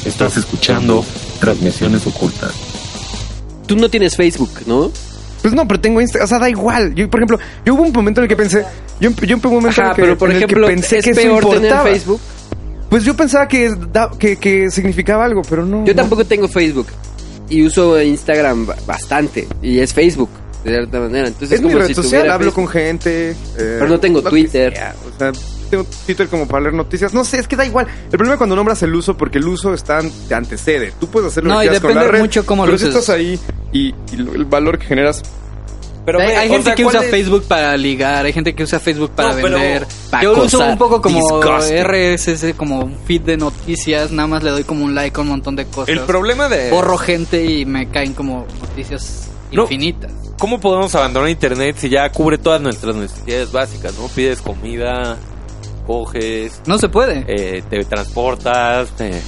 Estás 0.03 0.35
escuchando 0.35 1.05
transmisiones 1.39 2.05
ocultas. 2.05 2.51
Tú 3.65 3.77
no 3.77 3.87
tienes 3.87 4.17
Facebook, 4.17 4.51
¿no? 4.65 4.91
Pues 5.41 5.53
no, 5.53 5.65
pero 5.65 5.79
tengo 5.79 6.01
Instagram. 6.01 6.25
O 6.25 6.27
sea, 6.27 6.39
da 6.39 6.49
igual. 6.49 6.93
Yo, 6.95 7.09
por 7.09 7.21
ejemplo, 7.21 7.39
yo 7.65 7.75
hubo 7.75 7.83
un 7.83 7.93
momento 7.93 8.19
en 8.19 8.23
el 8.23 8.27
que 8.29 8.35
pensé. 8.35 8.65
Yo, 8.99 9.09
yo 9.25 9.37
hubo 9.37 9.47
un 9.47 9.55
momento 9.55 9.81
en 9.81 9.87
el 9.87 9.95
que, 9.95 10.01
pero 10.01 10.17
por 10.17 10.29
en 10.29 10.35
el 10.35 10.39
que 10.41 10.45
ejemplo, 10.45 10.67
pensé 10.67 10.97
es 10.99 11.05
que 11.05 11.11
eso 11.11 11.21
peor 11.21 11.43
tener 11.45 11.55
importaba. 11.63 11.83
Facebook. 11.89 12.19
Pues 12.93 13.05
yo 13.05 13.15
pensaba 13.15 13.47
que, 13.47 13.73
da- 13.91 14.11
que, 14.19 14.35
que 14.37 14.69
significaba 14.69 15.25
algo, 15.25 15.41
pero 15.49 15.65
no. 15.65 15.83
Yo 15.83 15.93
no. 15.93 15.95
tampoco 15.95 16.25
tengo 16.25 16.47
Facebook 16.47 16.85
y 17.49 17.65
uso 17.65 17.99
Instagram 17.99 18.67
ba- 18.67 18.75
bastante 18.85 19.47
y 19.63 19.79
es 19.79 19.91
Facebook 19.95 20.29
de 20.63 20.69
cierta 20.75 20.99
manera. 20.99 21.27
Entonces 21.27 21.53
Es 21.53 21.61
mi 21.63 21.69
como 21.69 21.79
red 21.79 21.87
si 21.87 21.95
social, 21.95 22.29
hablo 22.29 22.51
Facebook. 22.51 22.53
con 22.53 22.67
gente. 22.67 23.31
eh, 23.31 23.35
Pero 23.57 23.87
no 23.87 23.99
tengo 23.99 24.21
Twitter. 24.21 24.73
sea, 24.75 24.93
O 25.11 25.17
sea, 25.17 25.31
tengo 25.71 25.85
Twitter 26.05 26.27
como 26.27 26.47
para 26.47 26.61
leer 26.65 26.75
noticias. 26.75 27.15
No 27.15 27.23
sé, 27.25 27.39
es 27.39 27.47
que 27.47 27.55
da 27.55 27.65
igual. 27.65 27.87
El 28.05 28.11
problema 28.11 28.35
es 28.35 28.37
cuando 28.37 28.55
nombras 28.55 28.83
el 28.83 28.93
uso, 28.93 29.17
porque 29.17 29.39
el 29.39 29.47
uso 29.47 29.73
está, 29.73 29.99
te 30.27 30.35
antecede. 30.35 30.93
Tú 30.99 31.07
puedes 31.07 31.31
hacer 31.31 31.43
lo 31.45 31.49
No, 31.55 31.59
que 31.61 31.65
y 31.65 31.69
con 31.69 31.73
depende 31.81 32.05
la 32.05 32.11
red. 32.11 32.19
mucho 32.19 32.45
cómo 32.45 32.61
pero 32.61 32.73
lo 32.73 32.77
si 32.77 32.85
uses. 32.85 32.99
estás 32.99 33.15
ahí 33.15 33.39
y, 33.71 33.91
el 34.13 34.45
valor 34.45 34.77
que 34.77 34.85
generas. 34.85 35.23
Pero 36.05 36.19
hay 36.19 36.27
ve, 36.27 36.35
hay 36.35 36.49
o 36.49 36.51
gente 36.51 36.65
sea, 36.65 36.75
que 36.75 36.83
¿cuál 36.83 36.95
usa 36.95 37.05
es? 37.05 37.11
Facebook 37.11 37.43
para 37.47 37.77
ligar, 37.77 38.25
hay 38.25 38.33
gente 38.33 38.53
que 38.53 38.63
usa 38.63 38.79
Facebook 38.79 39.11
para 39.11 39.29
No, 39.33 39.35
vender. 39.43 39.87
para 40.11 40.23
Yo 40.23 40.35
lo 40.35 40.43
uso 40.43 40.59
un 40.65 40.77
poco 40.77 41.01
como 41.01 41.19
Disgusting. 41.19 41.83
RSS, 41.83 42.53
como 42.57 42.79
un 42.81 42.97
feed 43.05 43.21
de 43.21 43.37
noticias, 43.37 44.11
nada 44.11 44.27
más 44.27 44.43
le 44.43 44.51
doy 44.51 44.63
como 44.65 44.83
un 44.83 44.95
like 44.95 45.17
a 45.17 45.21
un 45.21 45.29
montón 45.29 45.55
de 45.55 45.65
cosas. 45.65 45.89
El 45.89 46.01
problema 46.01 46.49
de... 46.49 46.69
Borro 46.71 46.97
gente 46.97 47.45
y 47.45 47.65
me 47.65 47.87
caen 47.89 48.13
como 48.13 48.45
noticias 48.61 49.29
No. 49.51 49.63
infinitas. 49.63 50.11
¿Cómo 50.39 50.59
podemos 50.59 50.93
abandonar 50.95 51.29
Internet 51.29 51.77
si 51.79 51.87
ya 51.89 52.09
cubre 52.11 52.37
todas 52.37 52.59
nuestras 52.59 52.95
necesidades 52.97 53.51
básicas, 53.53 53.93
no? 53.97 54.07
Pides 54.09 54.41
comida, 54.41 55.15
coges, 55.87 56.61
No 56.65 56.77
se 56.77 56.89
puede. 56.89 57.23
eh, 57.27 57.63
te 57.69 57.83
transportas, 57.85 58.89
te- 58.97 59.21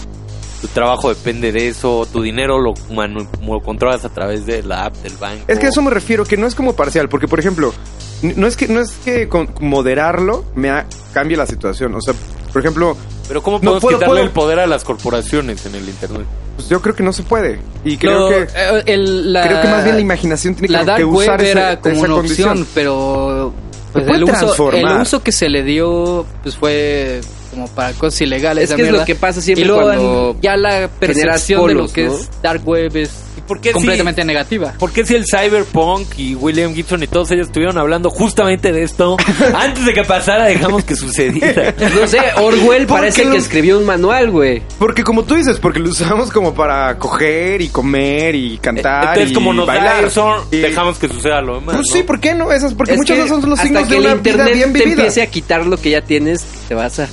tu 0.68 0.74
trabajo 0.74 1.10
depende 1.10 1.52
de 1.52 1.68
eso, 1.70 2.08
tu 2.12 2.22
dinero 2.22 2.60
lo, 2.60 2.74
manu- 2.92 3.28
lo 3.46 3.60
controlas 3.62 4.06
a 4.06 4.10
través 4.10 4.46
de 4.46 4.64
la 4.64 4.86
app 4.86 4.96
del 4.98 5.14
banco. 5.18 5.44
Es 5.48 5.60
que 5.60 5.68
a 5.68 5.70
eso 5.70 5.82
me 5.82 5.92
refiero, 5.92 6.24
que 6.26 6.38
no 6.38 6.48
es 6.48 6.56
como 6.56 6.74
parcial, 6.76 7.10
porque 7.10 7.28
por 7.28 7.40
ejemplo, 7.40 7.74
no 8.22 8.48
es 8.48 8.56
que, 8.58 8.68
no 8.68 8.80
es 8.82 8.92
que 9.04 9.28
con 9.30 9.50
moderarlo 9.60 10.46
me 10.56 10.70
ha- 10.70 10.86
cambie 11.14 11.38
la 11.38 11.46
situación. 11.46 11.94
O 11.96 12.02
sea, 12.02 12.14
por 12.52 12.62
ejemplo, 12.62 12.96
Pero 13.28 13.42
¿cómo 13.42 13.58
No 13.58 13.62
podemos 13.62 13.82
puedo- 13.82 13.98
quitarle 13.98 14.14
puedo- 14.16 14.24
el 14.28 14.32
poder 14.32 14.60
a 14.60 14.68
las 14.68 14.84
corporaciones 14.84 15.66
en 15.66 15.74
el 15.76 15.90
Internet? 15.90 16.26
pues 16.58 16.70
yo 16.70 16.80
creo 16.82 16.96
que 16.96 17.04
no 17.04 17.12
se 17.12 17.24
puede. 17.24 17.60
Y 17.84 17.98
creo 17.98 18.30
que 18.30 18.44
eh, 18.44 18.84
el- 18.86 19.34
la- 19.34 19.42
creo 19.48 19.62
que 19.64 19.68
más 19.68 19.84
bien 19.84 19.96
la 19.96 20.02
imaginación 20.02 20.54
tiene 20.56 20.70
la 20.86 20.96
que, 20.96 21.04
usar 21.04 21.40
web 21.40 21.42
esa, 21.42 21.52
era 21.52 21.80
como 21.82 21.96
esa 21.96 22.06
una 22.06 22.14
condición. 22.16 22.50
opción, 22.50 22.68
pero 22.76 23.54
pues, 23.92 24.08
el, 24.08 24.24
uso, 24.26 24.72
el 24.72 24.86
uso 25.02 25.22
que 25.24 25.32
se 25.32 25.50
le 25.50 25.64
dio 25.64 26.26
pues 26.44 26.56
fue 26.56 27.20
como 27.56 27.68
para 27.70 27.94
cosas 27.94 28.22
ilegales. 28.22 28.70
Es 28.70 28.76
que 28.76 28.84
es 28.84 28.92
lo 28.92 29.04
que 29.04 29.16
pasa 29.16 29.40
y 29.40 29.42
siempre 29.42 29.66
luego 29.66 29.82
cuando 29.84 30.38
ya 30.42 30.56
la 30.56 30.88
percepción 30.88 31.68
de 31.68 31.74
lo 31.74 31.80
polos, 31.82 31.94
que 31.94 32.06
¿no? 32.06 32.14
es 32.14 32.30
dark 32.44 32.62
web 32.68 32.96
es 32.96 33.12
¿Y 33.38 33.42
por 33.42 33.60
qué 33.60 33.70
si- 33.70 33.74
completamente 33.74 34.24
negativa. 34.24 34.74
¿Por 34.80 34.94
qué 34.94 35.06
si 35.06 35.14
el 35.16 35.26
Cyberpunk 35.26 36.08
y 36.18 36.36
William 36.36 36.74
Gibson 36.74 37.04
y 37.04 37.08
todos 37.08 37.32
ellos 37.32 37.48
estuvieron 37.48 37.78
hablando 37.78 38.10
justamente 38.10 38.72
de 38.72 38.84
esto 38.84 39.18
antes 39.56 39.86
de 39.86 39.94
que 39.94 40.04
pasara 40.06 40.46
dejamos 40.46 40.84
que 40.86 40.96
sucediera? 40.96 41.74
No 42.00 42.08
sé, 42.08 42.20
Orwell 42.38 42.86
¿Por 42.88 43.00
parece 43.00 43.18
qué 43.22 43.28
que 43.28 43.34
lo- 43.34 43.40
escribió 43.40 43.78
un 43.78 43.86
manual, 43.86 44.32
güey. 44.32 44.62
Porque 44.80 45.04
como 45.04 45.24
tú 45.24 45.36
dices, 45.36 45.60
porque 45.60 45.80
lo 45.80 45.90
usamos 45.90 46.32
como 46.32 46.54
para 46.54 46.98
coger 46.98 47.62
y 47.62 47.68
comer 47.70 48.36
y 48.36 48.58
cantar 48.60 49.10
Entonces, 49.10 49.32
y 49.32 49.34
como 49.34 49.54
nos 49.54 49.68
bailar. 49.68 50.02
da 50.04 50.08
eso, 50.08 50.48
Y- 50.52 50.58
dejamos 50.58 50.98
que 50.98 51.08
suceda 51.10 51.42
lo 51.42 51.56
demás. 51.56 51.76
Pues 51.76 51.88
¿no? 51.90 51.94
sí, 51.94 52.04
¿por 52.04 52.20
qué 52.22 52.34
no? 52.36 52.52
Esas, 52.54 52.74
porque 52.74 52.94
Es 52.94 52.98
muchas 52.98 53.18
veces 53.18 53.32
son 53.42 53.50
los 53.50 53.60
signos 53.60 53.84
que 53.84 53.90
de 53.90 53.96
el 53.98 54.06
una 54.06 54.14
internet 54.16 54.46
vida 54.46 54.56
bien 54.56 54.74
te 54.74 54.80
vivida. 54.80 54.94
empiece 55.02 55.22
a 55.22 55.28
quitar 55.28 55.66
lo 55.66 55.78
que 55.78 55.90
ya 55.92 56.02
tienes, 56.02 56.42
te 56.70 56.74
vas 56.76 57.00
a... 57.00 57.10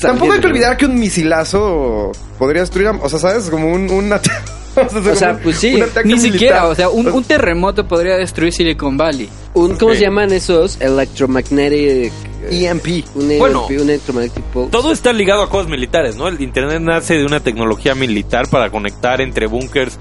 Tampoco 0.00 0.32
hay 0.32 0.40
que 0.40 0.46
olvidar 0.46 0.76
que 0.76 0.86
un 0.86 0.98
misilazo 0.98 2.12
podría 2.38 2.62
destruir, 2.62 2.88
o 2.88 3.08
sea, 3.08 3.18
¿sabes? 3.18 3.48
Como 3.50 3.72
un... 3.72 3.90
un 3.90 4.12
ata- 4.12 4.42
O 4.76 5.14
sea, 5.14 5.38
pues 5.40 5.58
sí, 5.58 5.74
Ni 6.04 6.14
militar. 6.14 6.18
siquiera, 6.32 6.66
o 6.66 6.74
sea, 6.74 6.88
un, 6.88 7.06
un 7.06 7.22
terremoto 7.22 7.86
podría 7.86 8.16
destruir 8.16 8.52
Silicon 8.52 8.96
Valley. 8.96 9.28
Un, 9.54 9.76
¿Cómo 9.76 9.94
se 9.94 10.00
llaman 10.00 10.32
esos? 10.32 10.80
Electromagnetic... 10.80 12.12
EMP. 12.50 12.86
Un, 13.14 13.38
Bueno. 13.38 13.66
un 13.66 13.72
electromagnetic 13.72 14.42
pulse. 14.46 14.70
Todo 14.72 14.92
está 14.92 15.12
ligado 15.12 15.42
a 15.44 15.48
cosas 15.48 15.70
militares, 15.70 16.16
¿no? 16.16 16.26
El 16.28 16.40
Internet 16.42 16.80
nace 16.82 17.14
de 17.14 17.24
una 17.24 17.38
tecnología 17.40 17.94
militar 17.94 18.48
para 18.48 18.68
conectar 18.70 19.20
entre 19.20 19.46
búnkers, 19.46 19.96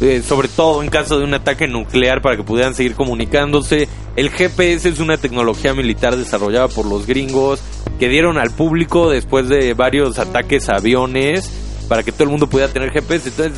eh, 0.00 0.22
sobre 0.22 0.48
todo 0.48 0.82
en 0.82 0.90
caso 0.90 1.18
de 1.18 1.24
un 1.24 1.34
ataque 1.34 1.66
nuclear 1.66 2.20
para 2.20 2.36
que 2.36 2.42
pudieran 2.42 2.74
seguir 2.74 2.94
comunicándose. 2.94 3.88
El 4.14 4.30
GPS 4.30 4.88
es 4.88 5.00
una 5.00 5.16
tecnología 5.16 5.74
militar 5.74 6.16
desarrollada 6.16 6.68
por 6.68 6.86
los 6.86 7.06
gringos 7.06 7.60
que 7.98 8.08
dieron 8.08 8.38
al 8.38 8.50
público 8.50 9.10
después 9.10 9.48
de 9.48 9.74
varios 9.74 10.18
ataques 10.18 10.68
a 10.68 10.76
aviones 10.76 11.50
para 11.88 12.02
que 12.02 12.12
todo 12.12 12.24
el 12.24 12.30
mundo 12.30 12.46
pudiera 12.46 12.72
tener 12.72 12.90
GPS. 12.90 13.28
Entonces, 13.28 13.54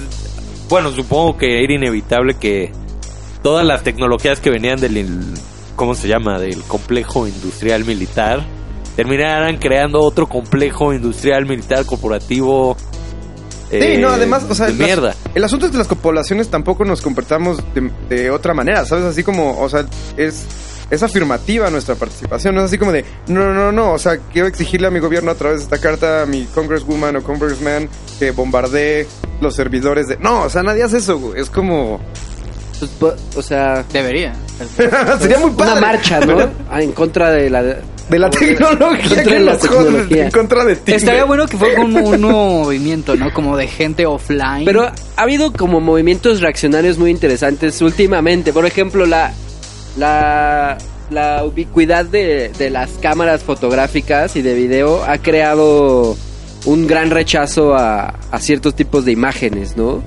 bueno, 0.68 0.92
supongo 0.92 1.36
que 1.36 1.64
era 1.64 1.74
inevitable 1.74 2.34
que 2.34 2.72
todas 3.42 3.66
las 3.66 3.82
tecnologías 3.82 4.40
que 4.40 4.50
venían 4.50 4.80
del 4.80 5.24
¿cómo 5.74 5.94
se 5.94 6.08
llama? 6.08 6.38
del 6.38 6.62
complejo 6.64 7.26
industrial 7.26 7.84
militar 7.84 8.44
terminaran 8.96 9.58
creando 9.58 10.00
otro 10.00 10.28
complejo 10.28 10.92
industrial 10.92 11.46
militar 11.46 11.86
corporativo 11.86 12.76
Sí, 13.70 13.76
eh, 13.78 13.98
no, 13.98 14.08
además, 14.08 14.44
o 14.48 14.54
sea, 14.54 14.66
de 14.66 14.72
las- 14.72 14.80
mierda. 14.86 15.14
el 15.34 15.44
asunto 15.44 15.66
es 15.66 15.72
que 15.72 15.78
las 15.78 15.86
poblaciones 15.88 16.48
tampoco 16.48 16.84
nos 16.84 17.00
comportamos 17.02 17.58
de, 17.74 17.90
de 18.08 18.30
otra 18.30 18.54
manera, 18.54 18.84
¿sabes? 18.86 19.04
Así 19.04 19.22
como, 19.22 19.60
o 19.60 19.68
sea, 19.68 19.84
es, 20.16 20.44
es 20.90 21.02
afirmativa 21.02 21.68
nuestra 21.68 21.94
participación, 21.94 22.54
no 22.54 22.62
es 22.62 22.66
así 22.66 22.78
como 22.78 22.92
de, 22.92 23.04
no, 23.26 23.40
no, 23.44 23.52
no, 23.52 23.72
no, 23.72 23.92
o 23.92 23.98
sea, 23.98 24.18
quiero 24.32 24.48
exigirle 24.48 24.86
a 24.86 24.90
mi 24.90 25.00
gobierno 25.00 25.30
a 25.30 25.34
través 25.34 25.58
de 25.58 25.64
esta 25.64 25.78
carta 25.78 26.22
a 26.22 26.26
mi 26.26 26.44
congresswoman 26.46 27.16
o 27.16 27.22
congressman 27.22 27.88
que 28.18 28.30
bombardee 28.30 29.06
los 29.42 29.54
servidores 29.54 30.08
de... 30.08 30.16
No, 30.16 30.44
o 30.44 30.48
sea, 30.50 30.62
nadie 30.62 30.82
hace 30.82 30.96
eso, 30.98 31.18
güey, 31.18 31.40
es 31.40 31.50
como... 31.50 32.00
Pues, 32.98 33.14
o 33.36 33.42
sea, 33.42 33.84
Debería. 33.92 34.34
Sería 35.20 35.38
muy 35.38 35.50
padre. 35.50 35.72
una 35.72 35.80
marcha, 35.80 36.20
¿no? 36.20 36.38
Ah, 36.70 36.82
en 36.82 36.92
contra 36.92 37.30
de 37.30 37.50
la... 37.50 37.62
De 37.62 38.18
la 38.18 38.30
tecnología 38.30 39.06
Contra 39.06 39.22
que 39.24 39.38
la 39.38 39.52
nos 39.52 39.66
jode, 39.68 39.84
tecnología. 39.84 40.24
en 40.24 40.30
contra 40.30 40.64
de 40.64 40.76
ti. 40.76 40.92
Estaría 40.92 41.24
bueno 41.24 41.46
que 41.46 41.56
fuera 41.58 41.74
como 41.76 42.00
un 42.00 42.20
nuevo 42.22 42.62
movimiento, 42.64 43.14
¿no? 43.16 43.32
Como 43.34 43.56
de 43.56 43.66
gente 43.68 44.06
offline. 44.06 44.64
Pero 44.64 44.84
ha 44.84 44.94
habido 45.22 45.52
como 45.52 45.80
movimientos 45.80 46.40
reaccionarios 46.40 46.96
muy 46.96 47.10
interesantes 47.10 47.82
últimamente. 47.82 48.52
Por 48.54 48.64
ejemplo, 48.64 49.04
la 49.04 49.32
la, 49.98 50.78
la 51.10 51.44
ubicuidad 51.44 52.06
de, 52.06 52.50
de 52.56 52.70
las 52.70 52.90
cámaras 53.02 53.42
fotográficas 53.42 54.36
y 54.36 54.42
de 54.42 54.54
video 54.54 55.04
ha 55.04 55.18
creado 55.18 56.16
un 56.64 56.86
gran 56.86 57.10
rechazo 57.10 57.74
a, 57.74 58.14
a 58.30 58.40
ciertos 58.40 58.74
tipos 58.74 59.04
de 59.04 59.12
imágenes, 59.12 59.76
¿no? 59.76 60.02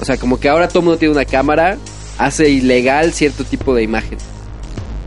O 0.00 0.04
sea, 0.04 0.16
como 0.18 0.38
que 0.38 0.48
ahora 0.48 0.68
todo 0.68 0.78
el 0.80 0.84
mundo 0.84 0.98
tiene 0.98 1.14
una 1.14 1.24
cámara, 1.24 1.76
hace 2.20 2.48
ilegal 2.50 3.12
cierto 3.12 3.44
tipo 3.44 3.74
de 3.74 3.82
imagen. 3.82 4.18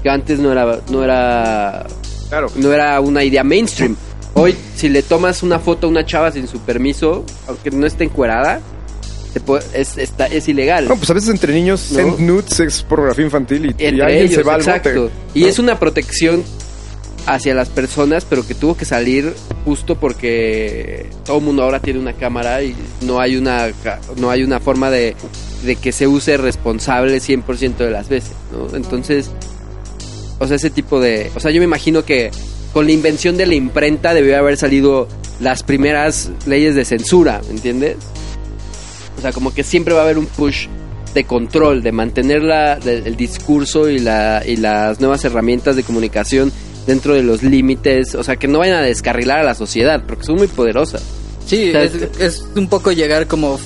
Que 0.01 0.09
antes 0.09 0.39
no 0.39 0.51
era, 0.51 0.79
no 0.89 1.03
era 1.03 1.85
Claro. 2.29 2.51
no 2.55 2.73
era 2.73 2.99
una 2.99 3.23
idea 3.23 3.43
mainstream. 3.43 3.95
Hoy, 4.33 4.55
si 4.75 4.89
le 4.89 5.03
tomas 5.03 5.43
una 5.43 5.59
foto 5.59 5.87
a 5.87 5.89
una 5.89 6.05
chava 6.05 6.31
sin 6.31 6.47
su 6.47 6.59
permiso, 6.59 7.23
aunque 7.47 7.69
no 7.71 7.85
esté 7.85 8.03
encuerada, 8.05 8.59
te 9.31 9.39
puede- 9.39 9.63
es, 9.73 9.97
está, 9.97 10.25
es 10.25 10.47
ilegal. 10.47 10.87
No, 10.87 10.95
pues 10.97 11.09
a 11.09 11.13
veces 11.13 11.29
entre 11.29 11.53
niños 11.53 11.89
No. 11.91 11.97
send 11.97 12.19
nudes 12.19 12.59
es 12.59 12.81
pornografía 12.83 13.25
infantil 13.25 13.75
y, 13.77 13.83
y 13.83 13.87
alguien 13.87 14.09
ellos, 14.09 14.33
se 14.33 14.43
va 14.43 14.55
al 14.55 14.61
exacto. 14.61 14.89
bote. 15.03 15.13
Y 15.35 15.41
¿no? 15.41 15.47
es 15.47 15.59
una 15.59 15.79
protección 15.79 16.43
hacia 17.27 17.53
las 17.53 17.69
personas, 17.69 18.25
pero 18.25 18.45
que 18.45 18.55
tuvo 18.55 18.75
que 18.75 18.85
salir 18.85 19.33
justo 19.63 19.95
porque 19.97 21.09
todo 21.25 21.37
el 21.37 21.43
mundo 21.43 21.63
ahora 21.63 21.79
tiene 21.79 21.99
una 21.99 22.13
cámara 22.13 22.61
y 22.63 22.75
no 23.01 23.19
hay 23.19 23.37
una 23.37 23.71
ca- 23.83 23.99
no 24.17 24.29
hay 24.29 24.43
una 24.43 24.59
forma 24.59 24.89
de, 24.89 25.15
de 25.63 25.75
que 25.75 25.91
se 25.91 26.07
use 26.07 26.37
responsable 26.37 27.17
100% 27.17 27.77
de 27.77 27.89
las 27.89 28.09
veces, 28.09 28.33
¿no? 28.51 28.75
Entonces, 28.75 29.31
o 30.39 30.47
sea, 30.47 30.55
ese 30.57 30.69
tipo 30.69 30.99
de, 30.99 31.31
o 31.35 31.39
sea, 31.39 31.51
yo 31.51 31.59
me 31.59 31.65
imagino 31.65 32.03
que 32.05 32.31
con 32.73 32.85
la 32.85 32.91
invención 32.91 33.37
de 33.37 33.45
la 33.45 33.55
imprenta 33.55 34.13
debió 34.13 34.37
haber 34.37 34.57
salido 34.57 35.07
las 35.39 35.63
primeras 35.63 36.31
leyes 36.45 36.75
de 36.75 36.85
censura, 36.85 37.41
¿me 37.47 37.51
entiendes? 37.55 37.97
O 39.17 39.21
sea, 39.21 39.31
como 39.31 39.53
que 39.53 39.63
siempre 39.63 39.93
va 39.93 40.01
a 40.01 40.03
haber 40.03 40.17
un 40.17 40.25
push 40.25 40.67
de 41.13 41.23
control, 41.25 41.83
de 41.83 41.91
mantener 41.91 42.41
la, 42.41 42.77
de- 42.77 42.97
el 43.05 43.15
discurso 43.15 43.87
y, 43.89 43.99
la, 43.99 44.43
y 44.45 44.57
las 44.57 44.99
nuevas 44.99 45.23
herramientas 45.23 45.75
de 45.75 45.83
comunicación 45.83 46.51
dentro 46.87 47.13
de 47.13 47.21
los 47.23 47.43
límites, 47.43 48.15
o 48.15 48.23
sea, 48.23 48.35
que 48.35 48.47
no 48.47 48.59
vayan 48.59 48.77
a 48.77 48.81
descarrilar 48.81 49.39
a 49.39 49.43
la 49.43 49.55
sociedad, 49.55 50.03
porque 50.07 50.25
son 50.25 50.35
muy 50.35 50.47
poderosas. 50.47 51.03
Sí, 51.45 51.69
O 51.69 51.71
sea, 51.71 51.83
es, 51.83 51.93
es 52.19 52.45
un 52.55 52.67
poco 52.67 52.91
llegar 52.91 53.27
como 53.27 53.59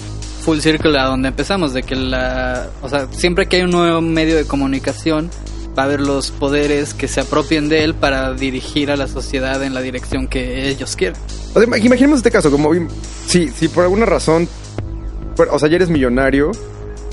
full 0.48 0.60
circle 0.60 0.98
a 0.98 1.04
donde 1.04 1.28
empezamos, 1.28 1.74
de 1.74 1.84
que 1.84 1.94
la, 1.98 2.68
o 2.82 2.88
sea, 2.88 3.08
siempre 3.12 3.48
que 3.48 3.58
hay 3.58 3.64
un 3.64 3.72
nuevo 3.72 4.00
medio 4.00 4.38
de 4.38 4.46
comunicación, 4.46 5.30
va 5.78 5.84
a 5.84 5.86
haber 5.88 6.00
los 6.00 6.32
poderes 6.32 6.94
que 6.94 7.10
se 7.10 7.20
apropien 7.20 7.68
de 7.68 7.84
él 7.84 7.94
para 7.94 8.32
dirigir 8.34 8.90
a 8.90 8.96
la 8.96 9.10
sociedad 9.10 9.62
en 9.62 9.74
la 9.74 9.82
dirección 9.82 10.30
que 10.30 10.70
ellos 10.70 10.96
quieran. 10.96 11.20
O 11.54 11.60
sea, 11.60 11.64
imaginemos 11.68 12.20
este 12.20 12.32
caso, 12.32 12.50
como 12.50 12.72
si, 13.28 13.50
si 13.50 13.68
por 13.68 13.84
alguna 13.84 14.06
razón, 14.06 14.48
o 15.52 15.60
sea, 15.60 15.68
ya 15.68 15.76
eres 15.76 15.90
millonario 15.90 16.52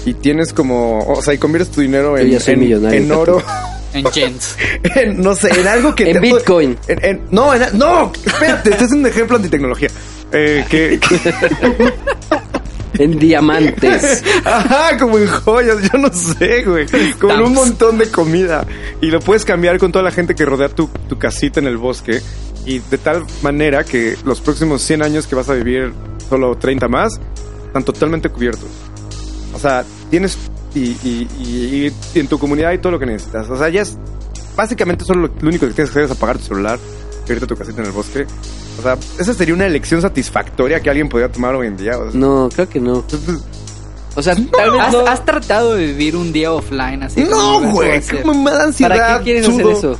y 0.06 0.14
tienes 0.14 0.52
como, 0.52 1.00
o 1.00 1.20
sea, 1.20 1.34
y 1.34 1.38
conviertes 1.38 1.74
tu 1.74 1.80
dinero 1.80 2.16
en, 2.16 2.32
en- 2.32 2.94
en 2.94 3.10
oro, 3.10 3.42
En 3.94 4.04
gens. 4.12 4.56
en, 4.94 5.20
no 5.22 5.34
sé, 5.34 5.48
en 5.60 5.66
algo 5.66 5.92
que... 5.96 6.04
En 6.10 6.14
te- 6.14 6.20
Bitcoin. 6.20 6.78
en- 6.86 7.04
en- 7.04 7.20
no, 7.32 7.52
en- 7.52 7.76
no, 7.76 8.12
espérate, 8.24 8.70
este 8.70 8.84
es 8.84 8.92
un 8.92 9.04
ejemplo 9.06 9.36
antitecnología. 9.36 9.88
Eh, 10.32 10.64
que, 10.70 10.98
En 12.98 13.18
diamantes. 13.18 14.22
Ajá, 14.44 14.96
como 14.98 15.18
en 15.18 15.26
joyas, 15.26 15.76
yo 15.92 15.98
no 15.98 16.12
sé, 16.12 16.62
güey. 16.64 16.86
Como 17.20 17.34
en 17.34 17.42
un 17.42 17.54
montón 17.54 17.98
de 17.98 18.08
comida. 18.10 18.66
Y 19.00 19.06
lo 19.06 19.20
puedes 19.20 19.44
cambiar 19.44 19.78
con 19.78 19.90
toda 19.92 20.04
la 20.04 20.10
gente 20.10 20.34
que 20.34 20.44
rodea 20.44 20.68
tu, 20.68 20.88
tu 21.08 21.18
casita 21.18 21.60
en 21.60 21.66
el 21.66 21.76
bosque. 21.76 22.20
Y 22.66 22.78
de 22.78 22.98
tal 22.98 23.24
manera 23.42 23.84
que 23.84 24.16
los 24.24 24.40
próximos 24.40 24.80
100 24.82 25.02
años 25.02 25.26
que 25.26 25.34
vas 25.34 25.48
a 25.50 25.54
vivir, 25.54 25.92
solo 26.28 26.56
30 26.56 26.88
más, 26.88 27.20
están 27.66 27.84
totalmente 27.84 28.28
cubiertos. 28.30 28.68
O 29.52 29.58
sea, 29.58 29.84
tienes. 30.10 30.38
Y, 30.74 30.80
y- 31.04 31.28
y- 31.40 31.92
y 32.14 32.18
en 32.20 32.26
tu 32.26 32.38
comunidad 32.38 32.70
hay 32.70 32.78
todo 32.78 32.92
lo 32.92 32.98
que 32.98 33.06
necesitas. 33.06 33.48
O 33.50 33.56
sea, 33.58 33.68
ya 33.68 33.82
es. 33.82 33.96
Básicamente, 34.56 35.04
solo 35.04 35.22
lo, 35.22 35.26
lo 35.40 35.48
único 35.48 35.66
que 35.66 35.72
tienes 35.72 35.90
que 35.92 35.98
hacer 36.00 36.04
es 36.04 36.10
apagar 36.16 36.38
tu 36.38 36.44
celular, 36.44 36.78
irte 37.32 37.44
a 37.44 37.48
tu 37.48 37.56
casita 37.56 37.80
en 37.80 37.86
el 37.86 37.92
bosque. 37.92 38.26
O 38.78 38.82
sea, 38.82 38.96
esa 39.18 39.34
sería 39.34 39.54
una 39.54 39.66
elección 39.66 40.02
satisfactoria 40.02 40.80
que 40.80 40.90
alguien 40.90 41.08
podría 41.08 41.30
tomar 41.30 41.54
hoy 41.54 41.66
en 41.68 41.76
día. 41.76 41.98
o 41.98 42.10
sea. 42.10 42.20
No, 42.20 42.48
creo 42.54 42.68
que 42.68 42.80
no. 42.80 43.04
O 44.16 44.22
sea, 44.22 44.34
tal 44.34 44.70
vez 44.70 44.80
¿Has, 44.80 44.92
no. 44.92 45.06
has 45.06 45.24
tratado 45.24 45.74
de 45.74 45.86
vivir 45.86 46.16
un 46.16 46.32
día 46.32 46.52
offline 46.52 47.02
así? 47.02 47.24
No, 47.24 47.60
güey, 47.60 47.72
puedo 47.72 47.92
hacer? 47.98 48.22
¿cómo 48.22 48.44
me 48.44 48.50
da 48.50 48.64
ansiedad? 48.64 48.96
¿Para 48.96 49.18
qué 49.18 49.24
quieres 49.24 49.48
hacer 49.48 49.60
sudo? 49.62 49.72
eso? 49.78 49.98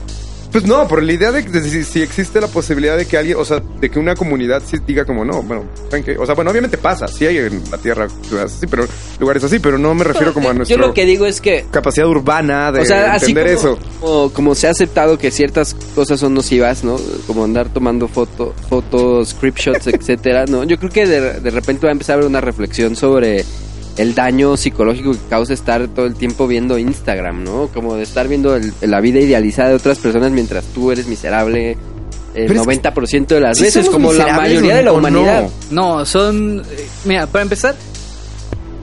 Pues 0.55 0.67
no, 0.67 0.87
por 0.87 1.03
la 1.03 1.13
idea 1.13 1.33
de, 1.33 1.43
de 1.43 1.69
si, 1.69 1.83
si 1.83 2.01
existe 2.01 2.41
la 2.41 2.47
posibilidad 2.47 2.97
de 2.97 3.07
que 3.07 3.19
alguien, 3.19 3.37
o 3.37 3.45
sea, 3.45 3.59
de 3.81 3.91
que 3.91 3.99
una 3.99 4.15
comunidad 4.15 4.63
sí 4.65 4.77
diga 4.87 5.05
como 5.05 5.25
no, 5.25 5.43
bueno, 5.43 5.65
¿saben 5.91 6.05
qué? 6.05 6.17
O 6.17 6.25
sea, 6.25 6.37
bueno, 6.37 6.53
obviamente 6.53 6.79
pasa, 6.79 7.09
sí 7.09 7.27
hay 7.27 7.39
en 7.39 7.61
la 7.73 7.77
Tierra 7.77 8.07
ciudades 8.23 8.55
así, 8.55 8.69
pero 8.69 8.87
lugares 9.19 9.43
así, 9.43 9.59
pero 9.59 9.79
no 9.79 9.93
me 9.97 10.05
refiero 10.05 10.33
como 10.33 10.49
a 10.49 10.53
Yo 10.53 10.59
nuestra 10.59 10.77
lo 10.77 10.95
que 10.95 11.07
digo 11.07 11.27
es 11.27 11.41
que 11.41 11.67
capacidad 11.73 12.07
urbana 12.07 12.71
de 12.71 12.83
o 12.83 12.85
sea, 12.85 13.15
así 13.15 13.33
entender 13.33 13.57
como, 13.57 13.69
eso. 13.73 13.79
Como, 14.01 14.33
como 14.33 14.55
se 14.55 14.69
ha 14.69 14.71
aceptado 14.71 15.19
que 15.19 15.33
ciertas 15.33 15.75
cosas 15.97 16.21
son 16.21 16.35
nocivas, 16.35 16.85
¿no? 16.85 17.01
Como 17.27 17.43
andar 17.43 17.71
tomando 17.71 18.07
foto, 18.07 18.55
fotos, 18.69 19.31
script 19.31 19.59
shots, 19.59 19.87
etcétera, 19.89 20.45
¿no? 20.47 20.63
Yo 20.63 20.79
creo 20.79 20.91
que 20.93 21.05
de, 21.05 21.41
de 21.41 21.51
repente 21.51 21.85
va 21.85 21.91
a 21.91 21.95
empezar 21.95 22.13
a 22.13 22.17
haber 22.19 22.29
una 22.29 22.41
reflexión 22.41 22.95
sobre 22.95 23.45
el 23.97 24.15
daño 24.15 24.57
psicológico 24.57 25.13
que 25.13 25.19
causa 25.31 25.53
estar 25.55 25.87
todo 25.89 26.07
el 26.07 26.15
tiempo 26.15 26.47
viendo 26.47 26.79
Instagram, 26.79 27.45
¿no? 27.45 27.69
Como 27.73 27.95
de 27.97 28.03
estar 28.03 28.27
viendo 28.29 28.57
el- 28.57 28.73
la 28.83 29.01
vida 29.01 29.21
idealizada 29.21 29.69
de 29.71 29.75
otras 29.77 29.99
personas 29.99 30.33
mientras 30.33 30.65
tú 30.67 30.91
eres 30.91 31.07
miserable 31.07 31.73
el 32.35 32.47
Pero 32.49 32.63
es 32.63 32.67
que 32.67 32.75
90% 32.83 33.27
de 33.37 33.41
las 33.41 33.57
¿Sí 33.57 33.65
veces, 33.65 33.89
como 33.89 34.13
la 34.13 34.37
mayoría 34.37 34.75
de 34.77 34.83
la 34.83 34.93
o 34.93 35.01
no? 35.01 35.09
humanidad. 35.09 35.49
No, 35.71 36.05
son... 36.05 36.61
eh, 36.69 36.87
Mira, 37.05 37.29
para 37.29 37.43
empezar, 37.43 37.77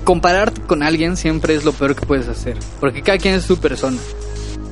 compararte 0.03 0.61
con 0.61 0.83
alguien 0.83 1.17
siempre 1.17 1.55
es 1.55 1.63
lo 1.65 1.73
peor 1.73 1.95
que 1.95 2.05
puedes 2.05 2.27
hacer. 2.27 2.57
Porque 2.79 3.01
cada 3.01 3.17
quien 3.17 3.35
es 3.35 3.43
su 3.43 3.57
persona. 3.57 3.97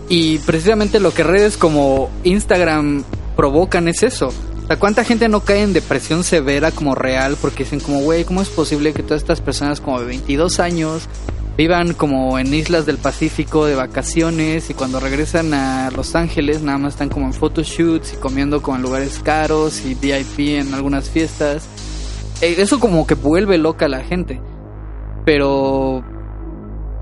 Y 0.08 0.40
precisamente 0.40 1.00
lo 1.00 1.14
que 1.14 1.24
redes 1.24 1.58
como 1.58 2.10
Instagram 2.24 3.04
provocan 3.36 3.88
es 3.88 4.02
eso. 4.04 4.34
Sea, 4.70 4.78
¿cuánta 4.78 5.04
gente 5.04 5.28
no 5.30 5.40
cae 5.40 5.64
en 5.64 5.74
depresión 5.74 6.24
severa 6.24 6.70
como 6.70 6.94
real? 6.94 7.38
Porque 7.42 7.64
dicen 7.64 7.80
como, 7.80 8.02
güey, 8.02 8.24
¿cómo 8.24 8.44
es 8.44 8.50
posible 8.50 8.94
que 8.94 9.02
todas 9.02 9.24
estas 9.24 9.42
personas 9.42 9.82
como 9.82 10.00
de 10.00 10.06
22 10.06 10.60
años 10.60 11.10
vivan 11.58 11.96
como 11.96 12.38
en 12.38 12.54
islas 12.54 12.86
del 12.86 13.00
Pacífico 13.00 13.66
de 13.66 13.74
vacaciones 13.74 14.70
y 14.70 14.76
cuando 14.76 15.00
regresan 15.00 15.56
a 15.56 15.90
Los 15.90 16.14
Ángeles 16.14 16.62
nada 16.62 16.78
más 16.78 16.94
están 16.94 17.10
como 17.10 17.26
en 17.26 17.34
photoshoots 17.34 18.14
y 18.14 18.18
comiendo 18.18 18.62
como 18.62 18.78
en 18.78 18.84
lugares 18.84 19.20
caros 19.24 19.84
y 19.88 19.96
VIP 19.96 20.60
en 20.60 20.72
algunas 20.76 21.10
fiestas? 21.10 21.68
Eh, 22.42 22.58
Eso 22.60 22.80
como 22.80 23.08
que 23.08 23.16
vuelve 23.16 23.58
loca 23.58 23.88
a 23.88 23.90
la 23.90 24.02
gente. 24.02 24.40
Pero 25.26 26.04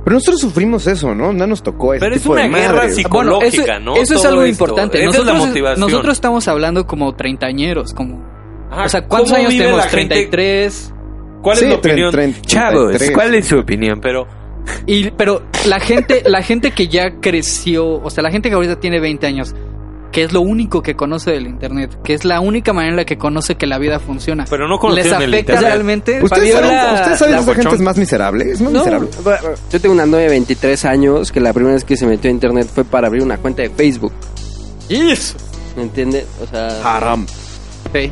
Pero 0.07 0.15
nosotros 0.15 0.39
sufrimos 0.39 0.87
eso, 0.87 1.13
¿no? 1.13 1.33
No 1.33 1.45
nos 1.47 1.61
tocó 1.61 1.93
ese 1.93 1.99
Pero 1.99 2.15
es 2.15 2.23
de 2.23 2.29
una 2.29 2.47
guerra 2.47 2.73
madres. 2.75 2.95
psico- 2.95 3.09
bueno, 3.17 3.41
eso, 3.41 3.51
Psicológica, 3.51 3.79
¿no? 3.79 3.95
eso 3.97 4.13
es 4.13 4.21
Todo 4.21 4.29
algo 4.29 4.43
esto. 4.43 4.63
importante. 4.63 4.99
Esa 4.99 5.09
es 5.09 5.15
la 5.17 5.23
nosotros, 5.33 5.47
motivación. 5.49 5.79
nosotros 5.81 6.13
estamos 6.13 6.47
hablando 6.47 6.87
como 6.87 7.13
treintañeros, 7.13 7.93
como... 7.93 8.23
Ah, 8.71 8.83
o 8.85 8.89
sea, 8.89 9.05
¿cuántos 9.05 9.31
¿cómo 9.33 9.41
años 9.41 9.57
tenemos? 9.57 9.81
gente? 9.87 10.15
33. 10.15 10.93
¿Cuál 11.41 11.57
Sí, 11.57 11.65
es 11.65 11.71
la 11.71 11.75
opinión? 11.77 12.11
Chavos, 12.45 12.87
33. 12.97 13.11
¿cuál 13.11 13.35
es 13.35 13.47
su 13.47 13.57
opinión? 13.59 13.99
Pero 13.99 14.27
Y, 14.85 15.11
pero 15.11 15.43
la 15.67 15.81
gente, 15.81 16.23
la 16.25 16.41
gente 16.41 16.71
que 16.71 16.87
ya 16.87 17.19
creció, 17.19 18.01
o 18.01 18.09
sea, 18.09 18.23
la 18.23 18.31
gente 18.31 18.47
que 18.47 18.55
ahorita 18.55 18.79
tiene 18.79 19.01
20 19.01 19.27
años, 19.27 19.53
que 20.11 20.23
es 20.23 20.33
lo 20.33 20.41
único 20.41 20.81
que 20.81 20.95
conoce 20.95 21.31
del 21.31 21.45
internet, 21.47 21.97
que 22.03 22.13
es 22.13 22.25
la 22.25 22.39
única 22.39 22.73
manera 22.73 22.91
en 22.91 22.95
la 22.97 23.05
que 23.05 23.17
conoce 23.17 23.55
que 23.55 23.67
la 23.67 23.77
vida 23.77 23.99
funciona. 23.99 24.45
Pero 24.49 24.67
no 24.67 24.79
¿Les 24.89 25.05
el 25.05 25.13
afecta 25.13 25.37
internet. 25.37 25.59
realmente? 25.61 26.23
¿Ustedes 26.23 26.53
saben, 26.53 26.69
Fabiola- 26.69 26.93
¿ustedes 27.01 27.19
saben 27.19 27.35
la 27.35 27.41
esa 27.41 27.53
gente 27.55 27.75
es 27.75 27.81
más 27.81 27.97
miserable? 27.97 28.51
¿Es 28.51 28.61
más 28.61 28.71
No, 28.73 28.79
miserable? 28.79 29.09
yo 29.71 29.81
tengo 29.81 29.93
una 29.93 30.05
novia 30.05 30.23
de 30.25 30.29
23 30.29 30.85
años 30.85 31.31
que 31.31 31.39
la 31.39 31.53
primera 31.53 31.75
vez 31.75 31.83
que 31.83 31.95
se 31.97 32.05
metió 32.07 32.29
a 32.29 32.33
internet 32.33 32.67
fue 32.73 32.83
para 32.85 33.07
abrir 33.07 33.21
una 33.23 33.37
cuenta 33.37 33.61
de 33.61 33.69
Facebook. 33.69 34.13
¿Me 35.75 35.83
entiendes? 35.83 36.25
O 36.41 36.47
sea, 36.47 36.67
Haram. 36.83 37.27
Sí. 37.93 38.11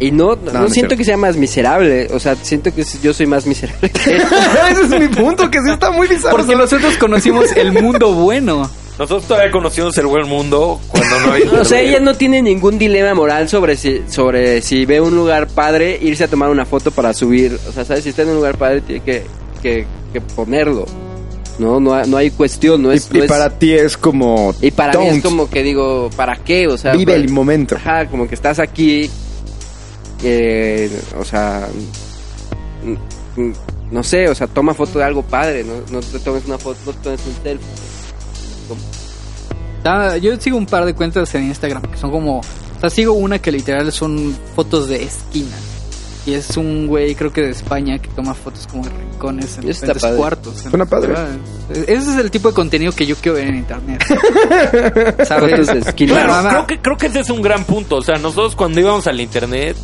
y 0.00 0.12
no, 0.12 0.36
no, 0.36 0.52
no 0.52 0.68
siento 0.68 0.96
que 0.96 1.04
sea 1.04 1.16
más 1.16 1.36
miserable. 1.36 2.08
O 2.12 2.20
sea, 2.20 2.36
siento 2.36 2.72
que 2.74 2.84
yo 3.02 3.12
soy 3.14 3.26
más 3.26 3.46
miserable 3.46 3.90
que 3.90 4.10
ella. 4.16 4.28
Ese 4.70 4.82
es 4.82 5.00
mi 5.00 5.08
punto, 5.08 5.50
que 5.50 5.58
sí 5.60 5.70
está 5.70 5.90
muy 5.90 6.06
bizarro. 6.06 6.36
Porque 6.36 6.54
nosotros 6.54 6.96
conocimos 6.98 7.50
el 7.56 7.72
mundo 7.72 8.12
bueno. 8.12 8.68
Nosotros 8.98 9.24
todavía 9.28 9.50
conocimos 9.52 9.96
el 9.98 10.06
buen 10.06 10.28
mundo 10.28 10.80
cuando 10.88 11.20
no 11.20 11.32
había 11.32 11.60
O 11.60 11.64
sea, 11.64 11.80
ella 11.80 12.00
no 12.00 12.14
tiene 12.14 12.42
ningún 12.42 12.78
dilema 12.78 13.14
moral 13.14 13.48
sobre 13.48 13.76
si, 13.76 14.02
sobre 14.08 14.60
si 14.60 14.84
ve 14.86 15.00
un 15.00 15.14
lugar 15.14 15.46
padre, 15.48 15.98
irse 16.02 16.24
a 16.24 16.28
tomar 16.28 16.50
una 16.50 16.66
foto 16.66 16.90
para 16.90 17.14
subir. 17.14 17.58
O 17.68 17.72
sea, 17.72 17.84
¿sabes? 17.84 18.02
Si 18.04 18.10
está 18.10 18.22
en 18.22 18.30
un 18.30 18.34
lugar 18.36 18.58
padre, 18.58 18.80
tiene 18.80 19.02
que, 19.04 19.24
que, 19.62 19.86
que 20.12 20.20
ponerlo. 20.20 20.84
No, 21.60 21.78
no, 21.80 21.94
hay- 21.94 22.08
no 22.08 22.16
hay 22.16 22.30
cuestión, 22.30 22.82
no 22.82 22.92
es... 22.92 23.08
y, 23.12 23.18
y 23.18 23.20
es- 23.20 23.26
para 23.26 23.50
ti 23.50 23.72
es 23.72 23.96
como... 23.96 24.54
y 24.60 24.70
para 24.70 24.98
mí 24.98 25.06
es 25.08 25.22
como 25.22 25.48
que 25.50 25.62
digo, 25.62 26.08
¿para 26.16 26.36
qué? 26.36 26.66
O 26.68 26.76
sea, 26.78 26.92
Vive 26.92 27.12
pues- 27.14 27.24
el 27.24 27.28
momento. 27.30 27.76
Ajá, 27.76 28.06
como 28.06 28.28
que 28.28 28.34
estás 28.36 28.58
aquí, 28.60 29.10
eh, 30.24 30.90
o 31.18 31.24
sea, 31.24 31.68
no 33.90 34.02
sé, 34.02 34.28
o 34.28 34.34
sea, 34.34 34.46
toma 34.46 34.74
foto 34.74 34.98
de 34.98 35.04
algo 35.04 35.22
padre, 35.22 35.64
no, 35.64 35.74
no 35.90 36.00
te 36.00 36.18
tomes 36.18 36.44
una 36.46 36.58
foto, 36.58 36.78
no 36.86 36.92
te 36.92 36.98
tomes 37.02 37.20
un 37.26 37.42
selfie. 37.42 37.66
Ah, 39.84 40.16
yo 40.16 40.36
sigo 40.38 40.56
un 40.58 40.66
par 40.66 40.84
de 40.84 40.94
cuentas 40.94 41.34
en 41.34 41.44
Instagram 41.44 41.82
que 41.82 41.96
son 41.96 42.10
como. 42.10 42.38
O 42.40 42.80
sea, 42.80 42.90
sigo 42.90 43.12
una 43.14 43.38
que 43.38 43.50
literal 43.50 43.90
son 43.92 44.36
fotos 44.54 44.88
de 44.88 45.02
esquina. 45.02 45.56
Y 46.26 46.34
es 46.34 46.58
un 46.58 46.86
güey, 46.86 47.14
creo 47.14 47.32
que 47.32 47.40
de 47.40 47.50
España, 47.50 47.98
que 47.98 48.08
toma 48.08 48.34
fotos 48.34 48.66
como 48.66 48.84
de 48.84 48.90
rincones 48.90 49.56
en 49.56 49.68
Está 49.68 49.86
diferentes 49.86 50.02
padre. 50.02 50.16
cuartos. 50.18 50.54
Suena 50.58 50.84
padre. 50.84 51.14
Ah, 51.16 51.26
Ese 51.70 51.92
es 51.94 52.16
el 52.18 52.30
tipo 52.30 52.48
de 52.48 52.54
contenido 52.54 52.92
que 52.92 53.06
yo 53.06 53.16
quiero 53.16 53.36
ver 53.38 53.48
en 53.48 53.56
internet. 53.56 54.04
¿Sabes? 55.26 55.50
Fotos 55.52 55.66
de 55.68 55.78
esquina. 55.78 56.12
Bueno, 56.26 56.48
creo 56.50 56.66
que, 56.66 56.78
creo 56.80 56.96
que 56.98 57.06
ese 57.06 57.20
es 57.20 57.30
un 57.30 57.40
gran 57.40 57.64
punto. 57.64 57.96
O 57.96 58.02
sea, 58.02 58.16
nosotros 58.18 58.54
cuando 58.56 58.78
íbamos 58.78 59.06
al 59.06 59.18
internet, 59.20 59.74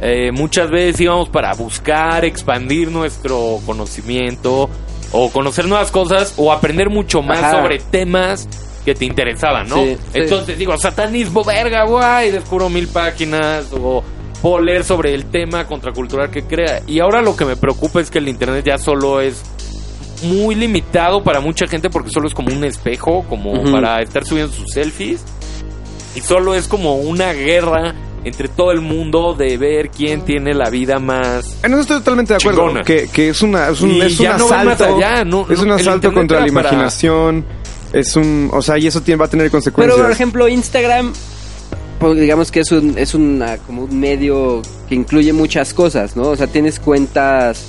eh, 0.00 0.30
muchas 0.30 0.70
veces 0.70 1.00
íbamos 1.00 1.28
para 1.28 1.52
buscar, 1.54 2.24
expandir 2.24 2.92
nuestro 2.92 3.58
conocimiento, 3.66 4.70
o 5.12 5.30
conocer 5.30 5.66
nuevas 5.66 5.90
cosas, 5.90 6.34
o 6.36 6.52
aprender 6.52 6.90
mucho 6.90 7.22
más 7.22 7.38
Ajá. 7.38 7.52
sobre 7.52 7.78
temas 7.78 8.48
que 8.84 8.94
te 8.94 9.04
interesaban, 9.04 9.68
¿no? 9.68 9.76
Sí, 9.76 9.96
sí. 9.96 10.20
Entonces 10.20 10.58
digo, 10.58 10.76
satanismo, 10.78 11.44
verga, 11.44 11.84
guay, 11.84 12.30
descubro 12.30 12.68
mil 12.68 12.88
páginas 12.88 13.66
o 13.72 14.02
puedo 14.40 14.60
leer 14.60 14.84
sobre 14.84 15.14
el 15.14 15.26
tema 15.26 15.66
contracultural 15.66 16.30
que 16.30 16.42
crea. 16.42 16.82
Y 16.86 17.00
ahora 17.00 17.22
lo 17.22 17.36
que 17.36 17.44
me 17.44 17.56
preocupa 17.56 18.00
es 18.00 18.10
que 18.10 18.18
el 18.18 18.28
internet 18.28 18.64
ya 18.66 18.78
solo 18.78 19.20
es 19.20 19.42
muy 20.22 20.54
limitado 20.54 21.22
para 21.22 21.40
mucha 21.40 21.66
gente 21.66 21.90
porque 21.90 22.10
solo 22.10 22.28
es 22.28 22.34
como 22.34 22.52
un 22.54 22.64
espejo, 22.64 23.24
como 23.28 23.62
para 23.70 24.00
estar 24.00 24.24
subiendo 24.24 24.52
sus 24.52 24.72
selfies. 24.72 25.24
Y 26.14 26.20
solo 26.20 26.54
es 26.54 26.66
como 26.66 26.96
una 26.96 27.32
guerra 27.32 27.94
entre 28.24 28.48
todo 28.48 28.72
el 28.72 28.80
mundo 28.80 29.34
de 29.34 29.56
ver 29.56 29.90
quién 29.90 30.22
tiene 30.22 30.52
la 30.54 30.70
vida 30.70 30.98
más 30.98 31.56
En 31.62 31.72
eso 31.72 31.82
estoy 31.82 31.98
totalmente 31.98 32.32
de 32.34 32.36
acuerdo. 32.38 32.60
Chingona. 32.66 32.82
Que, 32.84 33.08
que 33.12 33.28
es, 33.30 33.42
una, 33.42 33.68
es 33.68 33.80
un, 33.80 33.90
Y 33.92 34.00
es 34.02 34.18
un 34.20 34.26
no 34.26 34.32
asalto. 34.46 34.84
allá, 34.96 35.24
no- 35.24 35.46
es 35.50 35.58
no, 35.58 35.64
un 35.64 35.70
asalto 35.72 36.12
contra 36.12 36.40
la 36.40 36.46
para- 36.46 36.68
imaginación. 36.68 37.44
Es 37.92 38.16
un. 38.16 38.50
O 38.52 38.60
sea, 38.60 38.76
y 38.78 38.86
eso 38.86 39.00
tiene, 39.00 39.18
va 39.18 39.26
a 39.26 39.28
tener 39.28 39.44
Pero 39.46 39.52
consecuencias. 39.52 39.98
por 40.00 40.10
ejemplo, 40.10 40.46
Instagram, 40.48 41.12
pues, 41.98 42.20
digamos 42.20 42.50
que 42.50 42.60
es 42.60 42.70
un, 42.72 42.98
es 42.98 43.14
una, 43.14 43.56
como 43.58 43.84
un 43.84 43.98
medio 43.98 44.60
que 44.88 44.94
incluye 44.94 45.32
muchas 45.32 45.72
cosas, 45.72 46.14
¿no? 46.14 46.24
O 46.24 46.36
sea, 46.36 46.46
tienes 46.48 46.78
cuentas 46.80 47.64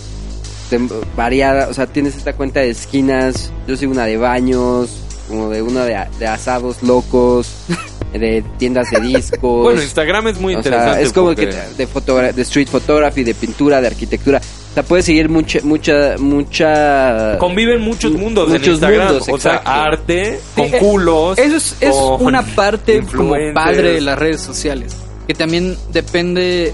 variadas, 1.16 1.70
o 1.70 1.74
sea, 1.74 1.88
tienes 1.88 2.16
esta 2.16 2.34
cuenta 2.34 2.60
de 2.60 2.70
esquinas, 2.70 3.52
yo 3.68 3.76
sigo 3.78 3.92
una 3.92 4.06
de 4.06 4.18
baños, 4.18 4.90
como 5.30 5.50
de 5.50 5.62
una 5.62 5.86
de, 5.86 5.96
asados 6.28 6.84
locos, 6.84 7.48
de 8.14 8.44
tiendas 8.58 8.90
de 8.92 9.00
discos. 9.00 9.64
Bueno, 9.64 9.82
Instagram 9.82 10.28
es 10.28 10.40
muy 10.42 10.56
O 10.56 10.62
sea, 10.62 10.72
interesante. 10.72 11.04
es 11.04 11.14
como 11.14 11.28
porque- 11.28 11.50
que 11.50 12.34
de, 12.34 12.42
street 12.42 12.68
photography, 12.68 13.24
de 13.24 13.34
pintura, 13.36 13.80
de 13.80 13.88
arquitectura. 13.88 14.42
O 14.72 14.74
sea, 14.74 14.84
puedes 14.84 15.06
seguir 15.06 15.30
mucha, 15.30 15.60
mucha, 15.64 16.16
mucha... 16.20 17.38
conviven 17.40 17.82
muchos 17.82 18.12
mundos 18.12 18.48
en 18.48 18.54
Muchos 18.54 18.68
Instagram. 18.74 19.08
mundos, 19.08 19.30
o 19.30 19.38
sea, 19.40 19.56
arte, 19.66 20.40
con 20.56 20.68
Sí, 20.70 20.74
culos. 20.80 21.38
Eso 21.40 21.56
es, 21.56 21.76
es 21.80 21.96
con 21.96 22.26
una 22.26 22.42
parte 22.56 23.02
como 23.16 23.36
padre 23.54 23.94
de 23.94 24.02
las 24.02 24.18
redes 24.20 24.42
sociales. 24.42 24.96
Que 25.28 25.34
también 25.34 25.78
depende. 25.94 26.74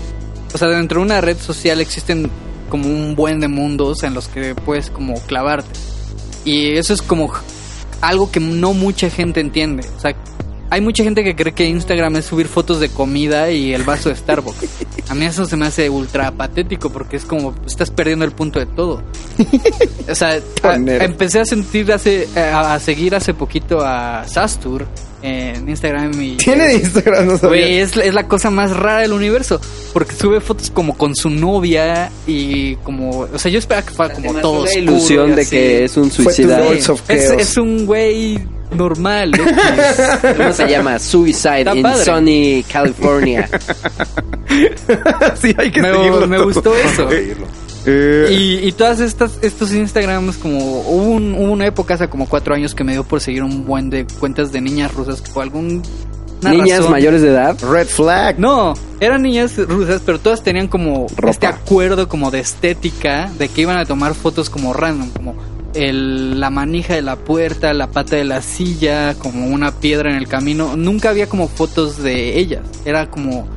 O 0.53 0.57
sea, 0.57 0.69
dentro 0.69 0.99
de 0.99 1.05
una 1.05 1.19
red 1.21 1.37
social 1.37 1.81
existen 1.81 2.29
como 2.69 2.87
un 2.87 3.15
buen 3.15 3.39
de 3.41 3.47
mundos 3.49 4.03
en 4.03 4.13
los 4.13 4.27
que 4.29 4.55
puedes 4.55 4.89
como 4.89 5.13
clavarte. 5.21 5.69
Y 6.45 6.77
eso 6.77 6.93
es 6.93 7.01
como 7.01 7.31
algo 8.01 8.31
que 8.31 8.39
no 8.39 8.73
mucha 8.73 9.09
gente 9.09 9.39
entiende. 9.39 9.87
O 9.97 9.99
sea, 9.99 10.15
hay 10.69 10.81
mucha 10.81 11.03
gente 11.03 11.23
que 11.23 11.35
cree 11.35 11.53
que 11.53 11.65
Instagram 11.67 12.15
es 12.17 12.25
subir 12.25 12.47
fotos 12.47 12.79
de 12.79 12.89
comida 12.89 13.51
y 13.51 13.73
el 13.73 13.83
vaso 13.83 14.09
de 14.09 14.15
Starbucks. 14.15 14.57
A 15.09 15.13
mí 15.15 15.25
eso 15.25 15.45
se 15.45 15.55
me 15.55 15.67
hace 15.67 15.89
ultra 15.89 16.31
patético 16.31 16.89
porque 16.91 17.17
es 17.17 17.25
como 17.25 17.53
estás 17.67 17.91
perdiendo 17.91 18.25
el 18.25 18.31
punto 18.31 18.59
de 18.59 18.65
todo. 18.65 19.03
O 20.09 20.15
sea, 20.15 20.39
a- 20.63 20.75
empecé 20.75 21.39
a 21.39 21.45
sentir 21.45 21.91
hace 21.93 22.27
a, 22.35 22.73
a 22.73 22.79
seguir 22.79 23.15
hace 23.15 23.33
poquito 23.33 23.81
a 23.85 24.25
Sastur 24.27 24.87
en 25.25 25.67
Instagram 25.69 26.21
y 26.21 26.37
Tiene 26.37 26.75
Instagram, 26.75 27.25
no 27.27 27.37
sabía. 27.37 27.47
Güey, 27.65 27.79
es, 27.79 27.97
es 27.97 28.13
la 28.13 28.27
cosa 28.27 28.49
más 28.49 28.75
rara 28.75 28.99
del 29.01 29.13
universo. 29.13 29.59
Porque 29.93 30.13
sube 30.15 30.39
fotos 30.41 30.69
como 30.71 30.97
con 30.97 31.15
su 31.15 31.29
novia 31.29 32.11
y 32.27 32.75
como. 32.77 33.19
O 33.21 33.39
sea, 33.39 33.51
yo 33.51 33.59
esperaba 33.59 33.85
que 33.87 33.93
fuera 33.93 34.13
como 34.13 34.33
todo 34.35 34.63
oscuro 34.63 34.79
ilusión 34.79 35.35
de 35.35 35.45
que 35.47 35.85
es 35.85 35.97
un 35.97 36.11
suicida. 36.11 36.61
Es, 37.07 37.57
un 37.57 37.85
güey 37.85 38.39
normal. 38.71 39.31
¿Cómo 40.37 40.53
se 40.53 40.67
llama? 40.67 40.99
Suicide 40.99 41.59
Está 41.59 41.75
in 41.75 41.83
padre. 41.83 42.05
Sunny, 42.05 42.65
California. 42.71 43.49
sí, 45.41 45.55
hay 45.57 45.71
que 45.71 45.81
Me- 45.81 45.93
seguirlo. 45.93 46.27
me 46.27 46.37
todo. 46.37 46.45
gustó 46.45 46.75
eso. 46.75 47.09
Eh, 47.85 48.27
Y, 48.31 48.67
y 48.67 48.71
todas 48.71 48.99
estas 48.99 49.37
estos 49.41 49.71
Instagrams 49.73 50.37
como 50.37 50.57
hubo, 50.59 51.11
un- 51.11 51.33
hubo 51.35 51.51
una 51.51 51.67
época 51.67 51.93
hace 51.95 52.07
como 52.09 52.27
cuatro 52.27 52.55
años 52.55 52.73
que 52.73 52.83
me 52.83 52.93
dio 52.93 53.03
por 53.03 53.21
seguir 53.21 53.43
un 53.43 53.65
buen 53.65 53.89
de 53.89 54.05
cuentas 54.19 54.51
de 54.51 54.61
niñas 54.61 54.93
rusas 54.93 55.21
que 55.21 55.31
por 55.31 55.43
algún 55.43 55.81
Niñas 56.41 56.87
mayores 56.89 57.21
de 57.23 57.29
edad. 57.29 57.57
Red 57.71 57.87
flag. 57.87 58.37
No, 58.39 58.73
eran 58.99 59.23
niñas 59.23 59.57
rusas, 59.57 60.01
pero 60.05 60.19
todas 60.19 60.43
tenían 60.43 60.67
como 60.67 61.07
Ropa. 61.15 61.31
este 61.31 61.47
acuerdo 61.47 62.07
como 62.07 62.29
de 62.29 62.39
estética, 62.39 63.31
de 63.39 63.47
que 63.47 63.61
iban 63.61 63.77
a 63.77 63.85
tomar 63.85 64.13
fotos 64.13 64.49
como 64.51 64.71
random, 64.73 65.09
como 65.09 65.35
el, 65.73 66.39
la 66.39 66.49
manija 66.51 66.93
de 66.93 67.01
la 67.01 67.15
puerta, 67.15 67.73
la 67.73 67.87
pata 67.87 68.15
de 68.17 68.25
la 68.25 68.41
silla, 68.43 69.15
como 69.15 69.47
una 69.47 69.71
piedra 69.71 70.11
en 70.11 70.17
el 70.17 70.27
camino. 70.27 70.75
Nunca 70.75 71.09
había 71.09 71.27
como 71.27 71.47
fotos 71.47 71.97
de 72.03 72.37
ellas, 72.37 72.61
era 72.85 73.09
como 73.09 73.47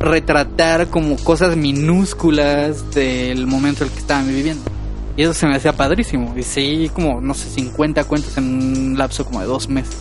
retratar 0.00 0.88
como 0.88 1.16
cosas 1.16 1.56
minúsculas 1.56 2.90
del 2.94 3.46
momento 3.46 3.84
en 3.84 3.88
el 3.90 3.94
que 3.94 4.00
estaban 4.00 4.28
viviendo. 4.28 4.62
Y 5.16 5.22
eso 5.22 5.34
se 5.34 5.46
me 5.46 5.56
hacía 5.56 5.72
padrísimo. 5.72 6.32
Y 6.36 6.42
seguí 6.44 6.88
como, 6.88 7.20
no 7.20 7.34
sé, 7.34 7.48
50 7.50 8.04
cuentas 8.04 8.36
en 8.38 8.44
un 8.44 8.98
lapso 8.98 9.24
como 9.24 9.40
de 9.40 9.46
dos 9.46 9.68
meses. 9.68 9.96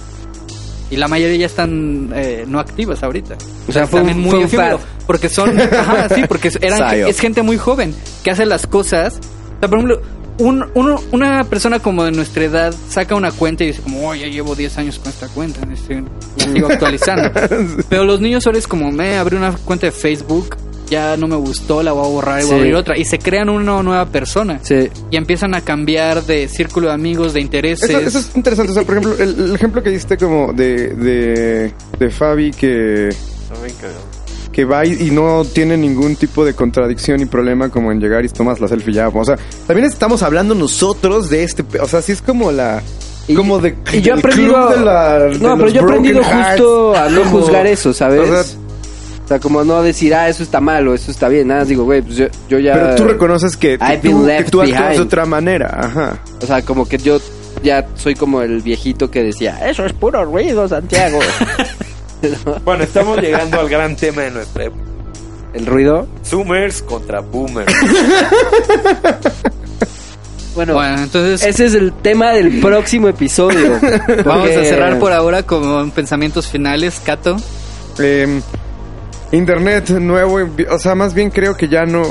Y 0.92 0.96
la 0.96 1.08
mayoría 1.08 1.36
ya 1.38 1.46
están 1.48 2.12
eh, 2.16 2.46
no 2.48 2.60
activas 2.60 3.02
ahorita. 3.04 3.36
O 3.68 3.72
sea, 3.72 3.88
fue 3.88 4.02
un- 4.02 4.08
También 4.08 4.30
fue 4.30 4.40
un 4.40 4.46
efímero, 4.46 4.78
fad. 4.78 4.88
Porque 5.08 5.28
son, 5.30 5.60
ajá, 5.74 6.08
sí, 6.14 6.22
porque 6.28 6.52
eran, 6.62 6.80
es 7.10 7.20
gente 7.20 7.42
muy 7.42 7.58
joven 7.58 7.94
que 8.24 8.32
hace 8.32 8.46
las 8.46 8.68
cosas. 8.68 9.20
O 9.58 9.60
sea, 9.60 9.70
por 9.70 9.80
ejemplo, 9.80 10.02
un, 10.40 10.66
uno- 10.74 11.02
una 11.12 11.44
persona 11.46 11.80
como 11.80 12.04
de 12.04 12.12
nuestra 12.12 12.44
edad 12.44 12.76
saca 12.90 13.16
una 13.16 13.32
cuenta 13.32 13.64
y 13.64 13.68
dice 13.68 13.82
como, 13.82 14.10
oh, 14.10 14.16
ya 14.16 14.28
llevo 14.28 14.56
10 14.56 14.78
años 14.78 15.00
con 15.00 15.10
esta 15.10 15.28
cuenta, 15.30 15.60
este, 15.74 16.04
la 16.38 16.54
sigo 16.54 16.68
actualizando. 16.72 17.32
Pero 17.90 18.04
los 18.06 18.22
niños 18.22 18.46
ahora 18.46 18.60
es 18.60 18.68
como, 18.68 18.92
me 18.92 19.18
abrí 19.18 19.36
una 19.38 19.52
cuenta 19.54 19.88
de 19.88 19.92
Facebook, 19.92 20.58
ya 20.90 21.18
no 21.18 21.28
me 21.28 21.36
gustó, 21.36 21.84
la 21.84 21.92
voy 21.92 22.06
a 22.06 22.10
borrar 22.10 22.42
y 22.42 22.46
voy 22.46 22.54
a 22.54 22.58
abrir 22.58 22.76
otra. 22.76 22.98
Y 22.98 23.04
se 23.06 23.20
crean 23.20 23.50
una 23.50 23.84
nueva 23.84 24.06
persona. 24.06 24.60
Sí. 24.62 24.90
Y 25.12 25.18
empiezan 25.18 25.54
a 25.54 25.62
cambiar 25.62 26.24
de 26.24 26.48
círculo 26.48 26.88
de 26.88 26.94
amigos, 26.94 27.34
de 27.34 27.42
intereses. 27.42 27.90
Eso, 27.90 28.00
eso 28.00 28.20
es 28.20 28.32
interesante. 28.36 28.72
O 28.72 28.76
sea, 28.76 28.84
por 28.84 28.98
ejemplo, 28.98 29.22
el, 29.22 29.38
el 29.50 29.56
ejemplo 29.56 29.84
que 29.84 29.90
diste 29.90 30.16
como 30.18 30.54
de, 30.54 30.90
de, 30.96 31.74
de 32.00 32.10
Fabi 32.10 32.52
que, 32.52 33.10
que 34.58 34.66
va 34.66 34.84
y, 34.88 34.94
y 34.94 35.12
no 35.12 35.46
tiene 35.46 35.78
ningún 35.78 36.16
tipo 36.16 36.44
de 36.44 36.56
contradicción 36.56 37.22
y 37.22 37.28
problema 37.28 37.70
como 37.70 37.92
en 37.92 38.00
llegar 38.00 38.26
y 38.26 38.30
tomas 38.30 38.60
la 38.60 38.68
selfie 38.68 38.92
ya. 38.92 39.08
O 39.10 39.24
sea, 39.24 39.38
también 39.68 39.88
estamos 39.88 40.24
hablando 40.24 40.56
nosotros 40.56 41.30
de 41.30 41.44
este... 41.44 41.64
O 41.80 41.88
sea, 41.88 42.02
sí 42.02 42.14
es 42.14 42.24
como 42.24 42.52
la... 42.52 42.82
Y- 43.28 43.36
como 43.36 43.60
de... 43.60 43.76
y 43.94 44.02
yo 44.02 44.16
he 44.16 44.18
aprendido 44.18 44.54
club 44.54 44.68
a- 44.68 44.76
de 44.76 44.84
la- 44.84 45.20
de 45.20 45.38
No, 45.38 45.56
pero 45.58 45.70
yo 45.70 45.82
he 45.82 45.84
aprendido 45.84 46.24
hearts. 46.24 46.50
justo 46.60 46.96
a 46.96 47.08
no 47.08 47.20
Como- 47.22 47.40
juzgar 47.42 47.68
eso, 47.68 47.94
¿sabes? 47.94 48.28
o 48.28 49.26
O 49.26 49.28
sea, 49.28 49.40
como 49.40 49.64
no 49.64 49.84
decir, 49.84 50.16
ah, 50.16 50.28
eso 50.28 50.42
está 50.42 50.60
mal 50.60 50.88
o 50.88 50.96
eso 50.96 51.12
está 51.12 51.30
bien. 51.30 51.50
Nada, 51.50 51.64
digo, 51.64 51.84
güey, 51.84 52.02
pues 52.02 52.16
yo, 52.16 52.26
yo 52.50 52.58
ya... 52.58 52.74
Pero 52.74 52.96
tú 52.96 53.04
reconoces 53.04 53.56
que, 53.58 53.78
que 53.78 54.00
tú, 54.02 54.26
que 54.26 54.44
tú 54.50 54.60
actúas 54.64 54.96
de 54.96 55.00
otra 55.00 55.28
manera. 55.28 55.68
Ajá. 55.84 56.20
O 56.42 56.48
sea, 56.48 56.64
como 56.64 56.88
que 56.90 56.98
yo 56.98 57.20
ya 57.62 57.86
soy 57.96 58.16
como 58.16 58.42
el 58.42 58.62
viejito 58.62 59.12
que 59.12 59.22
decía, 59.22 59.70
eso 59.70 59.86
es 59.86 59.94
puro 59.94 60.26
ruido, 60.26 60.68
Santiago. 60.68 61.20
Bueno, 62.66 62.84
estamos 62.84 63.20
llegando 63.22 63.60
al 63.60 63.70
gran 63.70 63.96
tema 63.96 64.24
de 64.24 64.32
nuestra 64.32 64.66
época. 64.66 64.84
el 65.54 65.66
ruido. 65.66 66.08
Zoomers 66.26 66.82
contra 66.82 67.20
boomers. 67.22 67.74
Bueno, 70.56 70.74
Bueno, 70.74 71.04
entonces 71.04 71.44
ese 71.46 71.66
es 71.68 71.76
el 71.76 71.94
tema 71.94 72.32
del 72.32 72.60
próximo 72.62 73.08
episodio. 73.10 73.80
vamos 74.26 74.50
a 74.50 74.64
cerrar 74.64 74.98
por 74.98 75.14
ahora 75.14 75.44
con 75.44 75.92
pensamientos 75.92 76.48
finales, 76.48 77.00
Cato. 77.06 77.38
Eh, 78.00 78.42
Internet 79.32 79.90
nuevo, 79.92 80.40
o 80.72 80.80
sea, 80.80 80.96
más 80.96 81.14
bien 81.14 81.30
creo 81.30 81.56
que 81.56 81.68
ya 81.68 81.86
no, 81.86 82.02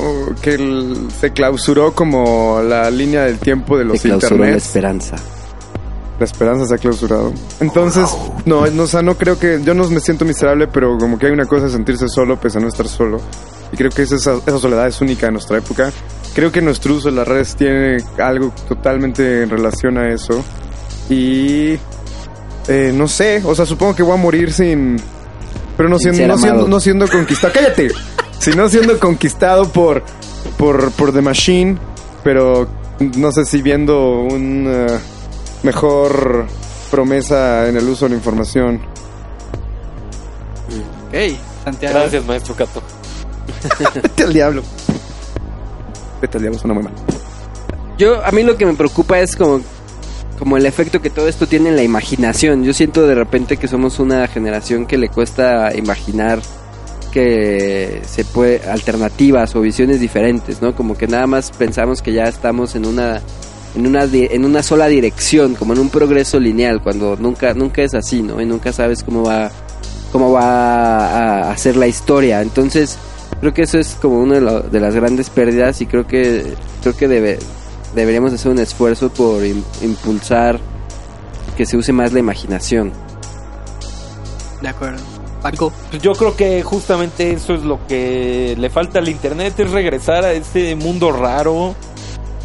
que 0.43 0.55
el- 0.55 1.09
se 1.21 1.33
clausuró 1.33 1.93
como 1.93 2.61
la 2.63 2.89
línea 2.91 3.23
del 3.25 3.39
tiempo 3.39 3.77
de 3.79 3.85
los 3.85 3.99
Se 4.01 4.09
clausuró 4.11 4.37
la 4.37 4.43
Internet. 4.51 4.63
esperanza. 4.65 5.17
La 6.19 6.25
esperanza 6.25 6.67
se 6.67 6.75
ha 6.75 6.79
clausurado. 6.79 7.33
Entonces, 7.61 8.09
no, 8.47 8.67
no, 8.67 8.83
o 8.85 8.87
sea, 8.87 9.03
no 9.03 9.17
creo 9.17 9.39
que, 9.39 9.61
yo 9.62 9.75
no 9.75 9.87
me 9.89 10.01
siento 10.01 10.25
miserable, 10.25 10.67
pero 10.67 10.97
como 10.99 11.19
que 11.19 11.27
hay 11.27 11.33
una 11.33 11.45
cosa 11.45 11.67
de 11.67 11.73
sentirse 11.73 12.09
solo 12.09 12.41
pese 12.41 12.59
a 12.59 12.61
no 12.62 12.69
estar 12.69 12.89
solo. 12.89 13.21
Y 13.73 13.77
creo 13.77 13.91
que 13.91 14.03
esa, 14.03 14.14
esa 14.14 14.59
soledad 14.59 14.87
es 14.87 15.01
única 15.01 15.27
en 15.27 15.35
nuestra 15.35 15.59
época. 15.59 15.93
Creo 16.35 16.51
que 16.51 16.62
nuestro 16.62 16.95
uso 16.95 17.11
de 17.11 17.17
las 17.17 17.29
redes 17.29 17.55
tiene 17.57 17.99
algo 18.19 18.53
totalmente 18.69 19.43
en 19.43 19.51
relación 19.51 19.99
a 19.99 20.09
eso. 20.09 20.43
Y 21.11 21.79
eh, 22.69 22.93
no 22.95 23.07
sé, 23.09 23.43
o 23.45 23.55
sea, 23.55 23.67
supongo 23.67 23.95
que 23.95 24.03
voy 24.03 24.14
a 24.14 24.21
morir 24.21 24.53
sin... 24.53 24.97
Pero 25.77 25.91
no 25.91 25.99
Sin 25.99 26.14
siendo, 26.14 26.35
no 26.35 26.39
siendo, 26.39 26.55
amado. 26.55 26.69
no 26.69 26.81
siendo 26.81 27.09
conquistado. 27.09 27.53
¡Cállate! 27.53 27.91
Sino 28.39 28.69
siendo 28.69 28.99
conquistado 28.99 29.69
por, 29.69 30.03
por, 30.57 30.91
por 30.93 31.12
The 31.12 31.21
Machine, 31.21 31.77
pero 32.25 32.67
no 33.17 33.31
sé 33.33 33.45
si 33.45 33.61
viendo 33.61 34.21
un 34.21 34.67
eh, 34.69 34.87
mejor 35.63 36.47
promesa 36.91 37.69
en 37.69 37.77
el 37.77 37.89
uso 37.89 38.07
de 38.07 38.11
la 38.11 38.17
información. 38.17 38.81
Ok, 41.09 41.39
Santiago. 41.65 41.99
Gracias, 41.99 42.25
maestro 42.25 42.55
Cato. 42.55 42.83
Vete 43.95 44.23
al 44.23 44.33
diablo. 44.33 44.63
Vete 46.21 46.39
al 46.39 46.43
diablo, 46.43 46.59
suena 46.59 46.75
muy 46.75 46.85
mal. 46.85 46.93
Yo, 47.99 48.25
a 48.25 48.31
mí 48.31 48.43
lo 48.43 48.57
que 48.57 48.67
me 48.67 48.75
preocupa 48.75 49.19
es 49.21 49.37
como, 49.37 49.61
como 50.39 50.57
el 50.57 50.67
efecto 50.67 51.01
que 51.01 51.11
todo 51.11 51.29
esto 51.29 51.47
tiene 51.47 51.71
en 51.71 51.77
la 51.77 51.83
imaginación. 51.83 52.65
Yo 52.65 52.75
siento 52.75 53.07
de 53.07 53.15
repente 53.15 53.57
que 53.57 53.69
somos 53.69 53.99
una 53.99 54.27
generación 54.29 54.87
que 54.87 54.99
le 54.99 55.09
cuesta 55.09 55.75
imaginar 55.75 56.41
que 57.11 58.03
se 58.07 58.27
puede 58.27 58.69
alternativas 58.69 59.57
o 59.57 59.63
visiones 59.63 60.01
diferentes, 60.01 60.61
¿no? 60.61 60.77
Como 60.77 60.99
que 60.99 61.07
nada 61.07 61.27
más 61.27 61.51
pensamos 61.51 62.03
que 62.03 62.13
ya 62.13 62.25
estamos 62.25 62.75
en 62.75 62.85
una 62.85 63.23
en 63.77 63.87
una 63.87 64.07
di- 64.07 64.29
en 64.31 64.45
una 64.45 64.62
sola 64.62 64.87
dirección, 64.87 65.55
como 65.55 65.72
en 65.74 65.79
un 65.79 65.91
progreso 65.91 66.41
lineal, 66.41 66.83
cuando 66.83 67.16
nunca 67.16 67.55
nunca 67.55 67.83
es 67.83 67.95
así, 67.95 68.22
¿no? 68.22 68.41
Y 68.41 68.47
nunca 68.47 68.72
sabes 68.72 69.03
cómo 69.05 69.22
va 69.22 69.51
cómo 70.12 70.33
va 70.33 71.07
a 71.45 71.51
hacer 71.53 71.77
la 71.77 71.87
historia. 71.87 72.41
Entonces, 72.41 72.97
creo 73.41 73.53
que 73.53 73.62
eso 73.62 73.79
es 73.79 73.97
como 74.01 74.18
una 74.20 74.37
de, 74.37 74.41
lo- 74.41 74.61
de 74.62 74.81
las 74.81 74.95
grandes 74.95 75.29
pérdidas 75.31 75.81
y 75.83 75.87
creo 75.87 76.07
que 76.07 76.55
creo 76.83 76.97
que 76.97 77.07
debe, 77.07 77.39
deberíamos 77.95 78.33
hacer 78.33 78.51
un 78.51 78.59
esfuerzo 78.59 79.11
por 79.11 79.43
im- 79.43 79.62
impulsar 79.83 80.59
que 81.57 81.66
se 81.66 81.77
use 81.77 81.93
más 81.93 82.12
la 82.12 82.18
imaginación. 82.20 82.93
De 84.62 84.68
acuerdo. 84.68 85.03
Paco. 85.43 85.70
Pues 85.91 86.03
yo 86.03 86.12
creo 86.12 86.35
que 86.35 86.62
justamente 86.62 87.31
eso 87.33 87.55
es 87.55 87.62
lo 87.62 87.79
que 87.87 88.57
le 88.59 88.70
falta 88.70 88.99
al 88.99 89.09
internet, 89.09 89.61
es 89.61 89.70
regresar 89.70 90.24
a 90.24 90.33
ese 90.33 90.74
mundo 90.74 91.12
raro 91.12 91.74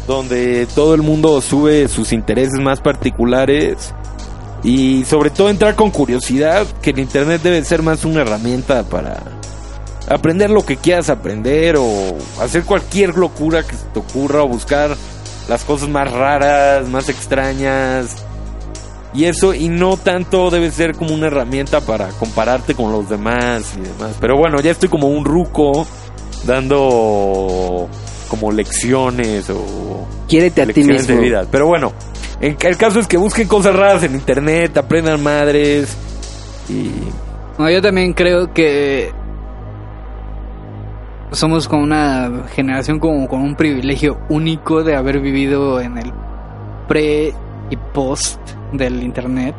donde 0.06 0.66
todo 0.74 0.94
el 0.94 1.02
mundo 1.02 1.40
sube 1.40 1.88
sus 1.88 2.12
intereses 2.12 2.60
más 2.60 2.80
particulares 2.80 3.94
y 4.64 5.04
sobre 5.04 5.30
todo 5.30 5.50
entrar 5.50 5.74
con 5.74 5.90
curiosidad, 5.90 6.66
que 6.80 6.90
el 6.90 7.00
internet 7.00 7.42
debe 7.42 7.64
ser 7.64 7.82
más 7.82 8.04
una 8.04 8.22
herramienta 8.22 8.84
para 8.84 9.22
aprender 10.08 10.50
lo 10.50 10.64
que 10.64 10.76
quieras 10.76 11.10
aprender 11.10 11.76
o 11.78 12.16
hacer 12.40 12.64
cualquier 12.64 13.16
locura 13.16 13.62
que 13.64 13.76
te 13.92 13.98
ocurra 13.98 14.42
o 14.42 14.48
buscar 14.48 14.96
las 15.48 15.64
cosas 15.64 15.88
más 15.88 16.10
raras, 16.12 16.88
más 16.88 17.08
extrañas. 17.08 18.16
Y 19.14 19.24
eso, 19.24 19.52
y 19.52 19.68
no 19.68 19.98
tanto 19.98 20.48
debe 20.48 20.70
ser 20.70 20.94
como 20.96 21.12
una 21.12 21.26
herramienta 21.26 21.82
para 21.82 22.08
compararte 22.08 22.74
con 22.74 22.92
los 22.92 23.10
demás 23.10 23.74
y 23.76 23.80
demás. 23.80 24.16
Pero 24.20 24.38
bueno, 24.38 24.60
ya 24.60 24.70
estoy 24.70 24.88
como 24.88 25.08
un 25.08 25.24
ruco 25.24 25.86
dando 26.46 27.88
como 28.32 28.50
lecciones 28.50 29.50
o 29.50 30.08
Quiérete 30.26 30.62
a 30.62 30.64
ti 30.66 30.72
lecciones 30.72 31.06
de 31.06 31.12
mismo. 31.14 31.26
vida. 31.26 31.44
Pero 31.50 31.66
bueno, 31.66 31.92
en- 32.40 32.56
el 32.58 32.76
caso 32.78 32.98
es 32.98 33.06
que 33.06 33.18
busquen 33.18 33.46
cosas 33.46 33.76
raras 33.76 34.02
en 34.04 34.14
internet, 34.14 34.74
aprendan 34.78 35.22
madres 35.22 35.94
y 36.70 36.90
No, 37.58 37.68
yo 37.70 37.82
también 37.82 38.14
creo 38.14 38.50
que 38.54 39.12
somos 41.32 41.68
como 41.68 41.82
una 41.82 42.44
generación 42.54 42.98
como 42.98 43.28
con 43.28 43.42
un 43.42 43.54
privilegio 43.54 44.18
único 44.28 44.82
de 44.82 44.96
haber 44.96 45.20
vivido 45.20 45.80
en 45.80 45.98
el 45.98 46.12
pre 46.88 47.32
y 47.70 47.76
post 47.94 48.38
del 48.72 49.02
internet. 49.02 49.54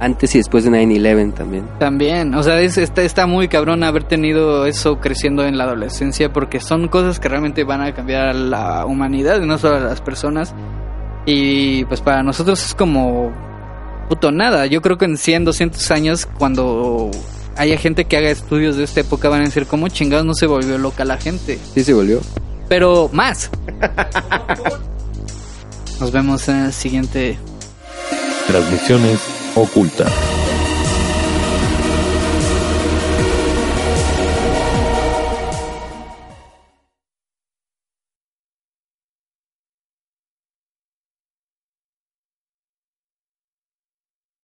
Antes 0.00 0.34
y 0.34 0.38
después 0.38 0.64
de 0.64 0.70
9/11 0.70 1.34
también. 1.34 1.68
También, 1.80 2.34
o 2.34 2.42
sea, 2.42 2.60
es, 2.60 2.78
está, 2.78 3.02
está 3.02 3.26
muy 3.26 3.48
cabrón 3.48 3.82
haber 3.82 4.04
tenido 4.04 4.64
eso 4.66 5.00
creciendo 5.00 5.44
en 5.44 5.58
la 5.58 5.64
adolescencia 5.64 6.32
porque 6.32 6.60
son 6.60 6.88
cosas 6.88 7.18
que 7.18 7.28
realmente 7.28 7.64
van 7.64 7.82
a 7.82 7.92
cambiar 7.92 8.28
a 8.28 8.32
la 8.32 8.86
humanidad 8.86 9.42
y 9.42 9.46
no 9.46 9.58
solo 9.58 9.76
a 9.76 9.80
las 9.80 10.00
personas. 10.00 10.54
Y 11.26 11.84
pues 11.86 12.00
para 12.00 12.22
nosotros 12.22 12.64
es 12.64 12.74
como 12.74 13.32
puto 14.08 14.30
nada. 14.30 14.66
Yo 14.66 14.80
creo 14.82 14.98
que 14.98 15.04
en 15.04 15.18
100, 15.18 15.44
200 15.44 15.90
años 15.90 16.26
cuando 16.26 17.10
haya 17.56 17.76
gente 17.76 18.04
que 18.04 18.16
haga 18.16 18.30
estudios 18.30 18.76
de 18.76 18.84
esta 18.84 19.00
época 19.00 19.28
van 19.28 19.42
a 19.42 19.44
decir 19.44 19.66
cómo 19.66 19.88
chingados 19.88 20.24
no 20.24 20.34
se 20.34 20.46
volvió 20.46 20.78
loca 20.78 21.04
la 21.04 21.18
gente. 21.18 21.58
Sí 21.74 21.82
se 21.82 21.92
volvió. 21.92 22.20
Pero 22.68 23.10
más. 23.12 23.50
Nos 26.00 26.12
vemos 26.12 26.48
en 26.48 26.66
el 26.66 26.72
siguiente 26.72 27.36
Transmisiones 28.46 29.37
ocultas. 29.58 30.37